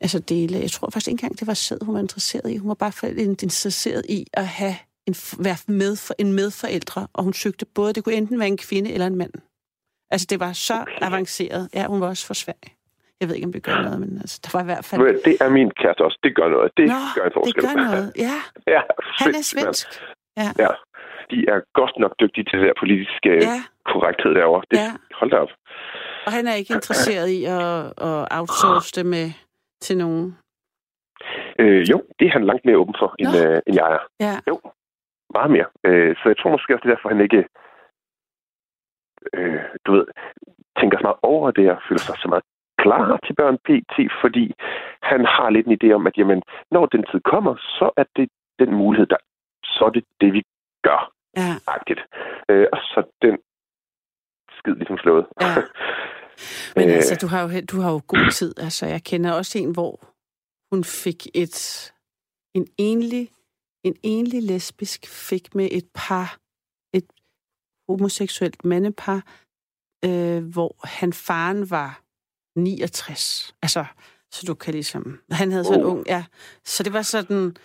altså 0.00 0.18
dele. 0.18 0.58
Jeg 0.58 0.70
tror 0.70 0.90
faktisk 0.90 1.08
ikke 1.08 1.24
engang, 1.24 1.38
det 1.38 1.46
var 1.46 1.54
sæd, 1.54 1.78
hun 1.82 1.94
var 1.94 2.00
interesseret 2.00 2.50
i. 2.50 2.56
Hun 2.56 2.68
var 2.68 2.74
bare 2.74 3.14
interesseret 3.14 4.06
i 4.08 4.26
at 4.32 4.46
have 4.46 4.76
en, 5.06 5.14
være 5.38 5.56
med 5.66 5.96
for, 5.96 6.14
en 6.18 6.32
medforældre, 6.32 7.06
og 7.12 7.24
hun 7.24 7.32
søgte 7.32 7.66
både, 7.66 7.92
det 7.92 8.04
kunne 8.04 8.14
enten 8.14 8.38
være 8.38 8.48
en 8.48 8.56
kvinde 8.56 8.92
eller 8.92 9.06
en 9.06 9.16
mand. 9.16 9.32
Altså, 10.10 10.26
det 10.30 10.40
var 10.40 10.52
så 10.52 10.80
okay. 10.80 10.92
avanceret. 11.00 11.68
Ja, 11.74 11.86
hun 11.86 12.00
var 12.00 12.06
også 12.06 12.26
for 12.26 12.34
svag. 12.34 12.79
Jeg 13.20 13.28
ved 13.28 13.34
ikke, 13.36 13.48
om 13.50 13.52
det 13.52 13.62
gør 13.68 13.78
noget, 13.86 14.00
men 14.04 14.12
altså, 14.22 14.36
der 14.44 14.50
var 14.56 14.62
i 14.66 14.68
hvert 14.70 14.84
fald... 14.88 15.00
Men 15.02 15.14
det 15.26 15.34
er 15.44 15.48
min 15.58 15.70
kæreste 15.80 16.02
også. 16.06 16.18
Det 16.26 16.32
gør 16.38 16.48
noget. 16.48 16.70
Det 16.76 16.86
Nå, 16.94 17.00
gør 17.16 17.24
en 17.30 17.34
forskel. 17.38 17.54
det 17.54 17.62
gør 17.64 17.74
noget, 17.86 18.06
ja. 18.26 18.36
ja 18.74 18.80
Han 19.20 19.30
er 19.40 19.44
svensk. 19.52 19.86
Ja. 20.40 20.48
ja. 20.64 20.70
De 21.30 21.38
er 21.52 21.58
godt 21.80 21.94
nok 22.02 22.12
dygtige 22.22 22.44
til 22.44 22.56
det 22.58 22.66
der 22.68 22.76
politiske 22.84 23.30
ja. 23.48 23.58
korrekthed 23.92 24.30
derovre. 24.38 24.62
Det, 24.70 24.76
ja. 24.76 24.90
Hold 25.18 25.30
da 25.30 25.36
op. 25.44 25.52
Og 26.26 26.32
han 26.36 26.44
er 26.50 26.54
ikke 26.60 26.74
interesseret 26.78 27.28
i 27.38 27.40
at, 27.44 27.68
at 28.08 28.18
outsource 28.38 28.90
det 28.96 29.06
med 29.06 29.26
til 29.86 29.96
nogen? 30.04 30.26
Øh, 31.58 31.82
jo, 31.90 31.98
det 32.18 32.24
er 32.26 32.32
han 32.32 32.44
langt 32.50 32.64
mere 32.64 32.76
åben 32.82 32.94
for, 33.00 33.14
end, 33.18 33.32
øh, 33.42 33.58
end 33.66 33.74
jeg 33.80 33.88
er. 33.96 34.02
Ja. 34.26 34.34
Jo, 34.48 34.56
meget 35.36 35.50
mere. 35.56 35.68
Øh, 35.86 36.16
så 36.16 36.24
jeg 36.30 36.36
tror 36.38 36.50
måske 36.50 36.74
også, 36.74 36.82
det 36.82 36.90
er 36.90 36.94
derfor, 36.94 37.08
han 37.08 37.20
ikke 37.20 37.42
øh, 39.32 39.62
du 39.86 39.92
ved, 39.92 40.06
tænker 40.80 40.98
så 40.98 41.02
meget 41.02 41.20
over 41.22 41.50
det 41.50 41.70
og 41.70 41.78
føler 41.88 42.04
sig 42.08 42.16
så 42.18 42.28
meget 42.28 42.44
klar 42.82 43.18
til 43.26 43.34
børn 43.40 43.56
PT, 43.66 43.96
fordi 44.22 44.54
han 45.02 45.20
har 45.34 45.50
lidt 45.50 45.66
en 45.66 45.78
idé 45.78 45.88
om, 45.92 46.06
at 46.06 46.18
jamen, 46.18 46.42
når 46.70 46.86
den 46.86 47.02
tid 47.10 47.20
kommer, 47.32 47.54
så 47.56 47.90
er 47.96 48.04
det 48.16 48.28
den 48.58 48.74
mulighed, 48.74 49.06
der 49.06 49.16
så 49.64 49.84
er 49.84 49.90
det 49.90 50.04
det, 50.20 50.32
vi 50.32 50.42
gør. 50.82 51.12
Ja. 51.36 51.52
Agtigt. 51.66 52.00
Øh, 52.48 52.66
og 52.72 52.78
så 52.78 53.00
den 53.22 53.38
skid 54.58 54.74
ligesom 54.74 54.98
slået. 54.98 55.26
Ja. 55.40 55.54
Men 56.76 56.88
øh, 56.88 56.94
altså, 56.94 57.18
du 57.22 57.26
har, 57.26 57.40
jo, 57.42 57.48
du 57.72 57.80
har 57.80 57.90
jo 57.92 58.00
god 58.06 58.30
tid. 58.30 58.52
Altså, 58.58 58.86
jeg 58.86 59.02
kender 59.04 59.32
også 59.32 59.58
en, 59.58 59.72
hvor 59.72 59.94
hun 60.70 60.84
fik 60.84 61.20
et 61.34 61.56
en 62.54 62.66
enlig, 62.78 63.30
en 63.84 63.96
enlig 64.02 64.42
lesbisk 64.42 65.08
fik 65.28 65.54
med 65.54 65.68
et 65.72 65.88
par, 65.94 66.38
et 66.94 67.06
homoseksuelt 67.88 68.64
mandepar, 68.64 69.20
øh, 70.04 70.44
hvor 70.52 70.86
han 70.86 71.12
faren 71.12 71.70
var 71.70 72.02
69. 72.60 73.54
Altså, 73.62 73.84
så 74.30 74.44
du 74.46 74.54
kan 74.54 74.74
ligesom... 74.74 75.20
Han 75.30 75.52
havde 75.52 75.64
sådan 75.64 75.80
en 75.80 75.86
ung... 75.86 76.06
Ja, 76.06 76.24
så 76.64 76.82
det 76.82 76.92
var 76.92 77.02
sådan... 77.02 77.56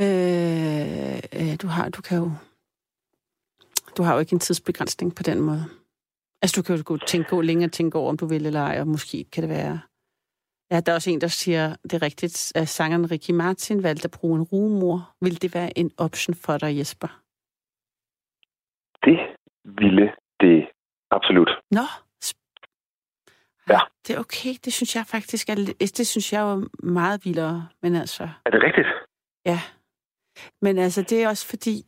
Øh, 0.00 1.18
øh, 1.40 1.56
du 1.62 1.66
har, 1.66 1.88
du 1.88 2.02
kan 2.02 2.18
jo... 2.18 2.30
Du 3.96 4.02
har 4.02 4.14
jo 4.14 4.20
ikke 4.20 4.32
en 4.32 4.40
tidsbegrænsning 4.40 5.14
på 5.14 5.22
den 5.22 5.40
måde. 5.40 5.64
Altså, 6.42 6.60
du 6.60 6.62
kan 6.62 6.76
jo 6.76 6.82
gå, 6.86 6.96
tænke, 6.96 7.28
gå 7.28 7.40
længere 7.40 7.70
tænke 7.70 7.98
over, 7.98 8.08
om 8.08 8.16
du 8.16 8.26
vil 8.26 8.46
eller 8.46 8.60
ej, 8.60 8.80
og 8.80 8.88
måske 8.88 9.24
kan 9.24 9.42
det 9.42 9.50
være... 9.50 9.80
Ja, 10.70 10.80
der 10.80 10.92
er 10.92 10.96
også 10.96 11.10
en, 11.10 11.20
der 11.20 11.28
siger, 11.28 11.76
det 11.82 11.92
er 11.92 12.02
rigtigt, 12.02 12.52
at 12.54 12.68
sangeren 12.68 13.10
Ricky 13.10 13.30
Martin 13.30 13.82
valgte 13.82 14.04
at 14.04 14.10
bruge 14.10 14.38
en 14.38 14.42
rumor. 14.42 15.14
Vil 15.20 15.42
det 15.42 15.54
være 15.54 15.78
en 15.78 15.90
option 15.96 16.34
for 16.34 16.58
dig, 16.58 16.78
Jesper? 16.78 17.22
Det 19.04 19.18
ville 19.64 20.12
det 20.40 20.68
absolut. 21.10 21.50
Nå, 21.70 21.86
Ja. 23.68 23.80
Det 24.06 24.16
er 24.16 24.20
okay. 24.20 24.54
Det 24.64 24.72
synes 24.72 24.96
jeg 24.96 25.06
faktisk 25.06 25.48
er, 25.48 25.54
det 25.80 26.06
synes 26.06 26.32
jeg 26.32 26.52
er 26.52 26.86
meget 26.86 27.24
vildere. 27.24 27.68
Men 27.82 27.96
altså... 27.96 28.22
Er 28.22 28.50
det 28.50 28.62
rigtigt? 28.62 28.86
Ja. 29.46 29.60
Men 30.62 30.78
altså, 30.78 31.02
det 31.02 31.22
er 31.22 31.28
også 31.28 31.46
fordi, 31.46 31.86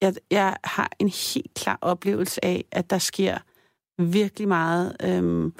jeg, 0.00 0.14
jeg 0.30 0.56
har 0.64 0.90
en 0.98 1.08
helt 1.08 1.54
klar 1.54 1.78
oplevelse 1.80 2.44
af, 2.44 2.64
at 2.72 2.90
der 2.90 2.98
sker 2.98 3.38
virkelig 3.98 4.48
meget 4.48 4.96
øhm, 5.04 5.54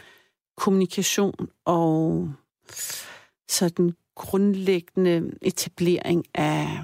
kommunikation 0.56 1.50
og 1.64 2.30
sådan 3.48 3.96
grundlæggende 4.14 5.38
etablering 5.42 6.24
af, 6.34 6.80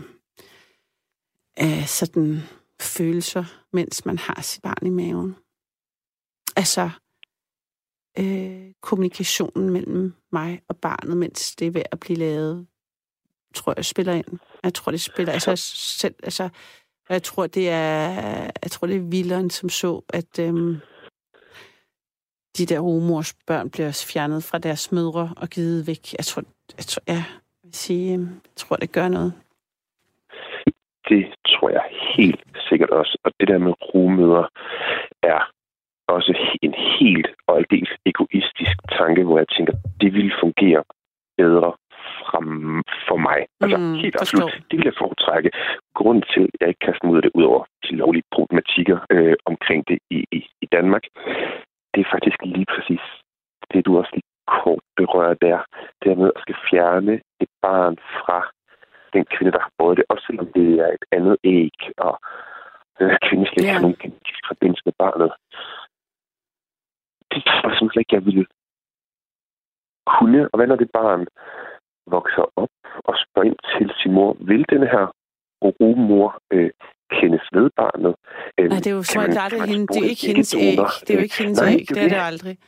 af 1.57 1.89
sådan 1.89 2.41
følelser, 2.81 3.45
mens 3.73 4.07
man 4.07 4.19
har 4.19 4.43
sit 4.43 4.63
barn 4.63 4.87
i 4.87 4.91
maven. 4.91 5.37
Altså, 6.57 6.91
øh, 8.19 8.73
kommunikationen 8.81 9.71
mellem 9.71 10.15
mig 10.33 10.61
og 10.69 10.77
barnet, 10.77 11.17
mens 11.17 11.57
det 11.57 11.67
er 11.67 11.71
ved 11.71 11.83
at 11.93 12.01
blive 12.01 12.19
lavet, 12.19 12.67
tror 13.55 13.75
jeg 13.77 13.85
spiller 13.85 14.13
ind. 14.13 14.39
Jeg 14.65 14.75
tror, 14.75 14.91
det 14.93 15.01
spiller 15.01 15.33
altså 15.33 15.57
selv, 15.57 16.15
altså, 16.23 16.49
jeg 17.09 17.23
tror, 17.23 17.47
det 17.47 17.71
er, 17.71 18.11
jeg 18.63 18.71
tror, 18.71 18.87
det 18.87 18.97
er 18.97 19.11
vilderen, 19.11 19.51
som 19.51 19.69
så, 19.69 20.03
at 20.09 20.39
øhm, 20.39 20.77
de 22.59 22.67
der 22.67 22.81
homors 22.81 23.35
børn 23.47 23.71
bliver 23.71 24.07
fjernet 24.13 24.45
fra 24.45 24.59
deres 24.59 24.93
mødre 24.93 25.35
og 25.37 25.49
givet 25.49 25.87
væk. 25.87 26.15
Jeg 26.19 26.25
tror, 26.25 26.43
jeg 26.77 26.85
tror, 26.85 27.03
ja, 27.09 27.13
jeg 27.15 27.25
vil 27.63 27.75
sige, 27.75 28.15
øh, 28.15 28.21
jeg 28.21 28.57
tror, 28.57 28.77
det 28.77 28.93
gør 28.93 29.09
noget. 29.09 29.33
Det 31.09 31.27
tror 31.47 31.71
jeg 31.71 31.85
helt 32.17 32.45
sikkert 32.69 32.91
også. 32.91 33.19
Og 33.25 33.33
det 33.41 33.49
der 33.49 33.59
med 33.59 33.73
rumøder 33.95 34.47
er 35.23 35.51
også 36.09 36.33
en 36.63 36.75
helt 36.99 37.29
og 37.47 37.57
aldeles 37.57 37.93
egoistisk 38.07 38.77
tanke, 38.99 39.25
hvor 39.25 39.39
jeg 39.39 39.49
tænker, 39.49 39.75
det 40.01 40.15
ville 40.15 40.35
fungere 40.41 40.83
bedre 41.37 41.73
frem 42.27 42.49
for 43.09 43.17
mig. 43.29 43.41
Altså 43.61 43.77
mm, 43.79 43.95
helt 43.95 44.17
absolut, 44.21 44.51
forstår. 44.51 44.67
det 44.71 44.77
vil 44.79 44.91
jeg 44.91 45.01
foretrække. 45.03 45.51
Grunden 45.95 46.25
til, 46.35 46.43
at 46.43 46.61
jeg 46.61 46.69
ikke 46.69 46.85
kaster 46.87 47.05
mig 47.05 47.13
ud 47.13 47.21
af 47.21 47.23
det, 47.23 47.33
udover 47.35 47.65
de 47.87 47.97
lovlige 48.03 48.29
problematikker 48.37 48.99
øh, 49.11 49.37
omkring 49.51 49.81
det 49.89 49.99
i, 50.11 50.19
i, 50.33 50.41
i 50.65 50.67
Danmark, 50.77 51.05
det 51.95 52.01
er 52.01 52.13
faktisk 52.15 52.39
lige 52.45 52.67
præcis 52.75 53.05
det, 53.73 53.87
du 53.87 53.99
også 53.99 54.13
lige 54.15 54.31
kort 54.47 54.85
berører 54.97 55.35
der. 55.35 55.59
Det 56.03 56.09
er 56.11 56.17
med 56.23 56.31
at 56.37 56.43
skal 56.45 56.57
fjerne 56.71 57.15
et 57.45 57.51
barn 57.63 57.97
fra 58.21 58.39
den 59.15 59.25
kvinde, 59.33 59.53
der 59.53 59.61
har 59.67 59.73
båret 59.79 59.97
det, 59.99 60.05
også 60.09 60.25
selvom 60.27 60.49
det 60.55 60.69
er 60.85 60.91
et 60.99 61.05
andet 61.17 61.37
æg, 61.45 61.79
og 62.07 62.15
den 62.99 63.11
her 63.11 63.19
kvinde 63.29 63.47
slet 63.47 63.59
ikke 63.59 63.67
yeah. 63.67 63.77
har 63.77 63.87
nogen 63.87 64.03
genetisk 64.03 64.43
forbindelse 64.53 64.83
med 64.89 64.95
barnet. 65.05 65.31
Det 67.33 67.43
tror 67.47 67.68
jeg 67.68 67.76
simpelthen 67.78 68.01
ikke, 68.03 68.16
jeg 68.18 68.24
ville 68.28 68.47
kunne. 70.14 70.41
Og 70.51 70.57
hvad 70.59 70.66
når 70.66 70.76
det 70.76 70.91
barn 70.99 71.26
vokser 72.07 72.45
op 72.62 72.72
og 73.09 73.14
spørger 73.22 73.49
ind 73.51 73.61
til 73.74 73.87
sin 74.01 74.12
mor, 74.12 74.37
vil 74.41 74.64
den 74.74 74.83
her 74.93 75.05
mor 76.11 76.28
øh, 76.53 76.70
kendes 77.11 77.45
ved 77.53 77.70
barnet? 77.76 78.14
Øh, 78.59 78.68
Nej, 78.68 78.78
det 78.78 78.87
er 78.87 78.97
jo 79.01 79.03
så 79.03 79.20
det 79.20 79.37
er, 79.37 79.66
hende, 79.66 79.87
det 79.87 80.05
er 80.05 80.09
ikke 80.09 80.26
hendes 80.26 80.55
æg. 80.55 80.78
Det 81.01 81.11
er 81.11 81.14
jo 81.14 81.22
ikke 81.22 81.39
hendes 81.43 81.62
æg, 81.62 81.87
det 81.89 82.03
er 82.05 82.09
det 82.09 82.22
aldrig. 82.33 82.59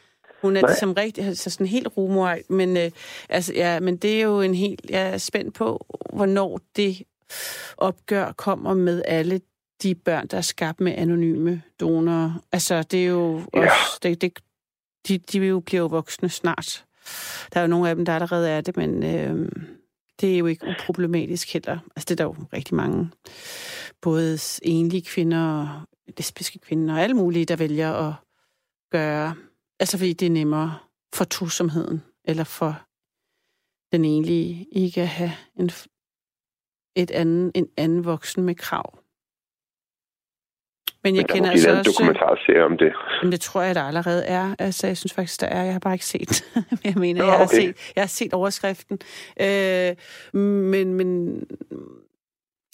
Hun 0.43 0.57
er 0.57 0.61
Nej. 0.61 0.75
som 0.75 0.93
rigtig, 0.93 1.25
altså 1.25 1.51
sådan 1.51 1.67
helt 1.67 1.89
rumor, 1.97 2.35
men, 2.49 2.77
øh, 2.77 2.91
altså, 3.29 3.53
ja, 3.57 3.81
men 3.81 3.97
det 3.97 4.21
er 4.21 4.25
jo 4.25 4.41
en 4.41 4.55
helt, 4.55 4.91
jeg 4.91 5.13
er 5.13 5.19
spændt 5.19 5.55
på, 5.55 5.87
hvornår 6.13 6.61
det 6.77 7.03
opgør 7.79 8.33
kommer 8.33 8.75
med 8.75 9.03
alle 9.07 9.41
de 9.83 9.95
børn, 9.95 10.27
der 10.27 10.37
er 10.37 10.49
skabt 10.55 10.81
med 10.81 10.93
anonyme 10.97 11.63
donorer. 11.81 12.31
Altså, 12.53 12.83
det 12.83 13.05
er 13.05 13.09
jo 13.09 13.41
ja. 13.55 13.61
også, 13.61 14.01
det, 14.03 14.23
det, 14.23 14.39
de, 15.09 15.19
de 15.19 15.41
vil 15.41 15.49
jo 15.49 15.61
blive 15.61 15.91
voksne 15.91 16.29
snart. 16.29 16.85
Der 17.53 17.61
er 17.61 17.65
jo 17.65 17.69
nogle 17.69 17.89
af 17.89 17.97
dem, 17.97 18.05
der 18.05 18.15
allerede 18.15 18.51
er 18.51 18.61
det, 18.61 18.77
men 18.77 19.03
øh, 19.03 19.49
det 20.21 20.35
er 20.35 20.39
jo 20.39 20.47
ikke 20.47 20.67
uproblematisk 20.67 21.53
heller. 21.53 21.79
Altså, 21.97 22.05
det 22.09 22.11
er 22.11 22.17
der 22.17 22.25
jo 22.25 22.37
rigtig 22.53 22.75
mange, 22.75 23.11
både 24.01 24.39
enlige 24.63 25.03
kvinder 25.03 25.61
og 25.61 25.89
lesbiske 26.19 26.59
kvinder 26.59 26.95
og 26.95 27.01
alle 27.01 27.17
mulige, 27.17 27.45
der 27.45 27.57
vælger 27.57 27.93
at 27.93 28.15
gøre. 28.91 29.35
Altså, 29.81 29.99
fordi 29.99 30.13
det 30.13 30.27
er 30.27 30.31
nemmere 30.31 30.79
for 31.15 31.25
tusomheden, 31.25 32.03
eller 32.25 32.45
for 32.45 32.81
den 33.93 34.05
enlige 34.05 34.67
ikke 34.73 35.01
at 35.03 35.09
have 35.09 35.33
en, 35.57 35.71
et 36.97 37.11
anden, 37.11 37.53
en 37.55 37.69
anden 37.77 38.05
voksen 38.05 38.45
med 38.45 38.55
krav. 38.55 39.04
Men 41.05 41.17
jeg 41.17 41.29
kender 41.29 41.51
altså 41.51 41.79
også... 41.79 41.91
dokumentarserie 41.91 42.65
om 42.65 42.79
det. 42.79 42.93
Men 43.23 43.33
det 43.33 43.41
tror 43.41 43.63
jeg, 43.63 43.75
der 43.75 43.83
allerede 43.83 44.25
er. 44.25 44.55
Altså, 44.59 44.87
jeg 44.87 44.97
synes 44.97 45.13
faktisk, 45.13 45.41
der 45.41 45.47
er. 45.47 45.63
Jeg 45.63 45.73
har 45.73 45.79
bare 45.79 45.95
ikke 45.95 46.07
set. 46.07 46.45
jeg 46.85 46.95
mener, 46.97 47.27
Nå, 47.27 47.33
okay. 47.33 47.39
jeg, 47.39 47.39
har 47.39 47.47
set, 47.47 47.93
jeg 47.97 48.03
har 48.03 48.09
set 48.09 48.33
overskriften. 48.35 48.99
Øh, 49.41 49.97
men, 50.41 50.95
men, 50.95 51.39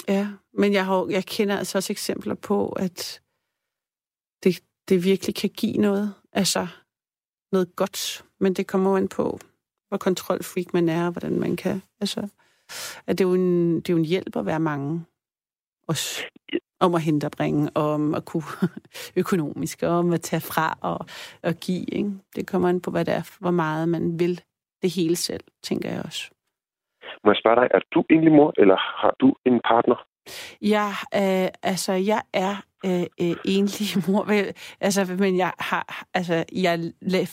ja, 0.09 0.29
men 0.55 0.73
jeg, 0.73 0.87
har, 0.87 1.07
jeg 1.11 1.25
kender 1.25 1.59
altså 1.59 1.79
også 1.79 1.93
eksempler 1.93 2.35
på, 2.35 2.69
at 2.69 3.21
det, 4.45 4.61
det 4.89 5.05
virkelig 5.05 5.35
kan 5.35 5.51
give 5.51 5.77
noget. 5.77 6.15
Altså, 6.33 6.67
noget 7.53 7.77
godt. 7.77 8.25
Men 8.41 8.55
det 8.55 8.67
kommer 8.67 8.99
jo 8.99 9.07
på, 9.11 9.39
hvor 9.89 9.99
kontrolfreak 9.99 10.75
man 10.75 10.89
er, 10.89 11.07
og 11.07 11.13
hvordan 11.13 11.41
man 11.41 11.57
kan... 11.57 11.83
Altså, 12.01 12.29
at 13.07 13.19
det 13.19 13.25
er 13.25 13.29
jo 13.29 13.35
en, 13.35 13.77
det 13.77 13.89
er 13.89 13.93
jo 13.93 13.99
en 13.99 14.05
hjælp 14.05 14.37
at 14.37 14.47
være 14.47 14.61
mange. 14.61 15.05
Også 15.91 16.25
om 16.81 16.95
at 16.95 17.03
hente 17.03 17.27
og 17.75 17.91
om 17.97 18.15
at 18.15 18.25
kunne 18.25 18.51
økonomisk, 19.23 19.83
og 19.83 19.91
om 19.91 20.13
at 20.13 20.21
tage 20.21 20.41
fra 20.41 20.79
og, 20.91 20.99
og 21.43 21.55
give. 21.55 21.85
Ikke? 21.99 22.11
Det 22.37 22.47
kommer 22.51 22.69
an 22.69 22.81
på, 22.81 22.91
hvad 22.91 23.05
det 23.05 23.15
er, 23.15 23.37
hvor 23.41 23.51
meget 23.51 23.89
man 23.89 24.21
vil 24.21 24.41
det 24.83 24.91
hele 24.91 25.17
selv, 25.17 25.45
tænker 25.63 25.91
jeg 25.91 26.03
også. 26.05 26.31
Må 27.25 27.31
jeg 27.31 27.37
spørge 27.37 27.57
dig, 27.61 27.69
er 27.75 27.81
du 27.95 28.05
egentlig 28.11 28.33
mor, 28.33 28.55
eller 28.59 28.77
har 28.77 29.15
du 29.21 29.35
en 29.47 29.61
partner? 29.71 30.07
Ja, 30.63 30.89
øh, 31.15 31.49
altså, 31.63 31.93
jeg 31.93 32.23
er 32.33 32.55
øh, 32.85 33.07
øh, 33.23 33.37
egentlig 33.45 33.89
mor, 34.09 34.23
altså, 34.81 35.17
men 35.19 35.37
jeg 35.37 35.53
har, 35.59 36.07
altså, 36.15 36.45
jeg 36.53 36.79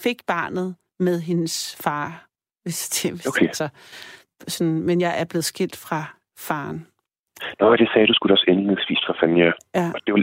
fik 0.04 0.26
barnet 0.28 0.76
med 1.00 1.22
hendes 1.22 1.76
far, 1.84 2.28
hvis 2.64 2.90
det, 2.90 3.12
hvis 3.12 3.26
okay. 3.26 3.48
altså, 3.48 3.70
sådan, 4.48 4.82
men 4.82 5.02
jeg 5.02 5.22
er 5.22 5.26
blevet 5.26 5.46
skilt 5.46 5.76
fra 5.76 6.04
faren. 6.38 6.88
Nå, 7.60 7.76
det 7.76 7.90
sagde 7.94 8.08
du 8.08 8.14
skulle 8.14 8.34
også 8.34 8.46
indledningsvis 8.48 9.02
for 9.08 9.16
fanden, 9.20 9.38
ja. 9.38 9.52
ja. 9.80 9.88
Og 9.96 10.00
det 10.06 10.12
var, 10.14 10.20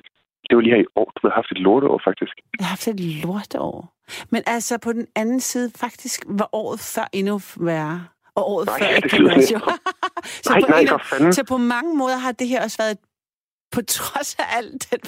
det 0.49 0.53
var 0.57 0.63
lige 0.63 0.75
her 0.75 0.83
i 0.83 0.91
år. 0.97 1.09
Du 1.17 1.21
har 1.29 1.35
haft 1.41 1.51
et 1.51 1.59
lorteår, 1.59 2.01
faktisk. 2.09 2.35
Jeg 2.59 2.67
har 2.67 2.71
haft 2.77 2.89
et 2.89 3.01
lorteår. 3.25 3.79
Men 4.31 4.43
altså, 4.47 4.79
på 4.79 4.93
den 4.93 5.07
anden 5.17 5.41
side, 5.41 5.71
faktisk 5.85 6.25
var 6.29 6.49
året 6.53 6.81
før 6.95 7.07
endnu 7.13 7.41
værre. 7.57 8.07
Og 8.35 8.51
året 8.53 8.67
nej, 8.67 8.79
før 8.79 8.87
ja, 8.87 8.97
det 9.01 9.11
så, 10.47 10.51
nej, 10.51 10.61
på 10.61 10.67
nej, 10.69 10.99
fanden. 11.11 11.33
Så 11.33 11.45
på 11.45 11.57
mange 11.57 11.97
måder 11.97 12.17
har 12.17 12.33
det 12.33 12.49
her 12.49 12.63
også 12.63 12.79
været 12.83 12.91
et 12.91 13.05
på 13.75 13.83
trods 13.83 14.37
af 14.39 14.45
al 14.57 14.73
den, 14.73 15.01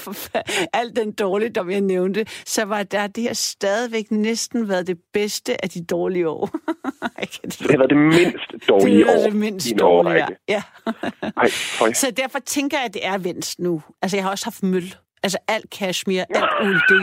al 0.72 0.96
den 0.96 1.12
dårligdom, 1.12 1.70
jeg 1.70 1.80
nævnte, 1.80 2.26
så 2.46 2.64
var 2.64 2.82
der 2.82 3.06
det 3.06 3.22
her 3.22 3.32
stadigvæk 3.32 4.10
næsten 4.10 4.68
været 4.68 4.86
det 4.86 4.98
bedste 5.12 5.64
af 5.64 5.70
de 5.70 5.84
dårlige 5.84 6.28
år. 6.28 6.46
det 7.42 7.70
har 7.70 7.78
været 7.78 7.90
det 7.90 7.98
mindst 7.98 8.68
dårlige 8.68 8.98
det 8.98 9.08
år 9.08 9.30
det 9.30 9.36
mindst 9.36 9.74
dårlige, 9.78 10.26
ja. 10.48 10.62
Ej, 11.42 11.92
så 11.92 12.12
derfor 12.16 12.38
tænker 12.38 12.78
jeg, 12.78 12.84
at 12.84 12.94
det 12.94 13.06
er 13.06 13.18
vendt 13.18 13.58
nu. 13.58 13.82
Altså, 14.02 14.16
jeg 14.16 14.24
har 14.24 14.30
også 14.30 14.46
haft 14.46 14.62
møl. 14.62 14.94
Altså, 15.22 15.38
alt 15.48 15.74
cashmere, 15.74 16.24
alt 16.30 16.68
uld, 16.68 16.80
det 16.88 16.98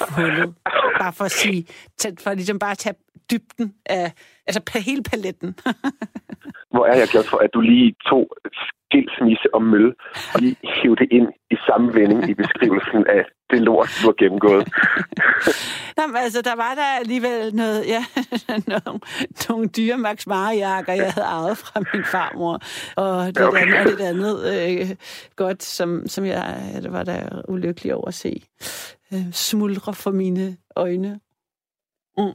er 0.00 0.14
hullet. 0.14 0.54
Bare 1.00 1.12
for 1.12 1.24
at 1.24 1.30
sige, 1.30 1.66
for 2.20 2.34
ligesom 2.34 2.58
bare 2.58 2.70
at 2.70 2.78
tage 2.78 2.94
dybden 3.30 3.74
af, 3.86 4.12
altså 4.46 4.80
hele 4.80 5.02
paletten. 5.02 5.54
Hvor 6.72 6.86
er 6.86 6.96
jeg 6.98 7.08
glad 7.08 7.24
for, 7.24 7.38
at 7.38 7.50
du 7.54 7.60
lige 7.60 7.94
tog 8.08 8.28
skilsmisse 8.88 9.48
og 9.54 9.62
møl, 9.62 9.94
og 10.34 10.40
lige 10.40 10.56
hive 10.62 10.96
det 10.96 11.08
ind 11.10 11.28
i 11.50 11.56
samme 11.66 11.94
vending 11.94 12.30
i 12.30 12.34
beskrivelsen 12.34 13.06
af 13.16 13.24
det 13.50 13.60
lort, 13.60 13.90
du 14.02 14.06
har 14.08 14.16
gennemgået. 14.22 14.64
Jamen, 15.98 16.16
altså, 16.16 16.42
der 16.42 16.56
var 16.56 16.74
der 16.74 16.88
alligevel 17.00 17.54
noget, 17.54 17.86
ja, 17.86 18.02
nogle, 18.72 19.00
nogle 19.48 19.68
dyre 19.68 19.98
Max 19.98 20.26
Mara-jakker, 20.26 20.92
jeg 20.92 21.12
havde 21.12 21.26
arvet 21.26 21.58
fra 21.58 21.80
min 21.92 22.04
farmor, 22.04 22.54
og 22.96 23.26
det, 23.26 23.46
okay. 23.46 23.62
andet, 23.62 23.92
og 23.92 23.98
det 23.98 24.04
andet 24.04 24.34
øh, 24.52 24.96
godt, 25.36 25.62
som, 25.62 26.06
som 26.06 26.24
jeg 26.24 26.54
det 26.82 26.92
var 26.92 27.04
der 27.04 27.42
ulykkelig 27.48 27.94
over 27.94 28.08
at 28.08 28.14
se 28.14 28.42
øh, 29.12 29.32
smuldre 29.32 29.94
for 29.94 30.10
mine 30.10 30.56
øjne. 30.76 31.20
Mm. 32.18 32.32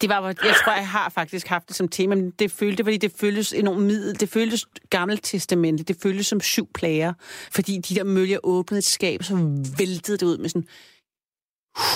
Det 0.00 0.08
var, 0.08 0.26
jeg 0.26 0.54
tror, 0.64 0.72
jeg 0.72 0.88
har 0.88 1.08
faktisk 1.08 1.46
haft 1.46 1.68
det 1.68 1.76
som 1.76 1.88
tema, 1.88 2.14
men 2.14 2.30
det 2.30 2.50
følte, 2.50 2.84
fordi 2.84 2.96
det 2.96 3.12
føltes 3.16 3.52
enormt 3.52 3.82
middel. 3.82 4.20
Det 4.20 4.28
føltes 4.28 4.66
gammelt 4.90 5.20
testamente. 5.24 5.84
Det 5.84 5.96
føltes 6.02 6.26
som 6.26 6.40
syv 6.40 6.68
plager. 6.74 7.12
Fordi 7.50 7.78
de 7.78 7.94
der 7.94 8.04
mølger 8.04 8.38
åbnede 8.42 8.78
et 8.78 8.84
skab, 8.84 9.22
så 9.22 9.34
væltede 9.78 10.18
det 10.18 10.26
ud 10.26 10.38
med 10.38 10.48
sådan 10.48 10.68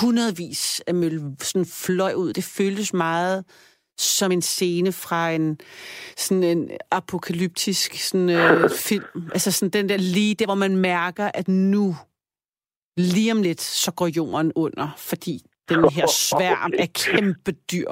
hundredvis 0.01 0.83
af 0.87 0.95
møl, 0.95 1.37
sådan 1.41 1.67
fløj 1.67 2.13
ud. 2.13 2.33
Det 2.33 2.45
føltes 2.45 2.93
meget 2.93 3.45
som 3.99 4.33
en 4.33 4.43
scene 4.43 4.93
fra 4.93 5.31
en 5.31 5.59
sådan 6.17 6.43
en 6.43 6.71
apokalyptisk 6.91 7.95
sådan, 7.95 8.31
øh, 8.31 8.71
film. 8.71 9.31
Altså 9.33 9.51
sådan 9.51 9.71
den 9.71 9.89
der 9.89 9.97
lige, 9.97 10.35
der 10.35 10.45
hvor 10.45 10.55
man 10.55 10.77
mærker, 10.77 11.31
at 11.35 11.49
nu, 11.49 11.97
lige 12.97 13.33
om 13.33 13.43
lidt, 13.43 13.61
så 13.61 13.91
går 13.91 14.07
jorden 14.07 14.53
under, 14.55 14.95
fordi 14.99 15.43
den 15.69 15.91
her 15.97 16.07
sværm 16.07 16.73
af 16.79 16.93
kæmpe 16.93 17.53
dyr 17.73 17.91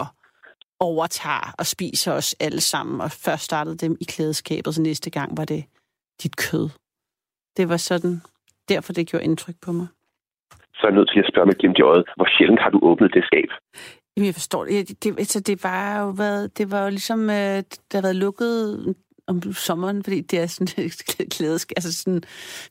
overtager 0.80 1.54
og 1.58 1.66
spiser 1.66 2.12
os 2.12 2.36
alle 2.40 2.60
sammen. 2.60 3.00
Og 3.00 3.10
først 3.10 3.44
startede 3.44 3.76
dem 3.76 3.96
i 4.00 4.04
klædeskabet, 4.04 4.74
så 4.74 4.82
næste 4.82 5.10
gang 5.10 5.36
var 5.36 5.44
det 5.44 5.64
dit 6.22 6.36
kød. 6.36 6.68
Det 7.56 7.68
var 7.68 7.76
sådan, 7.76 8.20
derfor 8.68 8.92
det 8.92 9.08
gjorde 9.08 9.24
indtryk 9.24 9.54
på 9.62 9.72
mig. 9.72 9.86
Så 10.74 10.80
er 10.82 10.90
jeg 10.90 10.96
nødt 10.96 11.10
til 11.12 11.20
at 11.20 11.30
spørge 11.32 11.46
med 11.46 11.54
glimt 11.54 11.78
i 11.78 11.82
øjet, 11.82 12.04
hvor 12.16 12.28
sjældent 12.38 12.60
har 12.60 12.70
du 12.70 12.78
åbnet 12.82 13.14
det 13.14 13.24
skab? 13.24 13.48
Jamen, 14.16 14.26
jeg 14.26 14.34
forstår 14.34 14.64
det. 14.64 14.88
Det, 14.88 15.04
det, 15.04 15.18
altså, 15.18 15.40
det 15.40 15.64
var 15.64 16.00
jo 16.00 16.08
været, 16.10 16.58
det 16.58 16.70
var 16.70 16.82
jo 16.82 16.90
ligesom, 16.90 17.20
øh, 17.30 17.62
der 17.90 17.94
har 17.94 18.02
været 18.02 18.16
lukket 18.16 18.94
om 19.26 19.42
sommeren, 19.52 20.04
fordi 20.04 20.20
det 20.20 20.38
er 20.40 20.46
sådan 20.46 20.90
klædes, 21.36 21.66
altså 21.76 21.92
sådan 21.92 22.22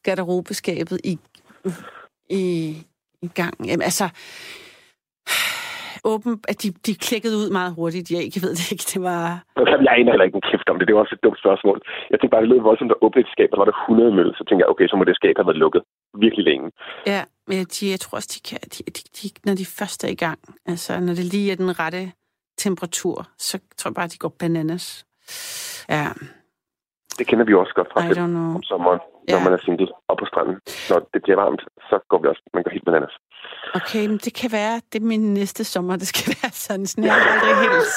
garderobeskabet 0.04 1.00
i, 1.04 1.20
i, 2.30 2.76
i 3.22 3.28
gang. 3.28 3.66
Jamen, 3.66 3.82
altså, 3.82 4.10
åben, 6.12 6.34
at 6.52 6.58
de, 6.64 6.68
de 6.88 6.94
klikkede 7.08 7.36
ud 7.42 7.50
meget 7.60 7.72
hurtigt. 7.80 8.12
Jeg 8.12 8.22
ikke 8.28 8.42
ved 8.46 8.54
det 8.60 8.66
ikke. 8.74 8.88
Det 8.94 9.02
var... 9.10 9.22
Jeg 9.88 9.94
aner 10.00 10.12
heller 10.14 10.28
ikke 10.30 10.40
en 10.42 10.50
kæft 10.52 10.68
om 10.70 10.78
det. 10.78 10.88
Det 10.88 10.96
var 10.96 11.02
også 11.02 11.16
et 11.18 11.24
dumt 11.26 11.40
spørgsmål. 11.44 11.78
Jeg 12.12 12.18
tænkte 12.18 12.34
bare, 12.34 12.44
det 12.44 12.50
lød 12.50 12.62
voldsomt 12.70 12.96
at 12.96 13.02
åbne 13.06 13.22
et 13.22 13.34
skab, 13.36 13.50
og 13.54 13.60
var 13.62 13.68
der 13.70 13.78
100 13.90 14.12
møl. 14.18 14.30
Så 14.38 14.44
tænkte 14.44 14.62
jeg, 14.64 14.72
okay, 14.74 14.88
så 14.88 14.96
må 14.96 15.04
det 15.04 15.16
skab 15.22 15.36
have 15.38 15.50
været 15.50 15.64
lukket 15.66 15.82
virkelig 16.24 16.46
længe. 16.50 16.68
Ja, 17.14 17.22
men 17.48 17.58
de, 17.74 17.84
jeg 17.94 18.00
tror 18.04 18.16
også, 18.20 18.32
de 18.36 18.42
kan, 18.50 18.60
de, 18.74 18.80
de, 18.98 19.04
de, 19.18 19.26
når 19.48 19.56
de 19.62 19.66
først 19.80 20.00
er 20.08 20.12
i 20.18 20.20
gang, 20.26 20.40
altså 20.72 20.92
når 21.08 21.14
det 21.20 21.26
lige 21.34 21.52
er 21.52 21.60
den 21.64 21.80
rette 21.80 22.04
temperatur, 22.66 23.18
så 23.38 23.56
tror 23.78 23.90
jeg 23.90 23.96
bare, 23.96 24.14
de 24.16 24.24
går 24.24 24.34
bananas. 24.40 25.06
Ja. 25.90 26.08
Det 27.18 27.26
kender 27.28 27.46
vi 27.46 27.52
jo 27.52 27.60
også 27.64 27.74
godt 27.76 27.90
fra 27.94 28.00
om 28.58 28.64
sommeren, 28.64 29.02
når 29.30 29.38
ja. 29.38 29.44
man 29.44 29.54
er 29.54 29.62
single 29.66 29.88
og 30.10 30.16
på 30.18 30.26
stranden. 30.26 30.56
Når 30.90 31.00
det 31.14 31.22
bliver 31.24 31.38
varmt, 31.44 31.62
så 31.90 31.96
går 32.10 32.20
vi 32.22 32.28
også, 32.28 32.42
man 32.54 32.64
går 32.64 32.72
helt 32.72 32.86
bananas. 32.86 33.16
Okay, 33.76 34.06
men 34.08 34.18
det 34.18 34.34
kan 34.34 34.52
være, 34.52 34.82
det 34.94 35.02
er 35.02 35.06
min 35.06 35.34
næste 35.34 35.64
sommer, 35.64 35.96
det 35.96 36.08
skal 36.08 36.26
være 36.42 36.52
sådan. 36.52 36.86
sådan. 36.86 37.04
Jeg 37.04 37.14
har 37.14 37.32
aldrig 37.32 37.70
helt 37.70 37.94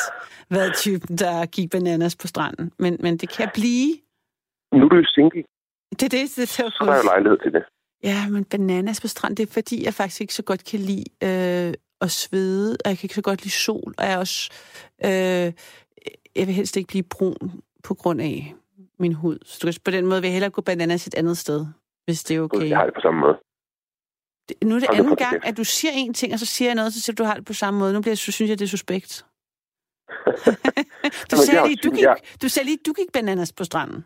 været 0.50 0.74
typen, 0.74 1.18
der 1.18 1.46
gik 1.46 1.70
bananas 1.70 2.16
på 2.16 2.26
stranden. 2.26 2.72
Men, 2.78 2.96
men 3.00 3.16
det 3.16 3.28
kan 3.36 3.48
blive. 3.54 3.94
Nu 4.72 4.84
er 4.84 4.88
du 4.88 4.96
jo 4.96 5.04
single. 5.06 5.44
Det 5.90 6.02
er 6.02 6.08
det, 6.08 6.36
det 6.36 6.42
er 6.42 6.46
så 6.46 6.76
er 6.80 6.86
der 6.86 6.96
jo 6.96 7.02
lejlighed 7.02 7.38
til 7.38 7.52
det. 7.52 7.64
Ja, 8.02 8.28
men 8.28 8.44
bananas 8.44 9.00
på 9.00 9.08
stranden, 9.08 9.36
det 9.36 9.48
er 9.48 9.52
fordi, 9.52 9.84
jeg 9.84 9.94
faktisk 9.94 10.20
ikke 10.20 10.34
så 10.34 10.42
godt 10.42 10.64
kan 10.64 10.80
lide 10.80 11.04
øh, 11.22 11.74
at 12.00 12.10
svede, 12.10 12.76
og 12.84 12.88
jeg 12.90 12.98
kan 12.98 13.04
ikke 13.04 13.14
så 13.14 13.22
godt 13.22 13.42
lide 13.42 13.54
sol, 13.54 13.94
og 13.98 14.04
jeg 14.04 14.12
er 14.12 14.18
også... 14.18 14.50
Øh, 15.04 15.52
jeg 16.36 16.46
vil 16.46 16.54
helst 16.54 16.76
ikke 16.76 16.88
blive 16.88 17.02
brun 17.02 17.62
på 17.84 17.94
grund 17.94 18.20
af 18.20 18.54
min 18.98 19.12
hud. 19.12 19.38
Så 19.44 19.80
på 19.84 19.90
den 19.90 20.06
måde 20.06 20.20
vil 20.20 20.28
jeg 20.28 20.32
hellere 20.32 20.50
gå 20.50 20.62
bananas 20.62 21.06
et 21.06 21.14
andet 21.14 21.38
sted, 21.38 21.66
hvis 22.04 22.24
det 22.24 22.36
er 22.36 22.40
okay. 22.40 22.68
Jeg 22.68 22.78
har 22.78 22.84
det 22.84 22.94
på 22.94 23.00
samme 23.00 23.20
måde. 23.20 23.36
Nu 24.64 24.74
er 24.74 24.80
det 24.80 24.88
anden 24.98 25.16
gang, 25.16 25.36
at 25.48 25.56
du 25.56 25.64
siger 25.64 25.92
en 25.94 26.14
ting, 26.14 26.32
og 26.32 26.38
så 26.38 26.46
siger 26.46 26.68
jeg 26.68 26.74
noget, 26.80 26.92
så 26.92 27.00
siger 27.00 27.14
du, 27.14 27.22
du 27.22 27.28
har 27.28 27.36
det 27.38 27.46
på 27.46 27.52
samme 27.52 27.80
måde. 27.80 27.92
Nu 27.92 28.00
bliver, 28.02 28.16
så 28.16 28.32
synes 28.32 28.48
jeg, 28.50 28.58
det 28.58 28.64
er 28.64 28.74
suspekt. 28.76 29.12
du, 31.30 31.36
sagde 31.46 31.60
lige, 31.68 31.80
du, 31.86 31.90
gik, 31.98 32.06
du 32.42 32.48
sagde 32.48 32.66
lige, 32.68 32.80
du 32.86 32.92
gik 33.00 33.10
bananas 33.12 33.52
på 33.58 33.64
stranden. 33.64 34.00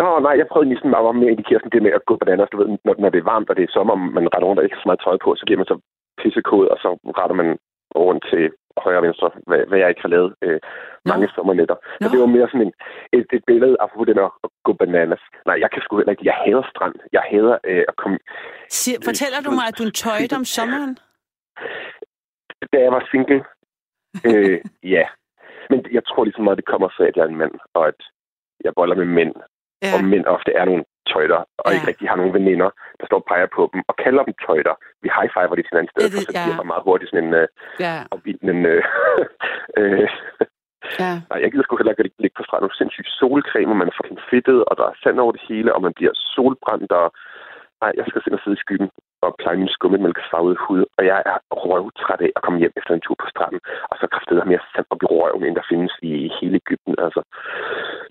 Nå, 0.00 0.08
nej, 0.26 0.34
jeg 0.40 0.46
prøvede 0.50 0.68
ligesom 0.72 0.94
at 0.94 1.04
være 1.04 1.20
mere 1.20 1.32
indikere 1.34 1.60
sådan 1.60 1.74
det 1.74 1.82
med 1.86 1.92
at 1.98 2.06
gå 2.08 2.14
bananas. 2.16 2.50
Du 2.52 2.56
ved, 2.60 2.68
når, 2.86 2.94
når 3.02 3.10
det 3.10 3.20
er 3.20 3.30
varmt, 3.32 3.50
og 3.50 3.56
det 3.56 3.64
er 3.64 3.76
sommer, 3.76 3.94
man 4.16 4.28
retter 4.32 4.48
rundt 4.48 4.60
og 4.60 4.64
ikke 4.64 4.80
så 4.82 4.88
meget 4.88 5.04
tøj 5.04 5.16
på, 5.24 5.30
så 5.38 5.44
giver 5.46 5.60
man 5.60 5.70
så 5.72 5.76
pissekod, 6.20 6.66
og 6.72 6.78
så 6.84 6.88
retter 7.18 7.36
man 7.40 7.48
rundt 7.96 8.24
til 8.30 8.44
højre 8.84 8.98
og 8.98 9.02
venstre, 9.02 9.30
hvad, 9.46 9.60
hvad 9.68 9.78
jeg 9.78 9.88
ikke 9.88 10.00
har 10.00 10.14
lavet 10.16 10.34
øh, 10.42 10.60
mange 11.04 11.26
no. 11.26 11.32
sommernetter. 11.34 11.76
Så 12.00 12.08
no. 12.08 12.12
det 12.12 12.20
var 12.20 12.26
mere 12.36 12.48
sådan 12.48 12.66
en, 12.66 12.72
et, 13.12 13.26
et 13.32 13.44
billede 13.46 13.76
af 13.80 13.88
den 14.06 14.18
at, 14.18 14.30
gå 14.64 14.72
bananas. 14.72 15.22
Nej, 15.46 15.56
jeg 15.60 15.70
kan 15.70 15.82
sgu 15.82 15.96
heller 15.96 16.10
ikke. 16.10 16.28
Jeg 16.30 16.36
hader 16.44 16.66
strand. 16.72 16.94
Jeg 17.12 17.22
hader 17.30 17.58
øh, 17.64 17.84
at 17.88 17.96
komme... 17.96 18.18
Siger, 18.68 18.98
fortæller 19.04 19.40
du 19.46 19.50
mig, 19.50 19.66
at 19.68 19.78
du 19.78 19.90
tøjte 20.04 20.34
om 20.40 20.44
sommeren? 20.44 20.98
Da 22.72 22.76
jeg 22.84 22.92
var 22.92 23.08
single, 23.10 23.44
øh, 24.28 24.58
ja. 24.96 25.04
Men 25.70 25.86
jeg 25.96 26.02
tror 26.04 26.24
ligesom 26.24 26.44
meget, 26.44 26.60
det 26.60 26.70
kommer 26.72 26.88
fra, 26.88 27.04
at 27.04 27.16
jeg 27.16 27.22
er 27.22 27.28
en 27.28 27.42
mand, 27.42 27.54
og 27.74 27.88
at 27.88 28.00
jeg 28.64 28.72
boller 28.76 28.96
med 28.96 29.04
mænd. 29.04 29.34
Ja. 29.82 29.88
Og 29.94 30.04
mænd 30.04 30.24
ofte 30.26 30.52
er 30.52 30.64
nogle 30.64 30.84
tøjter, 31.12 31.40
og 31.64 31.68
ja. 31.68 31.74
ikke 31.74 31.88
rigtig 31.90 32.06
har 32.10 32.18
nogle 32.20 32.36
veninder, 32.38 32.70
der 33.00 33.06
står 33.06 33.20
og 33.22 33.26
peger 33.30 33.48
på 33.56 33.62
dem, 33.72 33.80
og 33.90 33.94
kalder 34.04 34.22
dem 34.28 34.34
tøjter. 34.46 34.74
Vi 35.02 35.08
high-fiver 35.16 35.56
det 35.56 35.64
til 35.64 35.74
en 35.74 35.80
anden 35.80 35.92
sted, 35.94 36.04
for 36.10 36.20
så 36.26 36.32
ja. 36.38 36.44
bliver 36.44 36.70
meget 36.72 36.86
hurtigt 36.88 37.10
sådan 37.10 37.24
en 37.26 37.34
uh, 37.42 37.46
ja. 37.84 37.94
opvildende... 38.14 38.72
Uh, 39.80 40.08
Ja. 41.02 41.12
Nej, 41.30 41.38
jeg 41.42 41.50
gider 41.50 41.64
sgu 41.64 41.76
heller 41.76 41.92
ikke 41.92 42.22
ligge 42.24 42.38
på 42.38 42.44
stranden. 42.46 42.68
Du 42.68 42.74
sindssygt 42.74 43.10
solcreme, 43.18 43.72
og 43.74 43.80
man 43.80 43.90
er 43.90 43.96
fucking 43.98 44.20
fedtet, 44.30 44.58
og 44.68 44.74
der 44.78 44.86
er 44.88 45.00
sand 45.02 45.18
over 45.24 45.32
det 45.36 45.42
hele, 45.48 45.74
og 45.74 45.80
man 45.86 45.94
bliver 45.98 46.14
solbrændt, 46.34 46.92
og 47.00 47.06
nej, 47.82 47.92
jeg 47.98 48.04
skal 48.06 48.20
simpelthen 48.20 48.44
sidde 48.44 48.58
i 48.58 48.64
skyggen 48.64 48.90
og 49.24 49.30
pleje 49.40 49.56
min 49.62 49.74
skummetmælkesfarvede 49.76 50.56
hud, 50.64 50.82
og 50.98 51.02
jeg 51.10 51.22
er 51.30 51.36
røvtræt 51.64 52.20
af 52.26 52.32
at 52.36 52.42
komme 52.44 52.58
hjem 52.62 52.72
efter 52.80 52.92
en 52.94 53.04
tur 53.06 53.16
på 53.22 53.26
stranden, 53.32 53.60
og 53.90 53.96
så 54.00 54.06
kraftede 54.12 54.48
mere 54.52 54.62
sand 54.72 54.86
op 54.92 55.02
i 55.02 55.06
røven, 55.06 55.44
end 55.44 55.56
der 55.58 55.68
findes 55.70 55.94
i 56.02 56.12
hele 56.38 56.56
Ægypten, 56.62 56.94
altså. 57.06 57.22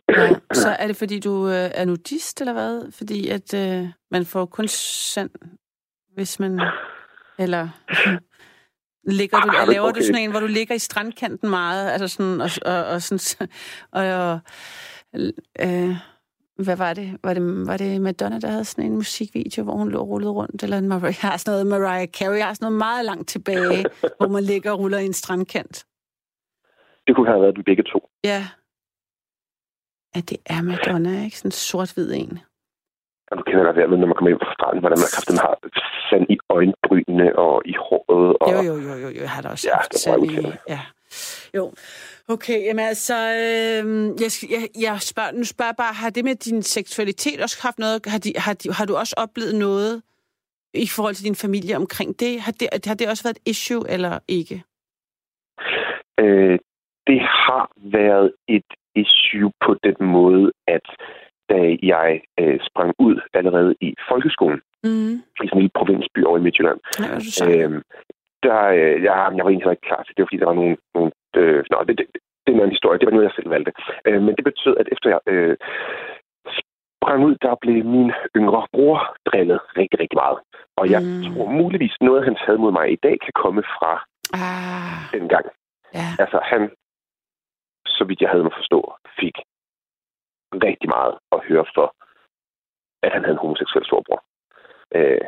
Ja, 0.10 0.26
så 0.64 0.70
er 0.82 0.88
det, 0.88 0.98
fordi 1.02 1.20
du 1.20 1.34
øh, 1.56 1.70
er 1.80 1.86
nudist, 1.86 2.36
eller 2.42 2.56
hvad? 2.60 2.74
Fordi 2.98 3.20
at 3.38 3.50
øh, 3.64 3.82
man 4.12 4.24
får 4.26 4.46
kun 4.46 4.68
sand, 5.14 5.32
hvis 6.16 6.40
man... 6.40 6.62
Eller... 7.44 7.64
Ligger 9.20 9.40
du, 9.40 9.50
ah, 9.58 9.68
laver 9.68 9.90
okay. 9.90 10.00
du 10.00 10.06
sådan 10.06 10.22
en, 10.22 10.32
hvor 10.32 10.40
du 10.40 10.48
ligger 10.48 10.76
i 10.76 10.80
strandkanten 10.80 11.50
meget, 11.50 11.92
altså 11.92 12.08
sådan, 12.08 12.42
og, 12.42 12.50
og, 12.66 12.86
og 12.86 13.02
sådan, 13.02 13.48
og, 13.98 14.04
og 14.30 14.40
øh, 15.60 15.96
hvad 16.66 16.78
var 16.78 16.94
det? 16.94 17.08
Var, 17.24 17.34
det? 17.34 17.68
var 17.68 17.78
det 17.78 18.02
Madonna, 18.02 18.40
der 18.40 18.48
havde 18.48 18.66
sådan 18.66 18.86
en 18.86 18.96
musikvideo, 18.96 19.64
hvor 19.64 19.74
hun 19.74 19.90
lå 19.92 20.00
rullet 20.02 20.32
rundt? 20.32 20.64
Eller 20.64 20.78
en 20.78 20.88
Mariah, 20.88 21.16
har 21.26 21.38
sådan 21.38 21.52
noget 21.52 21.68
Mariah 21.68 22.08
Carey, 22.08 22.42
har 22.42 22.54
sådan 22.54 22.66
noget 22.66 22.78
meget 22.78 23.06
langt 23.06 23.28
tilbage, 23.30 23.86
hvor 24.18 24.28
man 24.28 24.44
ligger 24.44 24.72
og 24.72 24.80
ruller 24.80 25.00
i 25.00 25.06
en 25.06 25.14
strandkant. 25.14 25.86
Det 27.08 27.16
kunne 27.16 27.28
have 27.28 27.42
været 27.42 27.56
dem 27.56 27.64
begge 27.64 27.84
to. 27.84 28.00
Ja. 28.24 28.42
Ja, 30.16 30.20
det 30.30 30.38
er 30.46 30.62
Madonna, 30.62 31.24
ikke? 31.26 31.38
Sådan 31.38 31.48
en 31.48 31.52
sort-hvid 31.52 32.14
en. 32.14 32.40
Og 33.32 33.38
du 33.38 33.44
kender 33.44 33.64
dig 33.72 33.90
med, 33.90 33.98
når 33.98 34.08
man 34.08 34.16
kommer 34.16 34.32
ind 34.32 34.40
fra 34.46 34.54
stranden, 34.58 34.80
hvordan 34.84 35.00
man 35.04 35.10
kraften 35.16 35.38
har 35.46 35.54
sand 36.10 36.26
i 36.36 36.38
øjenbrynene 36.56 37.28
og 37.46 37.56
i 37.72 37.74
håret. 37.86 38.26
Og... 38.42 38.48
Jo, 38.54 38.60
jo, 38.70 38.76
jo, 38.88 38.94
jo, 39.04 39.08
jo, 39.16 39.22
jeg 39.26 39.32
har 39.36 39.42
da 39.42 39.50
også 39.50 39.68
ja, 39.72 39.76
haft 39.76 39.96
sand 40.04 40.24
i... 40.32 40.36
Ja, 40.74 40.82
jo. 41.56 41.74
Okay, 42.28 42.60
jamen 42.66 42.86
altså, 42.86 43.16
øh, 43.16 43.86
jeg, 44.24 44.32
jeg, 44.54 44.64
jeg 44.82 45.02
spørger, 45.02 45.32
nu 45.32 45.44
spørger 45.44 45.72
bare, 45.72 45.94
har 45.94 46.10
det 46.10 46.24
med 46.24 46.36
din 46.36 46.62
seksualitet 46.62 47.42
også 47.42 47.60
haft 47.62 47.80
noget, 47.80 48.06
har, 48.06 48.20
de, 48.20 48.34
har, 48.36 48.54
de, 48.54 48.74
har 48.74 48.86
du 48.86 48.96
også 48.96 49.16
oplevet 49.18 49.56
noget 49.56 50.02
i 50.74 50.88
forhold 50.96 51.16
til 51.16 51.26
din 51.26 51.36
familie 51.36 51.76
omkring 51.76 52.20
det? 52.20 52.42
Har 52.42 52.52
det, 52.52 52.68
har 52.86 52.96
det 52.96 53.10
også 53.10 53.24
været 53.24 53.38
et 53.38 53.50
issue, 53.50 53.90
eller 53.90 54.20
ikke? 54.28 54.64
Øh, 56.20 56.60
det 57.08 57.20
har 57.22 57.72
været 57.78 58.34
et 58.48 58.70
issue 58.96 59.52
på 59.66 59.72
den 59.84 59.98
måde, 60.00 60.52
at 60.68 60.86
da 61.50 61.78
jeg 61.84 62.22
øh, 62.40 62.60
sprang 62.68 62.94
ud 63.00 63.16
allerede 63.34 63.76
i 63.82 63.96
folkeskolen, 64.10 64.62
mm. 64.84 65.14
i 65.44 65.48
sådan 65.48 65.50
en 65.54 65.58
lille 65.58 65.78
provinsby 65.80 66.20
over 66.24 66.38
i 66.38 66.42
Midtjylland, 66.42 66.80
ja, 67.00 67.48
øh, 67.48 67.82
der, 68.44 68.60
øh, 68.80 68.98
jeg, 69.06 69.14
jeg 69.36 69.44
var 69.46 69.52
egentlig 69.52 69.72
ikke 69.72 69.90
klar 69.90 70.04
til 70.04 70.14
det, 70.16 70.22
var 70.22 70.30
fordi 70.30 70.42
der 70.42 70.52
var 70.52 70.60
nogle, 70.62 70.78
nogle 70.96 71.12
øh, 71.36 71.64
nå, 71.72 71.78
det, 71.88 71.98
det, 72.00 72.06
det 72.46 72.52
er 72.56 72.64
en 72.64 72.78
historie, 72.78 73.00
det 73.00 73.08
var 73.08 73.16
noget, 73.16 73.30
jeg 73.30 73.38
selv 73.38 73.50
valgte. 73.50 73.72
Øh, 74.08 74.22
men 74.26 74.36
det 74.36 74.44
betød, 74.44 74.76
at 74.82 74.88
efter 74.92 75.08
jeg 75.10 75.20
øh, 75.34 75.58
sprang 77.00 77.26
ud, 77.28 77.36
der 77.46 77.56
blev 77.62 77.86
min 77.86 78.12
yngre 78.40 78.68
bror 78.74 79.00
drillet 79.28 79.60
rigtig, 79.78 80.00
rigtig 80.00 80.18
meget. 80.24 80.40
Og 80.80 80.86
jeg 80.94 81.02
mm. 81.02 81.24
tror 81.26 81.46
muligvis, 81.62 81.96
noget 82.02 82.26
han 82.26 82.38
havde 82.46 82.60
mod 82.64 82.72
mig 82.72 82.92
i 82.92 83.00
dag, 83.06 83.16
kan 83.26 83.34
komme 83.44 83.64
fra 83.76 83.92
ah. 84.34 85.02
den 85.16 85.30
gang. 85.34 85.46
Ja. 85.94 86.08
Altså 86.24 86.40
han, 86.52 86.62
så 87.86 88.04
vidt 88.08 88.22
jeg 88.22 88.30
havde 88.30 88.44
mig 88.44 88.56
forstå, 88.60 88.80
fik 89.20 89.38
rigtig 90.68 90.90
meget 90.90 91.14
at 91.32 91.40
høre 91.50 91.66
for, 91.76 91.88
at 93.04 93.12
han 93.12 93.22
havde 93.24 93.36
en 93.38 93.44
homoseksuel 93.44 93.86
storbror. 93.86 94.24
Øh, 94.96 95.22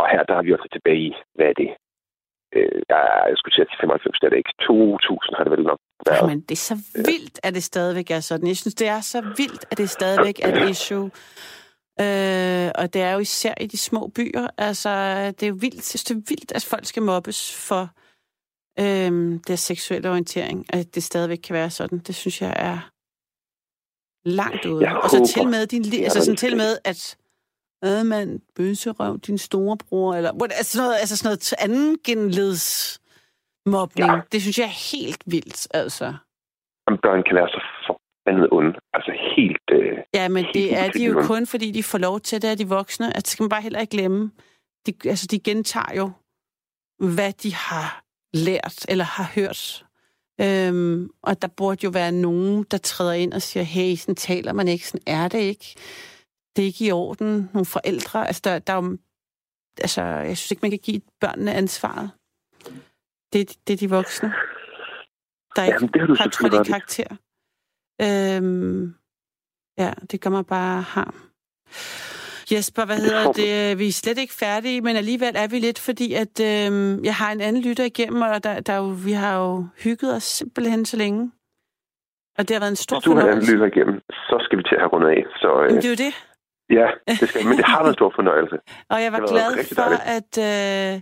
og 0.00 0.08
her 0.12 0.22
der 0.22 0.34
er 0.34 0.42
vi 0.42 0.52
også 0.52 0.68
tilbage 0.72 1.02
i, 1.08 1.14
hvad 1.34 1.46
er 1.46 1.52
det? 1.52 1.70
Øh, 2.56 2.82
jeg 2.88 3.34
skulle 3.36 3.54
til 3.54 3.66
95, 3.80 4.18
det 4.20 4.26
er 4.26 4.30
det 4.30 4.36
ikke. 4.36 4.54
2000 4.60 5.36
har 5.36 5.44
det 5.44 5.52
vel 5.56 5.64
nok 5.70 5.80
været. 6.06 6.28
Men 6.30 6.40
det 6.40 6.54
er 6.60 6.64
så 6.72 6.76
vildt, 6.94 7.40
at 7.42 7.54
det 7.54 7.62
stadigvæk 7.62 8.10
er 8.10 8.20
sådan. 8.20 8.48
Jeg 8.48 8.56
synes, 8.56 8.74
det 8.74 8.88
er 8.88 9.00
så 9.00 9.20
vildt, 9.36 9.64
at 9.70 9.78
det 9.78 9.90
stadigvæk 9.90 10.38
er 10.42 10.48
et 10.52 10.70
issue. 10.70 11.10
Øh, 12.00 12.70
og 12.80 12.94
det 12.94 13.02
er 13.02 13.12
jo 13.12 13.18
især 13.18 13.54
i 13.60 13.66
de 13.66 13.78
små 13.78 14.02
byer. 14.14 14.46
Altså, 14.58 14.90
det 15.36 15.42
er 15.42 15.48
jo 15.48 15.58
vildt, 15.60 15.74
jeg 15.74 15.82
synes, 15.82 16.04
det 16.04 16.16
er 16.16 16.22
vildt, 16.28 16.52
at 16.52 16.64
folk 16.64 16.84
skal 16.84 17.02
mobbes 17.02 17.68
for 17.68 17.82
øh, 18.80 19.40
deres 19.48 19.60
seksuelle 19.60 20.10
orientering. 20.10 20.66
At 20.68 20.94
det 20.94 21.02
stadigvæk 21.02 21.38
kan 21.38 21.54
være 21.54 21.70
sådan. 21.70 21.98
Det 21.98 22.14
synes 22.14 22.42
jeg 22.42 22.52
er 22.56 22.78
langt 24.24 24.66
ude. 24.66 24.84
Jeg 24.84 24.96
og 24.96 25.10
så 25.10 25.16
håber, 25.16 25.26
til 25.26 25.48
med 25.48 25.66
din, 25.66 26.04
altså 26.04 26.24
sådan 26.24 26.36
til 26.36 26.56
med, 26.56 26.78
at 26.84 27.16
Admand, 27.82 28.40
bøsserøv, 28.56 29.18
din 29.18 29.38
storebror, 29.38 30.14
eller 30.14 30.32
altså 30.42 30.72
sådan 30.72 30.86
noget, 30.86 30.98
altså 31.00 31.16
sådan 31.16 31.28
noget 31.28 31.54
anden 31.58 31.98
genleds 32.04 32.98
mobning. 33.66 34.10
Ja. 34.10 34.20
Det 34.32 34.42
synes 34.42 34.58
jeg 34.58 34.64
er 34.64 34.98
helt 34.98 35.22
vildt, 35.26 35.68
altså. 35.74 36.04
Jamen, 36.84 36.98
børn 37.02 37.22
kan 37.26 37.34
være 37.36 37.48
så 37.48 37.60
forbandet 37.86 38.48
onde. 38.52 38.74
Altså 38.94 39.12
helt... 39.36 39.66
Øh, 39.70 39.98
ja, 40.14 40.28
men 40.28 40.44
det 40.54 40.76
er 40.78 40.88
de 40.90 41.04
jo 41.04 41.22
kun, 41.22 41.46
fordi 41.46 41.70
de 41.70 41.82
får 41.82 41.98
lov 41.98 42.20
til 42.20 42.42
det 42.42 42.48
af 42.48 42.56
de 42.56 42.68
voksne. 42.68 43.06
Altså, 43.06 43.20
det 43.20 43.28
skal 43.28 43.42
man 43.42 43.48
bare 43.48 43.62
heller 43.62 43.80
ikke 43.80 43.90
glemme. 43.90 44.30
De, 44.86 44.94
altså, 45.04 45.26
de 45.30 45.38
gentager 45.38 45.94
jo, 45.96 46.10
hvad 47.14 47.32
de 47.32 47.54
har 47.54 48.04
lært 48.34 48.86
eller 48.88 49.04
har 49.04 49.32
hørt. 49.34 49.84
Øhm, 50.40 51.10
og 51.22 51.42
der 51.42 51.48
burde 51.48 51.84
jo 51.84 51.90
være 51.90 52.12
nogen, 52.12 52.66
der 52.70 52.78
træder 52.78 53.12
ind 53.12 53.32
og 53.32 53.42
siger, 53.42 53.64
hey, 53.64 53.94
sådan 53.96 54.14
taler 54.14 54.52
man 54.52 54.68
ikke, 54.68 54.88
sådan 54.88 55.02
er 55.06 55.28
det 55.28 55.38
ikke 55.38 55.74
det 56.58 56.62
er 56.62 56.66
ikke 56.66 56.86
i 56.86 56.92
orden. 56.92 57.50
Nogle 57.54 57.66
forældre, 57.66 58.26
altså 58.26 58.42
der, 58.44 58.58
der 58.58 58.72
er 58.72 58.82
jo, 58.82 58.98
altså, 59.80 60.02
jeg 60.02 60.36
synes 60.36 60.50
ikke, 60.50 60.62
man 60.62 60.70
kan 60.70 60.80
give 60.82 61.00
børnene 61.20 61.54
ansvaret. 61.54 62.10
Det, 63.32 63.56
det 63.66 63.72
er 63.72 63.76
de 63.76 63.90
voksne, 63.90 64.28
der 65.56 65.64
ikke 65.64 65.74
Jamen, 65.74 65.88
det 65.92 66.00
har, 66.00 66.06
du 66.06 66.14
har 66.14 66.28
trådt 66.28 66.54
i 66.54 66.70
karakter. 66.70 67.16
Øhm, 68.02 68.94
Ja, 69.78 69.92
det 70.10 70.20
gør 70.20 70.30
mig 70.30 70.46
bare 70.46 70.82
harm. 70.82 71.14
Jesper, 72.52 72.84
hvad 72.84 72.96
hedder 72.96 73.32
det? 73.32 73.78
Vi 73.78 73.88
er 73.88 73.92
slet 73.92 74.18
ikke 74.18 74.34
færdige, 74.34 74.80
men 74.80 74.96
alligevel 74.96 75.34
er 75.36 75.48
vi 75.48 75.58
lidt, 75.58 75.78
fordi 75.78 76.14
at 76.14 76.40
øh, 76.40 76.70
jeg 77.04 77.14
har 77.14 77.32
en 77.32 77.40
anden 77.40 77.62
lytter 77.62 77.84
igennem, 77.84 78.22
og 78.22 78.44
der, 78.44 78.60
der 78.60 78.76
jo, 78.76 78.96
vi 79.06 79.12
har 79.12 79.38
jo 79.38 79.66
hygget 79.84 80.14
os 80.16 80.22
simpelthen 80.22 80.84
så 80.84 80.96
længe. 80.96 81.32
Og 82.38 82.48
det 82.48 82.54
har 82.54 82.60
været 82.60 82.70
en 82.70 82.76
stor 82.76 82.96
Hvis 82.96 83.04
du 83.04 83.14
har 83.14 83.22
en 83.22 83.28
anden 83.28 83.46
lytter 83.52 83.66
igennem, 83.66 84.00
så 84.10 84.36
skal 84.44 84.58
vi 84.58 84.62
til 84.62 84.74
at 84.74 84.80
have 84.80 84.92
rundet 84.94 85.08
af. 85.08 85.22
Så 85.36 85.48
øh, 85.62 85.66
Men 85.70 85.76
det 85.76 85.84
er 85.84 85.88
jo 85.88 86.02
det. 86.06 86.14
Ja, 86.70 86.86
det 87.08 87.28
skal, 87.28 87.46
men 87.46 87.56
det 87.56 87.64
har 87.64 87.78
været 87.78 87.88
en 87.88 87.94
stor 87.94 88.12
fornøjelse. 88.14 88.56
Og 88.92 89.02
jeg 89.02 89.12
var 89.12 89.26
glad 89.26 89.74
for, 89.74 89.90
at 90.16 90.32
øh, 90.38 91.00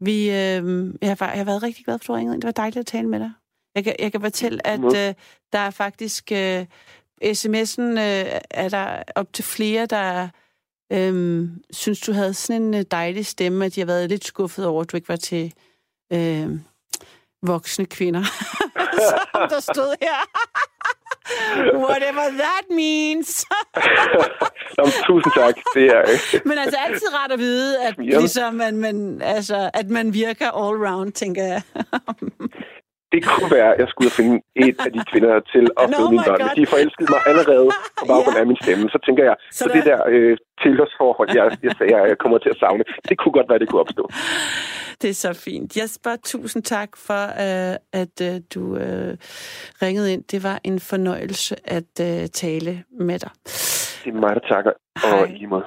vi... 0.00 0.16
Øh, 0.30 0.94
jeg, 1.02 1.16
var, 1.20 1.28
jeg 1.28 1.38
har 1.38 1.44
været 1.44 1.62
rigtig 1.62 1.84
glad 1.84 1.98
for, 1.98 2.04
at 2.04 2.08
du 2.08 2.12
ringede 2.12 2.34
ind. 2.34 2.42
Det 2.42 2.46
var 2.46 2.52
dejligt 2.52 2.80
at 2.80 2.86
tale 2.86 3.08
med 3.08 3.20
dig. 3.20 3.32
Jeg 3.74 3.84
kan, 3.84 3.96
jeg 3.98 4.12
kan 4.12 4.20
fortælle, 4.20 4.66
at 4.66 4.84
øh, 4.84 5.14
der 5.52 5.58
er 5.58 5.70
faktisk... 5.70 6.32
Øh, 6.32 6.66
sms'en 7.24 7.82
øh, 7.82 8.40
er 8.50 8.68
der 8.68 9.02
op 9.16 9.32
til 9.32 9.44
flere, 9.44 9.86
der 9.86 10.28
øh, 10.92 11.48
synes, 11.70 12.00
du 12.00 12.12
havde 12.12 12.34
sådan 12.34 12.62
en 12.62 12.74
øh, 12.74 12.84
dejlig 12.90 13.26
stemme, 13.26 13.64
at 13.64 13.74
de 13.74 13.80
har 13.80 13.86
været 13.86 14.08
lidt 14.08 14.24
skuffet 14.24 14.66
over, 14.66 14.82
at 14.82 14.92
du 14.92 14.96
ikke 14.96 15.08
var 15.08 15.16
til 15.16 15.54
øh, 16.12 16.50
voksne 17.42 17.86
kvinder. 17.86 18.22
Som 19.10 19.48
der 19.48 19.60
stod 19.60 19.96
her. 20.02 20.18
Whatever 21.74 22.24
that 22.44 22.64
means. 22.70 23.44
Nå, 24.78 24.84
men 24.84 24.92
tusind 25.06 25.32
tak. 25.36 25.54
Det 25.74 25.86
er, 25.86 26.00
øh, 26.00 26.40
Men 26.44 26.58
altså 26.58 26.78
altid 26.86 27.06
rart 27.14 27.32
at 27.32 27.38
vide, 27.38 27.82
at, 27.86 27.94
Ja. 27.98 28.18
ligesom, 28.18 28.60
at, 28.60 28.74
man, 28.74 29.22
altså, 29.22 29.70
at 29.74 29.88
man 29.90 30.14
virker 30.14 30.46
all 30.46 30.76
round, 30.86 31.12
tænker 31.12 31.44
jeg. 31.44 31.62
det 33.12 33.20
kunne 33.30 33.50
være, 33.58 33.70
at 33.74 33.78
jeg 33.82 33.88
skulle 33.94 34.10
finde 34.18 34.34
et 34.66 34.76
af 34.86 34.90
de 34.96 35.00
kvinder 35.10 35.32
til 35.54 35.64
at 35.82 35.86
No, 35.92 35.96
føde 35.96 36.10
mine 36.14 36.24
børn. 36.28 36.38
God. 36.40 36.46
Hvis 36.48 36.56
de 36.60 36.66
forelskede 36.74 37.08
mig 37.14 37.20
allerede 37.30 37.66
på 37.98 38.02
baggrund 38.10 38.36
Ja. 38.38 38.42
af 38.42 38.46
min 38.50 38.58
stemme, 38.64 38.84
så 38.94 38.98
tænker 39.06 39.22
jeg, 39.30 39.36
Så 39.40 39.58
så, 39.58 39.64
der- 39.68 39.74
det 39.76 39.82
der 39.90 39.98
øh, 40.14 40.32
tilhørsforhold, 40.62 41.28
jeg, 41.38 41.44
jeg 41.66 41.72
sagde, 41.78 41.96
jeg 42.12 42.18
kommer 42.22 42.38
til 42.44 42.50
at 42.54 42.58
savne, 42.62 42.84
det 43.08 43.14
kunne 43.18 43.34
godt 43.38 43.48
være, 43.50 43.58
det 43.62 43.68
kunne 43.70 43.82
opstå. 43.86 44.04
Det 45.02 45.10
er 45.10 45.14
så 45.26 45.32
fint. 45.46 45.76
Jesper, 45.76 46.14
tusind 46.32 46.62
tak 46.62 46.90
for, 47.06 47.22
uh, 47.44 47.74
at 48.02 48.14
uh, 48.28 48.36
du 48.54 48.62
uh, 48.86 49.12
ringede 49.84 50.12
ind. 50.12 50.22
Det 50.32 50.40
var 50.48 50.60
en 50.64 50.80
fornøjelse 50.80 51.56
at 51.64 51.90
uh, 52.00 52.26
tale 52.42 52.72
med 53.00 53.18
dig. 53.18 53.30
Det 54.04 54.10
er 54.14 54.20
mig, 54.24 54.34
der 54.38 54.44
takker. 54.54 54.72
Hej. 55.02 55.20
Og 55.20 55.28
i 55.28 55.32
lige 55.32 55.46
måde. 55.46 55.64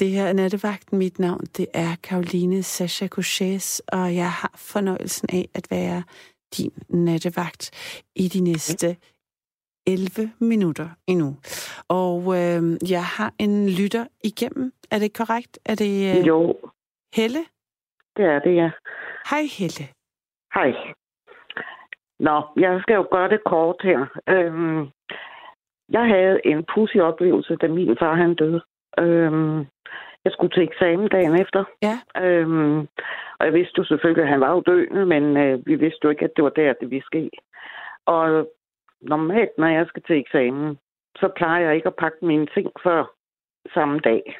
Det 0.00 0.08
her 0.10 0.26
er 0.26 0.32
Nattevagten. 0.32 0.98
Mit 0.98 1.18
navn 1.18 1.40
det 1.40 1.66
er 1.74 1.96
Karoline 2.02 2.62
Sasha 2.62 3.06
Couchés, 3.14 3.80
og 3.92 4.14
jeg 4.14 4.30
har 4.30 4.52
fornøjelsen 4.72 5.28
af 5.32 5.44
at 5.54 5.66
være 5.70 6.02
din 6.56 6.72
nattevagt 6.88 7.64
i 8.16 8.28
de 8.28 8.40
næste 8.40 8.96
11 9.86 10.32
minutter 10.40 10.88
endnu. 11.06 11.36
Og 11.88 12.20
øh, 12.38 12.62
jeg 12.94 13.04
har 13.04 13.32
en 13.38 13.68
lytter 13.68 14.06
igennem. 14.24 14.72
Er 14.90 14.98
det 14.98 15.16
korrekt? 15.16 15.58
Er 15.66 15.74
det 15.74 16.18
øh, 16.18 16.26
Jo, 16.26 16.56
Helle? 17.16 17.42
det 18.16 18.24
er 18.24 18.38
det, 18.38 18.54
ja. 18.56 18.70
Hej 19.30 19.42
Helle. 19.58 19.84
Hej. 20.54 20.70
Nå, 22.20 22.36
jeg 22.56 22.80
skal 22.82 22.94
jo 22.94 23.06
gøre 23.10 23.28
det 23.28 23.40
kort 23.46 23.76
her. 23.82 24.00
Øhm, 24.28 24.80
jeg 25.88 26.04
havde 26.14 26.40
en 26.44 26.64
pussy 26.74 26.96
oplevelse, 26.96 27.56
da 27.56 27.68
min 27.68 27.96
far 27.98 28.14
han 28.14 28.34
døde. 28.34 28.60
Øhm, 28.98 29.66
jeg 30.24 30.32
skulle 30.32 30.54
til 30.54 30.62
eksamen 30.62 31.08
dagen 31.08 31.40
efter. 31.40 31.64
Ja. 31.82 32.24
Øhm, 32.24 32.78
og 33.38 33.46
jeg 33.46 33.54
vidste 33.54 33.78
jo 33.78 33.84
selvfølgelig, 33.84 34.22
at 34.22 34.28
han 34.28 34.40
var 34.40 34.52
jo 34.52 34.60
døende, 34.60 35.06
men 35.06 35.36
øh, 35.36 35.66
vi 35.66 35.74
vidste 35.74 36.00
jo 36.04 36.10
ikke, 36.10 36.24
at 36.24 36.32
det 36.36 36.44
var 36.44 36.50
der, 36.50 36.72
det 36.72 36.90
ville 36.90 37.04
ske. 37.04 37.30
Og 38.06 38.50
normalt, 39.00 39.58
når 39.58 39.66
jeg 39.66 39.86
skal 39.86 40.02
til 40.02 40.16
eksamen, 40.16 40.78
så 41.16 41.28
plejer 41.36 41.66
jeg 41.66 41.76
ikke 41.76 41.86
at 41.88 41.96
pakke 41.96 42.26
mine 42.26 42.46
ting 42.46 42.70
før 42.82 43.04
samme 43.74 43.98
dag, 43.98 44.38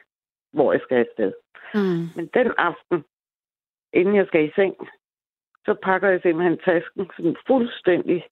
hvor 0.52 0.72
jeg 0.72 0.80
skal 0.80 0.96
afsted. 0.96 1.32
Mm. 1.74 2.04
Men 2.16 2.26
den 2.34 2.52
aften, 2.58 3.04
inden 3.92 4.14
jeg 4.14 4.26
skal 4.26 4.44
i 4.44 4.52
seng, 4.54 4.74
så 5.64 5.74
pakker 5.82 6.08
jeg 6.08 6.20
simpelthen 6.22 6.58
tasken 6.58 7.10
sådan 7.16 7.36
fuldstændig, 7.46 8.26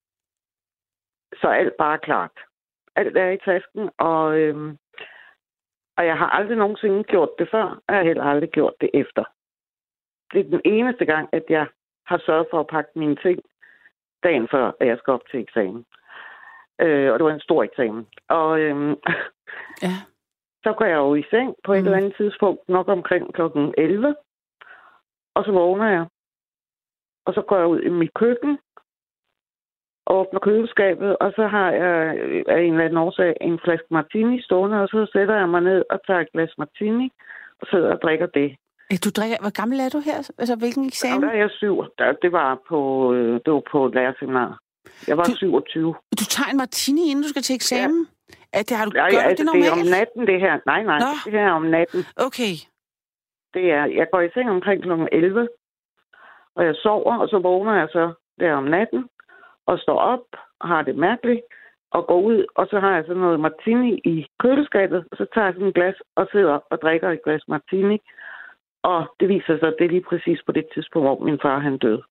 så 1.40 1.48
alt 1.48 1.74
bare 1.78 1.94
er 1.94 2.06
klart. 2.08 2.36
Alt 2.96 3.16
er 3.16 3.30
i 3.30 3.38
tasken, 3.38 3.90
og, 3.98 4.38
øhm, 4.38 4.78
og 5.96 6.06
jeg 6.06 6.18
har 6.18 6.26
aldrig 6.30 6.56
nogensinde 6.58 7.04
gjort 7.04 7.28
det 7.38 7.48
før, 7.50 7.64
og 7.64 7.82
jeg 7.88 7.96
har 7.96 8.02
heller 8.04 8.24
aldrig 8.24 8.50
gjort 8.50 8.74
det 8.80 8.90
efter. 8.94 9.24
Det 10.32 10.40
er 10.40 10.50
den 10.50 10.60
eneste 10.64 11.04
gang, 11.04 11.28
at 11.32 11.44
jeg 11.48 11.66
har 12.06 12.18
sørget 12.26 12.46
for 12.50 12.60
at 12.60 12.66
pakke 12.66 12.90
mine 12.96 13.16
ting 13.16 13.40
dagen 14.22 14.48
før, 14.50 14.72
at 14.80 14.86
jeg 14.86 14.98
skal 14.98 15.12
op 15.12 15.26
til 15.30 15.40
eksamen. 15.40 15.84
Øh, 16.80 17.12
og 17.12 17.18
det 17.18 17.24
var 17.24 17.32
en 17.34 17.40
stor 17.40 17.62
eksamen. 17.62 18.06
Og 18.28 18.60
øhm, 18.60 18.94
Ja. 19.82 19.94
så 20.64 20.72
går 20.72 20.84
jeg 20.84 20.96
jo 20.96 21.14
i 21.14 21.24
seng 21.30 21.54
på 21.64 21.72
et 21.72 21.80
Mm. 21.80 21.84
eller 21.84 21.96
andet 21.98 22.16
tidspunkt, 22.16 22.68
nok 22.68 22.88
omkring 22.88 23.34
klokken 23.34 23.74
11. 23.78 24.16
Og 25.34 25.44
så 25.44 25.52
vågner 25.52 25.88
jeg. 25.90 26.06
Og 27.24 27.34
så 27.34 27.42
går 27.42 27.56
jeg 27.58 27.66
ud 27.66 27.80
i 27.80 27.88
mit 27.88 28.14
køkken, 28.14 28.58
åbner 30.06 30.40
køleskabet, 30.40 31.16
og 31.16 31.32
så 31.36 31.46
har 31.46 31.70
jeg 31.72 32.16
øh, 32.18 32.44
af 32.48 32.60
en 32.60 32.72
eller 32.72 32.84
anden 32.84 32.98
årsag 32.98 33.34
en 33.40 33.58
flaske 33.64 33.86
martini 33.90 34.42
stående, 34.42 34.82
og 34.82 34.88
så 34.88 35.06
sætter 35.12 35.36
jeg 35.38 35.48
mig 35.48 35.60
ned 35.60 35.84
og 35.90 35.98
tager 36.06 36.20
et 36.20 36.32
glas 36.32 36.52
martini, 36.58 37.12
og 37.60 37.66
sidder 37.70 37.90
og 37.94 38.00
drikker 38.02 38.26
det. 38.26 38.56
Du 39.04 39.10
drikker, 39.10 39.36
hvor 39.40 39.54
gammel 39.60 39.80
er 39.80 39.88
du 39.88 40.00
her? 40.08 40.18
Altså, 40.38 40.56
hvilken 40.56 40.84
eksamen? 40.86 41.22
der 41.22 41.28
er 41.30 41.36
jeg 41.36 41.50
syv. 41.50 41.84
Det 42.22 42.32
var 42.32 42.58
på, 42.68 42.78
øh, 43.14 43.40
det 43.44 43.52
var 43.52 43.62
på 43.70 43.90
lærerseminar. 43.94 44.58
Jeg 45.08 45.16
var 45.16 45.24
Du- 45.24 45.36
27. 45.36 45.94
Du 46.20 46.24
tager 46.34 46.50
en 46.50 46.56
martini, 46.56 47.10
inden 47.10 47.22
du 47.22 47.28
skal 47.28 47.42
til 47.42 47.54
eksamen? 47.54 48.06
Ja. 48.54 48.58
det 48.58 48.76
har 48.76 48.84
du, 48.84 48.92
Ja, 48.94 49.00
gør 49.00 49.06
ja, 49.06 49.22
du 49.24 49.28
altså, 49.28 49.44
det 49.44 49.52
det 49.54 49.60
er 49.66 49.70
normalt? 49.70 49.86
om 49.86 49.98
natten, 49.98 50.26
det 50.26 50.40
her. 50.40 50.54
Nej, 50.66 50.82
nej, 50.82 50.98
Nå. 50.98 51.12
det 51.24 51.32
her 51.32 51.46
er 51.46 51.52
om 51.52 51.62
natten. 51.76 52.00
Okay. 52.26 52.52
det 53.54 53.64
er, 53.78 53.84
jeg 53.98 54.06
går 54.12 54.20
i 54.20 54.30
seng 54.34 54.50
omkring 54.50 54.82
kl. 54.82 54.90
11, 55.12 55.48
og 56.56 56.64
jeg 56.64 56.74
sover, 56.74 57.16
og 57.22 57.28
så 57.28 57.38
vågner 57.38 57.74
jeg 57.74 57.88
så 57.92 58.12
der 58.40 58.52
om 58.52 58.64
natten, 58.64 59.08
og 59.66 59.78
står 59.78 59.98
op 59.98 60.26
og 60.60 60.68
har 60.68 60.82
det 60.82 60.96
mærkeligt, 60.96 61.40
og 61.90 62.06
går 62.06 62.20
ud, 62.20 62.46
og 62.54 62.66
så 62.70 62.80
har 62.80 62.94
jeg 62.94 63.04
sådan 63.06 63.22
noget 63.22 63.40
martini 63.40 64.00
i 64.04 64.26
køleskabet, 64.38 65.04
og 65.10 65.16
så 65.16 65.26
tager 65.34 65.44
jeg 65.44 65.54
sådan 65.54 65.68
et 65.68 65.74
glas 65.74 65.94
og 66.14 66.28
sidder 66.32 66.58
og 66.70 66.78
drikker 66.82 67.10
et 67.10 67.22
glas 67.24 67.48
martini, 67.48 67.98
og 68.82 69.14
det 69.20 69.28
viser 69.28 69.58
sig, 69.58 69.68
at 69.68 69.74
det 69.78 69.84
er 69.84 69.90
lige 69.90 70.08
præcis 70.10 70.40
på 70.46 70.52
det 70.52 70.66
tidspunkt, 70.74 71.06
hvor 71.06 71.24
min 71.24 71.38
far 71.42 71.58
han 71.58 71.78
døde, 71.78 72.02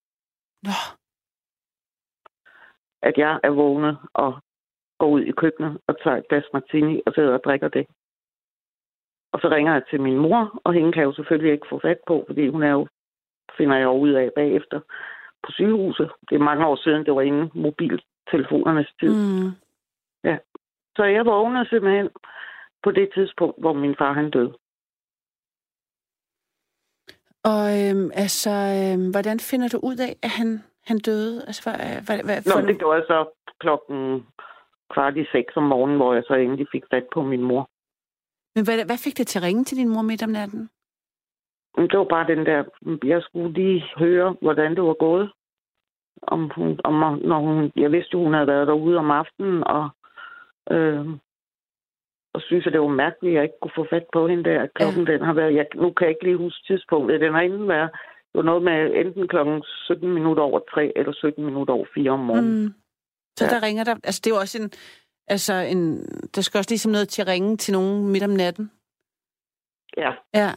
Nå, 0.63 0.75
at 3.01 3.17
jeg 3.17 3.39
er 3.43 3.49
vågnet 3.49 3.97
og 4.13 4.39
går 4.99 5.07
ud 5.07 5.21
i 5.21 5.31
køkkenet 5.31 5.77
og 5.87 6.03
tager 6.03 6.17
et 6.17 6.27
glas 6.29 6.45
martini 6.53 7.01
og 7.05 7.13
sidder 7.13 7.33
og 7.33 7.43
drikker 7.43 7.67
det. 7.67 7.85
Og 9.33 9.39
så 9.41 9.49
ringer 9.49 9.73
jeg 9.73 9.83
til 9.89 10.01
min 10.01 10.17
mor, 10.17 10.61
og 10.63 10.73
hende 10.73 10.91
kan 10.91 10.99
jeg 11.01 11.07
jo 11.07 11.13
selvfølgelig 11.13 11.53
ikke 11.53 11.67
få 11.69 11.79
fat 11.79 11.99
på, 12.07 12.23
fordi 12.27 12.47
hun 12.47 12.63
er 12.63 12.71
jo, 12.71 12.87
finder 13.57 13.75
jeg 13.75 13.83
jo 13.83 13.91
ud 13.91 14.11
af 14.11 14.29
bagefter, 14.35 14.79
på 15.45 15.51
sygehuset. 15.51 16.11
Det 16.29 16.35
er 16.35 16.47
mange 16.49 16.65
år 16.65 16.75
siden, 16.75 17.05
det 17.05 17.15
var 17.15 17.21
inden 17.21 17.51
mobiltelefonernes 17.53 18.91
tid. 18.99 19.13
Mm. 19.13 19.43
mm. 19.43 19.51
Så 20.95 21.03
jeg 21.03 21.25
vågnede 21.25 21.69
simpelthen 21.69 22.09
på 22.83 22.91
det 22.91 23.09
tidspunkt, 23.15 23.59
hvor 23.59 23.73
min 23.73 23.95
far 23.97 24.13
han 24.13 24.29
døde. 24.31 24.53
Og 27.51 27.63
øhm, 27.81 28.11
altså, 28.13 28.53
øhm, 28.79 29.11
hvordan 29.11 29.39
finder 29.39 29.67
du 29.67 29.79
ud 29.83 29.97
af, 30.07 30.15
at 30.23 30.29
han, 30.29 30.63
han 30.87 30.99
døde? 30.99 31.43
Altså, 31.47 31.61
hvad, 31.63 31.77
hvad, 32.05 32.19
hvad, 32.23 32.37
Nå, 32.45 32.51
for 32.59 32.67
det 32.67 32.79
gjorde 32.79 32.97
jeg 32.97 33.05
så 33.07 33.19
klokken 33.59 34.25
kvart 34.93 35.17
i 35.17 35.25
seks 35.31 35.51
om 35.55 35.63
morgenen, 35.63 35.97
hvor 35.97 36.13
jeg 36.13 36.23
så 36.27 36.33
endelig 36.33 36.67
fik 36.71 36.83
fat 36.93 37.05
på 37.13 37.23
min 37.23 37.41
mor. 37.41 37.69
Men 38.55 38.63
hvad, 38.65 38.85
hvad 38.85 38.97
fik 39.05 39.17
det 39.17 39.27
til 39.27 39.39
at 39.39 39.43
ringe 39.43 39.63
til 39.63 39.77
din 39.77 39.89
mor 39.89 40.01
midt 40.01 40.23
om 40.23 40.29
natten? 40.29 40.69
Det 41.77 41.99
var 41.99 42.03
bare 42.03 42.27
den 42.27 42.45
der, 42.45 42.63
jeg 43.03 43.21
skulle 43.23 43.53
lige 43.53 43.83
høre, 43.97 44.35
hvordan 44.41 44.75
det 44.75 44.83
var 44.83 44.93
gået. 44.93 45.31
Om 46.21 46.51
hun, 46.55 46.79
om, 46.83 46.93
når 47.23 47.39
hun, 47.39 47.71
jeg 47.75 47.91
vidste 47.91 48.17
hun 48.17 48.33
havde 48.33 48.47
været 48.47 48.67
derude 48.67 48.97
om 48.97 49.11
aftenen, 49.11 49.63
og, 49.63 49.89
øh, 50.71 51.07
og 52.33 52.41
synes, 52.41 52.67
at 52.67 52.73
det 52.73 52.81
var 52.81 52.87
mærkeligt, 52.87 53.31
at 53.31 53.35
jeg 53.35 53.43
ikke 53.43 53.59
kunne 53.61 53.71
få 53.75 53.87
fat 53.89 54.05
på 54.13 54.27
hende 54.27 54.43
der. 54.43 54.67
Klokken 54.75 55.07
ja. 55.07 55.13
den 55.13 55.21
har 55.21 55.33
været, 55.33 55.55
jeg, 55.55 55.65
nu 55.75 55.91
kan 55.91 56.05
jeg 56.05 56.09
ikke 56.15 56.23
lige 56.23 56.37
huske 56.37 56.63
tidspunktet, 56.67 57.21
den 57.21 57.33
har 57.33 57.41
enten 57.41 57.67
været, 57.67 57.89
det 58.31 58.37
var 58.39 58.41
noget 58.51 58.63
med 58.63 59.05
enten 59.05 59.27
klokken 59.27 59.63
17 59.65 60.13
minutter 60.13 60.43
over 60.43 60.59
3 60.73 60.91
eller 60.95 61.13
17 61.13 61.45
minutter 61.45 61.73
over 61.73 61.85
4 61.95 62.11
om 62.11 62.19
morgenen. 62.19 62.63
Mm. 62.65 62.73
Så 63.37 63.45
Ja. 63.45 63.49
der 63.49 63.63
ringer 63.63 63.83
der, 63.83 63.95
altså 64.03 64.21
det 64.23 64.31
er 64.31 64.39
også 64.39 64.61
en, 64.61 64.71
altså 65.27 65.53
en, 65.53 66.05
der 66.35 66.41
skal 66.41 66.57
også 66.57 66.71
ligesom 66.71 66.91
noget 66.91 67.09
til 67.09 67.21
at 67.21 67.27
ringe 67.27 67.57
til 67.57 67.73
nogen 67.73 68.11
midt 68.11 68.23
om 68.23 68.29
natten. 68.29 68.71
Ja, 69.97 70.11
Ja. 70.33 70.49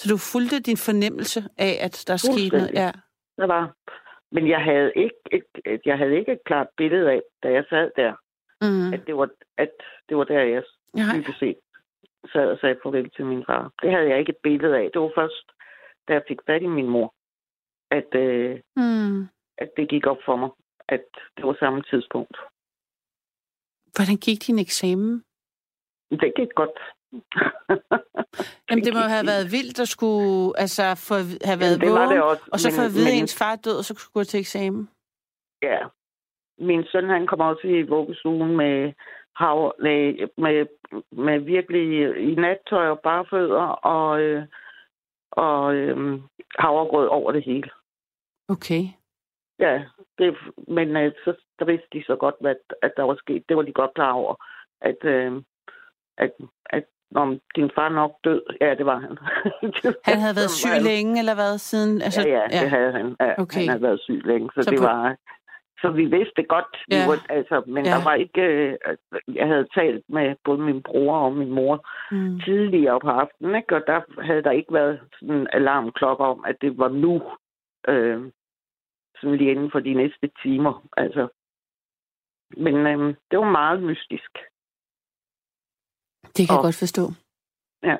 Så 0.00 0.04
du 0.12 0.16
fulgte 0.32 0.60
din 0.68 0.76
fornemmelse 0.88 1.40
af, 1.58 1.72
at 1.86 2.04
der 2.08 2.16
skete 2.16 2.56
noget? 2.56 2.70
Ja. 2.82 2.90
der 3.40 3.46
var. 3.46 3.64
Men 4.32 4.48
jeg 4.48 4.60
havde 4.64 4.92
ikke 4.96 5.20
et, 5.32 5.80
jeg 5.84 5.98
havde 5.98 6.14
ikke 6.18 6.32
et 6.32 6.44
klart 6.46 6.66
billede 6.76 7.10
af, 7.10 7.20
da 7.42 7.48
jeg 7.56 7.64
sad 7.70 7.90
der, 7.96 8.12
Mm. 8.62 8.92
at 8.94 9.00
det 9.06 9.16
var, 9.16 9.28
at 9.58 9.70
det 10.08 10.16
var 10.16 10.24
der, 10.24 10.40
jeg 10.42 10.62
dybest 11.14 11.38
set 11.38 11.56
sad 12.32 12.46
og 12.52 12.58
sagde 12.60 12.78
farvel 12.82 13.10
til 13.10 13.26
min 13.26 13.44
far. 13.46 13.72
Det 13.82 13.90
havde 13.90 14.08
jeg 14.10 14.18
ikke 14.18 14.30
et 14.30 14.42
billede 14.42 14.76
af. 14.76 14.90
Det 14.92 15.00
var 15.00 15.12
først, 15.16 15.46
da 16.08 16.12
jeg 16.12 16.22
fik 16.28 16.38
fat 16.46 16.62
i 16.62 16.66
min 16.66 16.86
mor, 16.88 17.14
at, 17.90 18.14
øh, 18.14 18.60
Mm. 18.76 19.22
at 19.58 19.70
det 19.76 19.88
gik 19.88 20.06
op 20.06 20.16
for 20.24 20.36
mig, 20.36 20.50
at 20.88 21.04
det 21.36 21.44
var 21.46 21.56
samme 21.60 21.82
tidspunkt. 21.82 22.36
Hvordan 23.96 24.16
gik 24.16 24.38
din 24.46 24.58
eksamen? 24.58 25.24
Det 26.10 26.32
gik 26.36 26.52
godt. 26.54 26.78
Jamen, 28.70 28.84
det 28.84 28.94
må 28.94 29.00
have 29.00 29.26
været 29.26 29.46
vildt 29.52 29.80
at 29.80 29.88
skulle 29.88 30.60
altså, 30.60 30.82
for, 31.08 31.14
have 31.48 31.60
været 31.60 31.76
Jamen, 31.76 31.80
det 31.80 31.90
vågen, 31.98 32.10
det 32.10 32.22
også, 32.22 32.42
og 32.52 32.58
så 32.60 32.68
men- 32.68 32.76
få 32.76 32.82
at 32.82 32.94
vide, 32.94 33.08
at 33.08 33.14
men- 33.14 33.22
ens 33.22 33.38
far 33.38 33.56
død, 33.56 33.76
og 33.78 33.84
så 33.84 33.94
skulle 33.94 34.12
gå 34.18 34.24
til 34.24 34.40
eksamen. 34.40 34.88
Ja. 35.62 35.78
Min 36.58 36.84
søn, 36.92 37.08
han 37.08 37.26
kommer 37.26 37.44
også 37.44 37.66
i 37.66 37.82
vuggestuen 37.82 38.56
med, 38.56 38.92
hav, 39.36 39.74
med, 39.82 40.28
med, 40.38 40.66
med 41.12 41.38
virkelig 41.38 41.84
i 42.30 42.34
nattøj 42.34 42.86
og 42.88 43.00
barfødder 43.00 43.66
og, 43.96 44.20
øh, 44.20 44.44
og 45.30 45.74
øh, 45.74 46.20
havregrød 46.58 47.06
over 47.08 47.32
det 47.32 47.44
hele. 47.44 47.70
Okay. 48.48 48.82
Ja, 49.58 49.84
det, 50.18 50.36
men 50.68 50.96
øh, 50.96 51.12
så 51.24 51.34
der 51.58 51.64
vidste 51.64 51.88
de 51.92 52.04
så 52.06 52.16
godt, 52.16 52.34
hvad, 52.40 52.54
at 52.82 52.92
der 52.96 53.02
var 53.02 53.14
sket. 53.14 53.44
Det 53.48 53.56
var 53.56 53.62
de 53.62 53.72
godt 53.72 53.94
klar 53.94 54.12
over, 54.12 54.34
at, 54.80 55.04
øh, 55.04 55.42
at, 56.18 56.30
at 56.66 56.84
om 57.14 57.40
din 57.56 57.70
far 57.74 57.88
nok 57.88 58.12
død. 58.24 58.42
Ja, 58.60 58.74
det 58.74 58.86
var 58.86 58.98
han. 58.98 59.18
Han 60.10 60.18
havde 60.24 60.36
været 60.36 60.50
syg 60.50 60.76
længe, 60.82 61.18
eller 61.18 61.34
hvad, 61.34 61.58
siden? 61.58 62.02
Altså, 62.02 62.28
ja, 62.28 62.40
ja, 62.52 62.60
det 62.62 62.70
havde 62.70 62.92
han. 62.92 63.16
Ja, 63.20 63.42
Okay. 63.42 63.60
Han 63.60 63.68
havde 63.68 63.82
været 63.82 64.00
syg 64.00 64.20
længe, 64.24 64.50
så, 64.54 64.62
Så 64.62 64.70
det 64.70 64.78
på- 64.78 64.84
var... 64.84 65.16
Så 65.82 65.90
vi 65.90 66.04
vidste 66.04 66.42
godt, 66.42 66.76
vi 66.88 66.94
Ja. 66.96 67.06
var, 67.06 67.26
altså, 67.28 67.62
men 67.66 67.84
Ja. 67.84 67.90
der 67.90 68.04
var 68.04 68.14
ikke... 68.14 68.42
Øh, 68.42 68.78
jeg 69.34 69.46
havde 69.46 69.66
talt 69.74 70.04
med 70.08 70.34
både 70.44 70.58
min 70.58 70.82
bror 70.82 71.16
og 71.18 71.32
min 71.32 71.50
mor 71.50 71.86
Mm. 72.10 72.40
tidligere 72.40 73.00
på 73.00 73.08
aftenen, 73.08 73.54
ikke? 73.54 73.76
og 73.76 73.82
der 73.86 74.22
havde 74.22 74.42
der 74.42 74.50
ikke 74.50 74.72
været 74.74 75.00
sådan 75.20 75.34
en 75.34 75.48
alarmklokke 75.52 76.24
om, 76.24 76.44
at 76.44 76.56
det 76.60 76.78
var 76.78 76.88
nu, 76.88 77.22
øh, 77.88 78.20
sådan 79.20 79.36
lige 79.36 79.50
inden 79.50 79.70
for 79.70 79.80
de 79.80 79.94
næste 79.94 80.30
timer. 80.42 80.86
Altså. 80.96 81.28
Men 82.56 82.74
øh, 82.86 83.14
det 83.30 83.38
var 83.38 83.50
meget 83.50 83.82
mystisk. 83.82 84.38
Det 86.36 86.42
kan 86.46 86.52
jeg 86.54 86.58
Og- 86.58 86.64
godt 86.68 86.78
forstå. 86.84 87.04
Ja. 87.82 87.96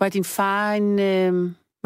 Var 0.00 0.08
din 0.08 0.24
far 0.24 0.72
en 0.72 0.90
øh, 1.10 1.32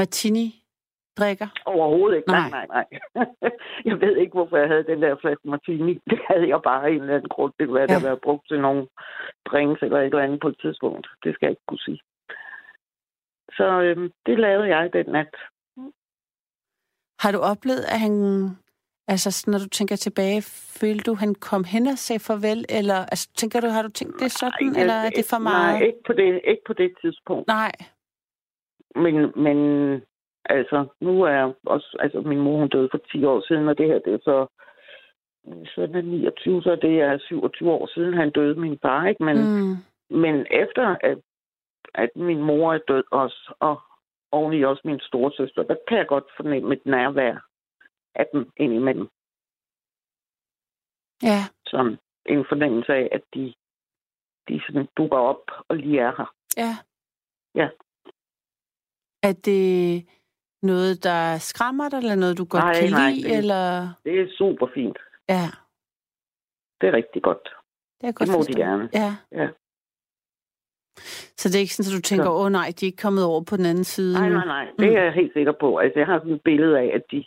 martini-drikker? 0.00 1.48
Overhovedet 1.66 2.16
ikke. 2.16 2.28
Nej. 2.28 2.50
Nej, 2.50 2.66
nej, 2.66 2.86
nej. 3.14 3.26
jeg 3.90 3.96
ved 4.00 4.16
ikke, 4.16 4.32
hvorfor 4.32 4.56
jeg 4.56 4.68
havde 4.68 4.84
den 4.92 5.02
der 5.02 5.16
flaske 5.20 5.48
martini. 5.48 5.94
Det 6.10 6.18
havde 6.28 6.48
jeg 6.48 6.60
bare 6.64 6.90
en 6.92 7.00
eller 7.00 7.14
anden 7.14 7.28
grund. 7.28 7.52
Det 7.58 7.66
kunne 7.66 7.74
være, 7.80 7.92
ja. 7.92 7.98
der 7.98 8.08
var 8.10 8.18
brugt 8.26 8.48
til 8.48 8.60
nogle 8.60 8.82
drinks 9.50 9.82
eller 9.82 9.98
et 10.00 10.04
eller 10.04 10.22
andet 10.26 10.40
på 10.40 10.48
et 10.48 10.58
tidspunkt. 10.60 11.06
Det 11.24 11.34
skal 11.34 11.46
jeg 11.46 11.50
ikke 11.50 11.68
kunne 11.68 11.84
sige. 11.88 12.00
Så 13.58 13.66
øhm, 13.86 14.10
det 14.26 14.38
lavede 14.38 14.68
jeg 14.76 14.92
den 14.92 15.06
nat. 15.06 15.34
Har 17.22 17.32
du 17.32 17.38
oplevet, 17.38 17.84
at 17.94 18.00
han... 18.00 18.12
Altså, 19.08 19.30
sådan, 19.30 19.52
når 19.52 19.58
du 19.58 19.68
tænker 19.68 19.96
tilbage, 19.96 20.42
følte 20.80 21.04
du, 21.10 21.14
han 21.14 21.34
kom 21.34 21.64
hen 21.64 21.86
og 21.86 21.98
sagde 21.98 22.20
farvel? 22.20 22.64
Eller 22.78 22.98
altså, 23.12 23.26
tænker 23.34 23.60
du, 23.60 23.68
har 23.68 23.82
du 23.82 23.88
tænkt 23.88 24.20
det 24.20 24.32
sådan, 24.32 24.52
Nej, 24.62 24.80
eller 24.80 24.94
er 24.94 25.10
det 25.10 25.26
for 25.30 25.38
meget? 25.38 25.74
Nej, 25.74 25.86
ikke 25.86 26.02
på 26.06 26.12
det, 26.12 26.40
ikke 26.44 26.64
på 26.66 26.72
det 26.72 26.92
tidspunkt. 27.00 27.46
Nej. 27.46 27.72
Men, 28.94 29.14
men 29.36 29.58
altså, 30.44 30.86
nu 31.00 31.22
er 31.22 31.52
også, 31.66 31.96
altså 32.00 32.20
min 32.20 32.38
mor 32.38 32.56
hun 32.58 32.68
døde 32.68 32.88
for 32.90 33.00
10 33.12 33.24
år 33.24 33.40
siden, 33.48 33.68
og 33.68 33.78
det 33.78 33.86
her, 33.86 33.98
det 33.98 34.12
er 34.14 34.18
så, 34.22 34.46
så 35.74 35.82
er 35.82 35.86
det 35.86 36.04
29, 36.04 36.62
så 36.62 36.76
det 36.82 37.00
er 37.00 37.18
27 37.18 37.70
år 37.70 37.86
siden, 37.94 38.14
han 38.14 38.30
døde, 38.30 38.60
min 38.60 38.78
far, 38.82 39.06
ikke? 39.06 39.24
Men, 39.24 39.36
mm. 39.36 39.76
Men 40.10 40.46
efter, 40.50 40.96
at, 41.00 41.18
at 41.94 42.10
min 42.16 42.42
mor 42.42 42.74
er 42.74 42.78
død 42.88 43.04
også, 43.10 43.54
og 43.60 43.80
oveni 44.32 44.62
også 44.62 44.82
min 44.84 45.00
storesøster, 45.00 45.62
der 45.62 45.76
kan 45.88 45.98
jeg 45.98 46.06
godt 46.06 46.24
fornemme 46.36 46.74
et 46.74 46.86
nærvær 46.86 47.36
af 48.14 48.26
dem 48.32 48.50
indimellem. 48.56 49.08
Ja. 51.22 51.40
Sådan 51.66 51.98
en 52.26 52.44
fornemmelse 52.48 52.92
af, 52.92 53.08
at 53.12 53.22
de, 53.34 53.54
de 54.48 54.62
sådan 54.66 54.88
dukker 54.96 55.18
op 55.18 55.44
og 55.68 55.76
lige 55.76 56.00
er 56.00 56.12
her. 56.18 56.34
Ja. 56.56 56.72
Ja. 57.60 57.68
Er 59.22 59.32
det 59.32 60.06
noget, 60.62 61.04
der 61.04 61.38
skræmmer 61.38 61.88
dig, 61.88 61.98
eller 61.98 62.14
noget, 62.14 62.38
du 62.38 62.44
godt 62.44 62.64
Nej, 62.64 62.80
kan 62.80 62.90
nej, 62.90 63.10
lide? 63.10 63.28
det- 63.28 63.38
Eller... 63.38 63.94
Det 64.04 64.20
er 64.20 64.26
super 64.38 64.66
fint. 64.74 64.98
Ja, 65.28 65.46
Det 66.80 66.88
er 66.88 66.92
rigtig 66.92 67.22
godt. 67.22 67.48
det 68.00 68.06
er 68.08 68.12
godt 68.12 68.28
Det 68.28 68.36
må 68.36 68.42
de 68.42 68.46
forstå. 68.46 68.58
gerne. 68.60 68.90
Ja. 68.92 69.10
Ja. 69.32 69.48
Så 71.40 71.48
det 71.48 71.56
er 71.56 71.60
ikke 71.60 71.74
sådan, 71.74 71.90
at 71.92 71.96
du 71.98 72.08
tænker, 72.08 72.30
åh 72.30 72.44
oh, 72.44 72.52
nej, 72.52 72.66
de 72.76 72.86
er 72.86 72.90
ikke 72.90 73.02
kommet 73.06 73.24
over 73.24 73.42
på 73.50 73.56
den 73.56 73.66
anden 73.66 73.84
side 73.84 74.14
Nej, 74.14 74.28
nej, 74.28 74.44
nej. 74.46 74.64
Det 74.78 74.96
er 74.98 75.02
jeg 75.02 75.12
helt 75.12 75.32
sikker 75.32 75.52
på. 75.60 75.76
Altså, 75.78 75.98
jeg 75.98 76.06
har 76.06 76.18
sådan 76.18 76.32
et 76.34 76.42
billede 76.42 76.78
af, 76.78 76.88
at 76.98 77.02
de 77.10 77.24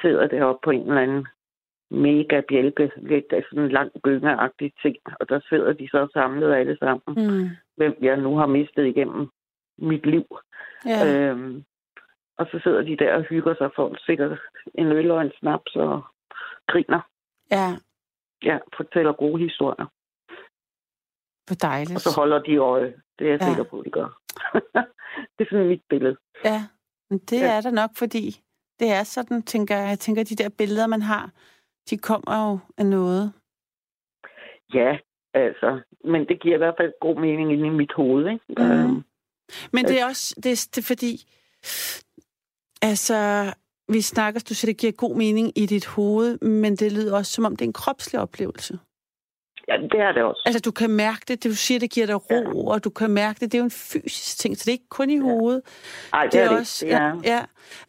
sidder 0.00 0.26
deroppe 0.26 0.60
på 0.64 0.70
en 0.70 0.88
eller 0.88 1.00
anden 1.02 1.26
mega 1.90 2.40
bjælke, 2.48 2.92
lidt 2.96 3.32
af 3.32 3.44
sådan 3.50 3.64
en 3.64 3.70
lang 3.70 3.90
gyngeagtig 4.02 4.72
ting, 4.82 4.96
og 5.20 5.28
der 5.28 5.40
sidder 5.48 5.72
de 5.72 5.88
så 5.88 6.08
samlet 6.12 6.54
alle 6.54 6.76
sammen, 6.78 7.02
Mm. 7.28 7.48
hvem 7.76 7.94
jeg 8.00 8.16
nu 8.16 8.36
har 8.36 8.46
mistet 8.46 8.86
igennem 8.86 9.28
mit 9.78 10.06
liv. 10.06 10.26
Ja. 10.86 11.30
Øhm, 11.30 11.64
og 12.38 12.46
så 12.50 12.60
sidder 12.62 12.82
de 12.82 12.96
der 12.96 13.14
og 13.14 13.22
hygger 13.22 13.54
sig 13.58 13.70
for 13.76 13.96
sikkert 14.06 14.38
en 14.74 14.86
øl 14.86 15.10
og 15.10 15.20
en 15.22 15.32
snaps 15.40 15.76
og 15.76 16.02
griner. 16.66 17.00
ja, 17.50 17.76
Ja, 18.42 18.58
fortæller 18.76 19.12
gode 19.12 19.42
historier. 19.42 19.86
hvor 21.46 21.54
dejligt. 21.68 21.94
Og 21.96 22.00
så 22.00 22.20
holder 22.20 22.38
de 22.42 22.56
øje. 22.56 22.94
Det 23.18 23.26
er 23.26 23.30
jeg 23.30 23.40
Ja. 23.40 23.46
sikker 23.48 23.62
på, 23.64 23.82
de 23.84 23.90
gør. 23.90 24.20
det 25.38 25.44
er 25.44 25.50
sådan 25.50 25.66
mit 25.66 25.82
billede. 25.88 26.16
Ja, 26.44 26.60
men 27.10 27.18
det 27.18 27.40
Ja. 27.40 27.56
er 27.56 27.60
der 27.60 27.70
nok, 27.70 27.90
fordi 27.96 28.40
det 28.80 28.90
er 28.90 29.02
sådan, 29.02 29.42
tænker 29.42 29.76
jeg. 29.76 29.88
Jeg 29.88 29.98
tænker, 29.98 30.24
de 30.24 30.36
der 30.36 30.48
billeder, 30.48 30.86
man 30.86 31.02
har, 31.02 31.30
de 31.90 31.98
kommer 31.98 32.50
jo 32.50 32.58
af 32.78 32.86
noget. 32.86 33.32
Ja, 34.74 34.98
altså. 35.34 35.80
Men 36.04 36.28
det 36.28 36.42
giver 36.42 36.54
i 36.54 36.58
hvert 36.58 36.74
fald 36.80 36.92
god 37.00 37.16
mening 37.20 37.52
inde 37.52 37.66
i 37.66 37.70
mit 37.70 37.92
hoved, 37.92 38.26
ikke? 38.26 38.44
Mhm. 38.48 38.62
Øhm, 38.62 39.04
Men 39.72 39.84
det 39.84 40.00
er 40.00 40.06
også, 40.06 40.34
det 40.36 40.52
er, 40.52 40.68
det 40.74 40.78
er 40.78 40.86
fordi, 40.86 41.12
altså, 42.82 43.18
vi 43.88 44.00
snakker, 44.00 44.40
du 44.48 44.54
siger, 44.54 44.72
det 44.72 44.80
giver 44.80 44.92
god 44.92 45.16
mening 45.16 45.58
i 45.58 45.66
dit 45.66 45.86
hoved, 45.86 46.38
men 46.38 46.76
det 46.76 46.92
lyder 46.92 47.16
også, 47.16 47.32
som 47.32 47.44
om 47.44 47.56
det 47.56 47.64
er 47.64 47.68
en 47.68 47.72
kropslig 47.72 48.20
oplevelse. 48.20 48.78
Ja, 49.68 49.74
det 49.92 50.00
er 50.00 50.12
det 50.12 50.22
også. 50.22 50.42
Altså, 50.46 50.60
du 50.60 50.70
kan 50.70 50.90
mærke 50.90 51.20
det, 51.28 51.44
du 51.44 51.54
siger, 51.54 51.78
det 51.80 51.90
giver 51.90 52.06
dig 52.06 52.30
ro, 52.30 52.66
og 52.66 52.84
du 52.84 52.90
kan 52.90 53.10
mærke 53.10 53.40
det, 53.40 53.52
det 53.52 53.58
er 53.58 53.62
jo 53.62 53.64
en 53.64 53.70
fysisk 53.70 54.38
ting, 54.38 54.56
så 54.56 54.62
det 54.64 54.68
er 54.68 54.72
ikke 54.72 54.88
kun 54.88 55.10
i 55.10 55.18
hovedet. 55.18 55.62
Nej, 56.12 56.22
det, 56.24 56.32
det 56.32 56.40
er 56.40 56.48
det 56.48 56.58
også, 56.58 56.84
ikke. 56.86 56.96
Ja, 56.96 57.12
ja. 57.24 57.44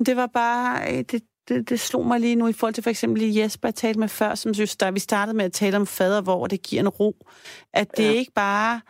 Det 0.05 0.15
var 0.17 0.28
bare, 0.28 0.91
øh, 0.93 0.97
det, 1.11 1.21
det, 1.47 1.69
det 1.69 1.80
slog 1.80 2.05
mig 2.07 2.19
lige 2.19 2.36
nu 2.36 2.47
i 2.47 2.53
forhold 2.53 2.73
til 2.73 2.84
for 2.84 2.89
eksempel 2.89 3.34
Jesper, 3.36 3.67
jeg 3.67 3.76
talte 3.76 3.99
med 3.99 4.07
før, 4.07 4.36
som 4.36 4.53
synes, 4.53 4.76
der 4.78 4.91
vi 4.91 4.99
startede 4.99 5.38
med 5.38 5.45
at 5.45 5.51
tale 5.53 5.78
om 5.78 5.88
fader, 5.88 6.21
hvor 6.21 6.47
det 6.47 6.61
giver 6.61 6.82
en 6.82 6.89
ro. 6.89 7.15
At 7.73 7.97
det 7.97 8.03
Ja. 8.03 8.09
er 8.09 8.15
ikke 8.15 8.32
bare 8.36 8.82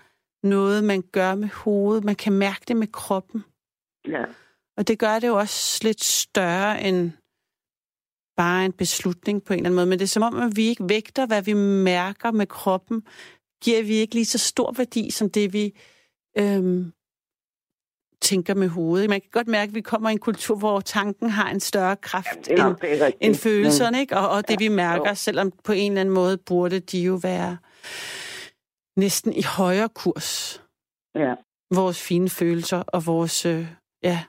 noget, 0.43 0.83
man 0.83 1.03
gør 1.11 1.35
med 1.35 1.49
hovedet, 1.49 2.03
man 2.03 2.15
kan 2.15 2.33
mærke 2.33 2.61
det 2.67 2.75
med 2.77 2.87
kroppen. 2.87 3.43
ja. 4.07 4.23
Og 4.77 4.87
det 4.87 4.99
gør 4.99 5.19
det 5.19 5.27
jo 5.27 5.35
også 5.37 5.79
lidt 5.83 6.03
større 6.03 6.81
end 6.81 7.11
bare 8.37 8.65
en 8.65 8.71
beslutning 8.71 9.43
på 9.43 9.53
en 9.53 9.59
eller 9.59 9.65
anden 9.69 9.75
måde. 9.75 9.85
Men 9.85 9.99
det 9.99 10.05
er 10.05 10.09
som 10.09 10.23
om, 10.23 10.41
at 10.41 10.55
vi 10.55 10.67
ikke 10.67 10.89
vægter, 10.89 11.25
hvad 11.25 11.41
vi 11.41 11.53
mærker 11.53 12.31
med 12.31 12.47
kroppen, 12.47 13.03
giver 13.63 13.83
vi 13.83 13.93
ikke 13.93 14.13
lige 14.13 14.25
så 14.25 14.37
stor 14.37 14.71
værdi, 14.71 15.11
som 15.11 15.29
det 15.29 15.53
vi 15.53 15.73
øhm, 16.37 16.91
tænker 18.21 18.53
med 18.53 18.67
hovedet. 18.67 19.09
Man 19.09 19.21
kan 19.21 19.29
godt 19.31 19.47
mærke, 19.47 19.69
at 19.69 19.75
vi 19.75 19.81
kommer 19.81 20.09
i 20.09 20.11
en 20.11 20.19
kultur, 20.19 20.55
hvor 20.55 20.79
tanken 20.79 21.29
har 21.29 21.49
en 21.49 21.59
større 21.59 21.95
kraft 21.95 22.47
er 22.49 22.67
end, 22.67 23.13
end 23.21 23.35
følelserne, 23.35 23.99
ikke? 23.99 24.17
Og, 24.17 24.29
og 24.29 24.47
det 24.47 24.59
vi 24.59 24.67
mærker, 24.67 25.09
jo. 25.09 25.15
selvom 25.15 25.51
på 25.63 25.71
en 25.71 25.91
eller 25.91 26.01
anden 26.01 26.15
måde 26.15 26.37
burde 26.37 26.79
de 26.79 26.99
jo 26.99 27.19
være 27.23 27.57
næsten 28.97 29.33
i 29.33 29.41
højere 29.43 29.89
kurs. 29.89 30.61
Mm, 31.15 31.21
Ja. 31.21 31.33
Vores 31.73 32.01
fine 32.01 32.29
følelser 32.29 32.77
og 32.77 33.05
vores, 33.05 33.45
øh, 33.45 33.67
ja, 34.03 34.23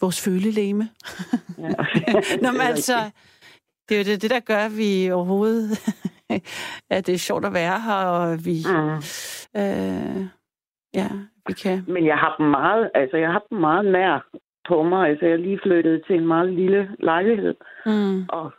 vores 0.00 0.20
følelæme. 0.20 0.90
ja. 1.58 1.70
Nå, 2.42 2.52
men 2.52 2.60
altså. 2.60 3.10
Det 3.88 3.94
er 3.94 3.98
jo 3.98 4.04
det, 4.10 4.22
det, 4.22 4.30
der 4.30 4.40
gør, 4.40 4.62
at 4.68 4.76
vi 4.82 5.10
overhovedet, 5.12 5.70
at 6.94 7.06
det 7.06 7.14
er 7.14 7.18
sjovt 7.28 7.44
at 7.44 7.54
være 7.54 7.80
her, 7.80 8.00
og 8.16 8.38
vi, 8.44 8.56
Mm. 8.74 8.96
øh, 9.62 10.20
ja, 11.00 11.08
vi 11.46 11.52
kan. 11.52 11.84
Men 11.88 12.06
jeg 12.06 12.18
har 12.18 12.34
dem 12.38 12.46
meget, 12.46 12.90
altså 12.94 13.16
jeg 13.16 13.32
har 13.32 13.42
dem 13.50 13.58
meget 13.58 13.84
nær 13.92 14.26
på 14.68 14.82
mig. 14.82 15.08
Altså 15.08 15.24
jeg 15.26 15.32
er 15.32 15.36
lige 15.48 15.60
flyttet 15.62 16.02
til 16.06 16.16
en 16.16 16.26
meget 16.26 16.52
lille 16.52 16.90
lejlighed, 16.98 17.54
Mm, 17.86 18.24
og, 18.28 18.52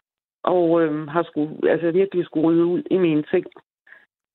og 0.44 0.82
øhm, 0.82 1.08
har 1.08 1.24
skulle, 1.24 1.72
altså 1.72 1.92
virkelig 1.92 2.26
skulle 2.26 2.66
ud 2.66 2.84
i 2.92 2.98
mine 2.98 3.24
ting. 3.32 3.46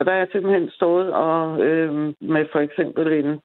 Og 0.00 0.06
der 0.06 0.12
er 0.12 0.16
jeg 0.18 0.28
simpelthen 0.32 0.70
stået 0.70 1.12
og 1.12 1.60
øhm, 1.60 2.14
med 2.20 2.46
for 2.52 2.58
eksempel 2.60 3.12
en, 3.12 3.40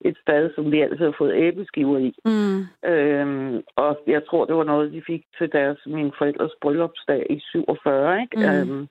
et 0.00 0.16
sted, 0.22 0.50
som 0.54 0.72
vi 0.72 0.80
altid 0.80 1.04
har 1.04 1.14
fået 1.18 1.34
æbleskiver 1.34 1.98
i. 1.98 2.14
mm, 2.24 2.90
Øhm, 2.90 3.62
og 3.76 3.98
jeg 4.06 4.26
tror, 4.26 4.44
det 4.44 4.54
var 4.56 4.64
noget, 4.64 4.92
de 4.92 5.02
fik 5.06 5.22
til 5.38 5.52
deres, 5.52 5.78
mine 5.86 6.12
forældres 6.18 6.52
bryllupsdag 6.60 7.26
i 7.30 7.40
47, 7.40 8.20
ikke? 8.20 8.36
Mm. 8.36 8.42
Øhm, 8.42 8.88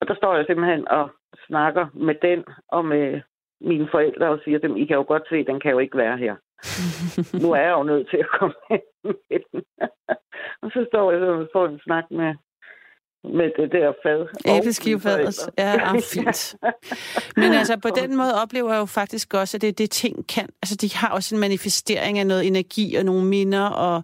og 0.00 0.08
der 0.08 0.14
står 0.14 0.36
jeg 0.36 0.44
simpelthen 0.46 0.88
og 0.88 1.10
snakker 1.46 1.86
med 1.94 2.14
den 2.22 2.44
og 2.68 2.84
med 2.84 3.20
mine 3.60 3.88
forældre 3.90 4.28
og 4.28 4.40
siger 4.44 4.58
dem, 4.58 4.76
I 4.76 4.84
kan 4.84 4.96
jo 4.96 5.04
godt 5.08 5.28
se, 5.28 5.44
den 5.44 5.60
kan 5.60 5.70
jo 5.70 5.78
ikke 5.78 5.96
være 5.96 6.16
her. 6.18 6.36
nu 7.42 7.52
er 7.52 7.60
jeg 7.60 7.72
jo 7.72 7.82
nødt 7.82 8.10
til 8.10 8.16
at 8.16 8.30
komme 8.38 8.54
med 9.04 9.40
den. 9.52 9.62
og 10.62 10.70
så 10.70 10.86
står 10.88 11.12
jeg 11.12 11.22
og 11.22 11.48
får 11.52 11.66
en 11.66 11.80
snak 11.84 12.04
med, 12.10 12.34
med 13.24 13.50
det 13.56 13.72
der 13.72 13.92
fad. 14.02 14.26
Æbleskivefadet. 14.56 15.50
Ja, 15.58 15.76
er 15.76 16.00
fint. 16.12 16.56
Men 17.36 17.52
altså, 17.52 17.76
på 17.76 17.88
den 17.88 18.16
måde 18.16 18.42
oplever 18.42 18.72
jeg 18.72 18.80
jo 18.80 18.84
faktisk 18.84 19.34
også, 19.34 19.56
at 19.56 19.60
det 19.60 19.78
det 19.78 19.90
ting 19.90 20.26
kan. 20.28 20.48
Altså, 20.62 20.76
de 20.76 20.94
har 20.94 21.08
også 21.08 21.34
en 21.34 21.40
manifestering 21.40 22.18
af 22.18 22.26
noget 22.26 22.46
energi 22.46 22.94
og 22.94 23.04
nogle 23.04 23.24
minder, 23.24 23.66
og 23.66 24.02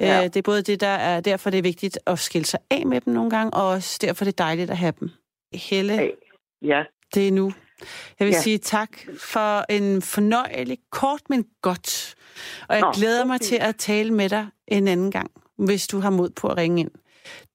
øh, 0.00 0.06
ja. 0.06 0.24
det 0.24 0.36
er 0.36 0.42
både 0.42 0.62
det, 0.62 0.80
der 0.80 0.86
er, 0.86 1.20
derfor 1.20 1.50
det 1.50 1.58
er 1.58 1.62
vigtigt 1.62 1.98
at 2.06 2.18
skille 2.18 2.46
sig 2.46 2.60
af 2.70 2.86
med 2.86 3.00
dem 3.00 3.12
nogle 3.12 3.30
gange, 3.30 3.54
og 3.54 3.68
også 3.68 3.98
derfor 4.00 4.24
det 4.24 4.32
er 4.32 4.44
dejligt 4.44 4.70
at 4.70 4.76
have 4.76 4.92
dem. 5.00 5.10
Helle, 5.54 6.10
ja. 6.62 6.82
det 7.14 7.28
er 7.28 7.32
nu. 7.32 7.52
Jeg 8.18 8.26
vil 8.26 8.32
ja. 8.32 8.40
sige 8.40 8.58
tak 8.58 8.98
for 9.18 9.72
en 9.72 10.02
fornøjelig, 10.02 10.78
kort, 10.92 11.20
men 11.28 11.46
godt. 11.62 12.14
Og 12.68 12.74
jeg 12.74 12.80
Nå, 12.82 12.92
glæder 12.92 13.24
mig 13.24 13.40
til 13.40 13.58
at 13.60 13.76
tale 13.76 14.14
med 14.14 14.28
dig 14.28 14.46
en 14.68 14.88
anden 14.88 15.10
gang, 15.10 15.30
hvis 15.58 15.86
du 15.86 16.00
har 16.00 16.10
mod 16.10 16.30
på 16.30 16.48
at 16.48 16.56
ringe 16.56 16.80
ind. 16.80 16.90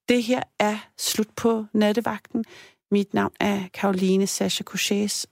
Det 0.09 0.23
her 0.23 0.43
er 0.59 0.77
slut 0.97 1.35
på 1.35 1.65
nattevagten. 1.73 2.45
Mit 2.91 3.13
navn 3.13 3.33
er 3.39 3.67
Karoline 3.73 4.27
Sasha 4.27 4.63
Couchés, 4.69 5.25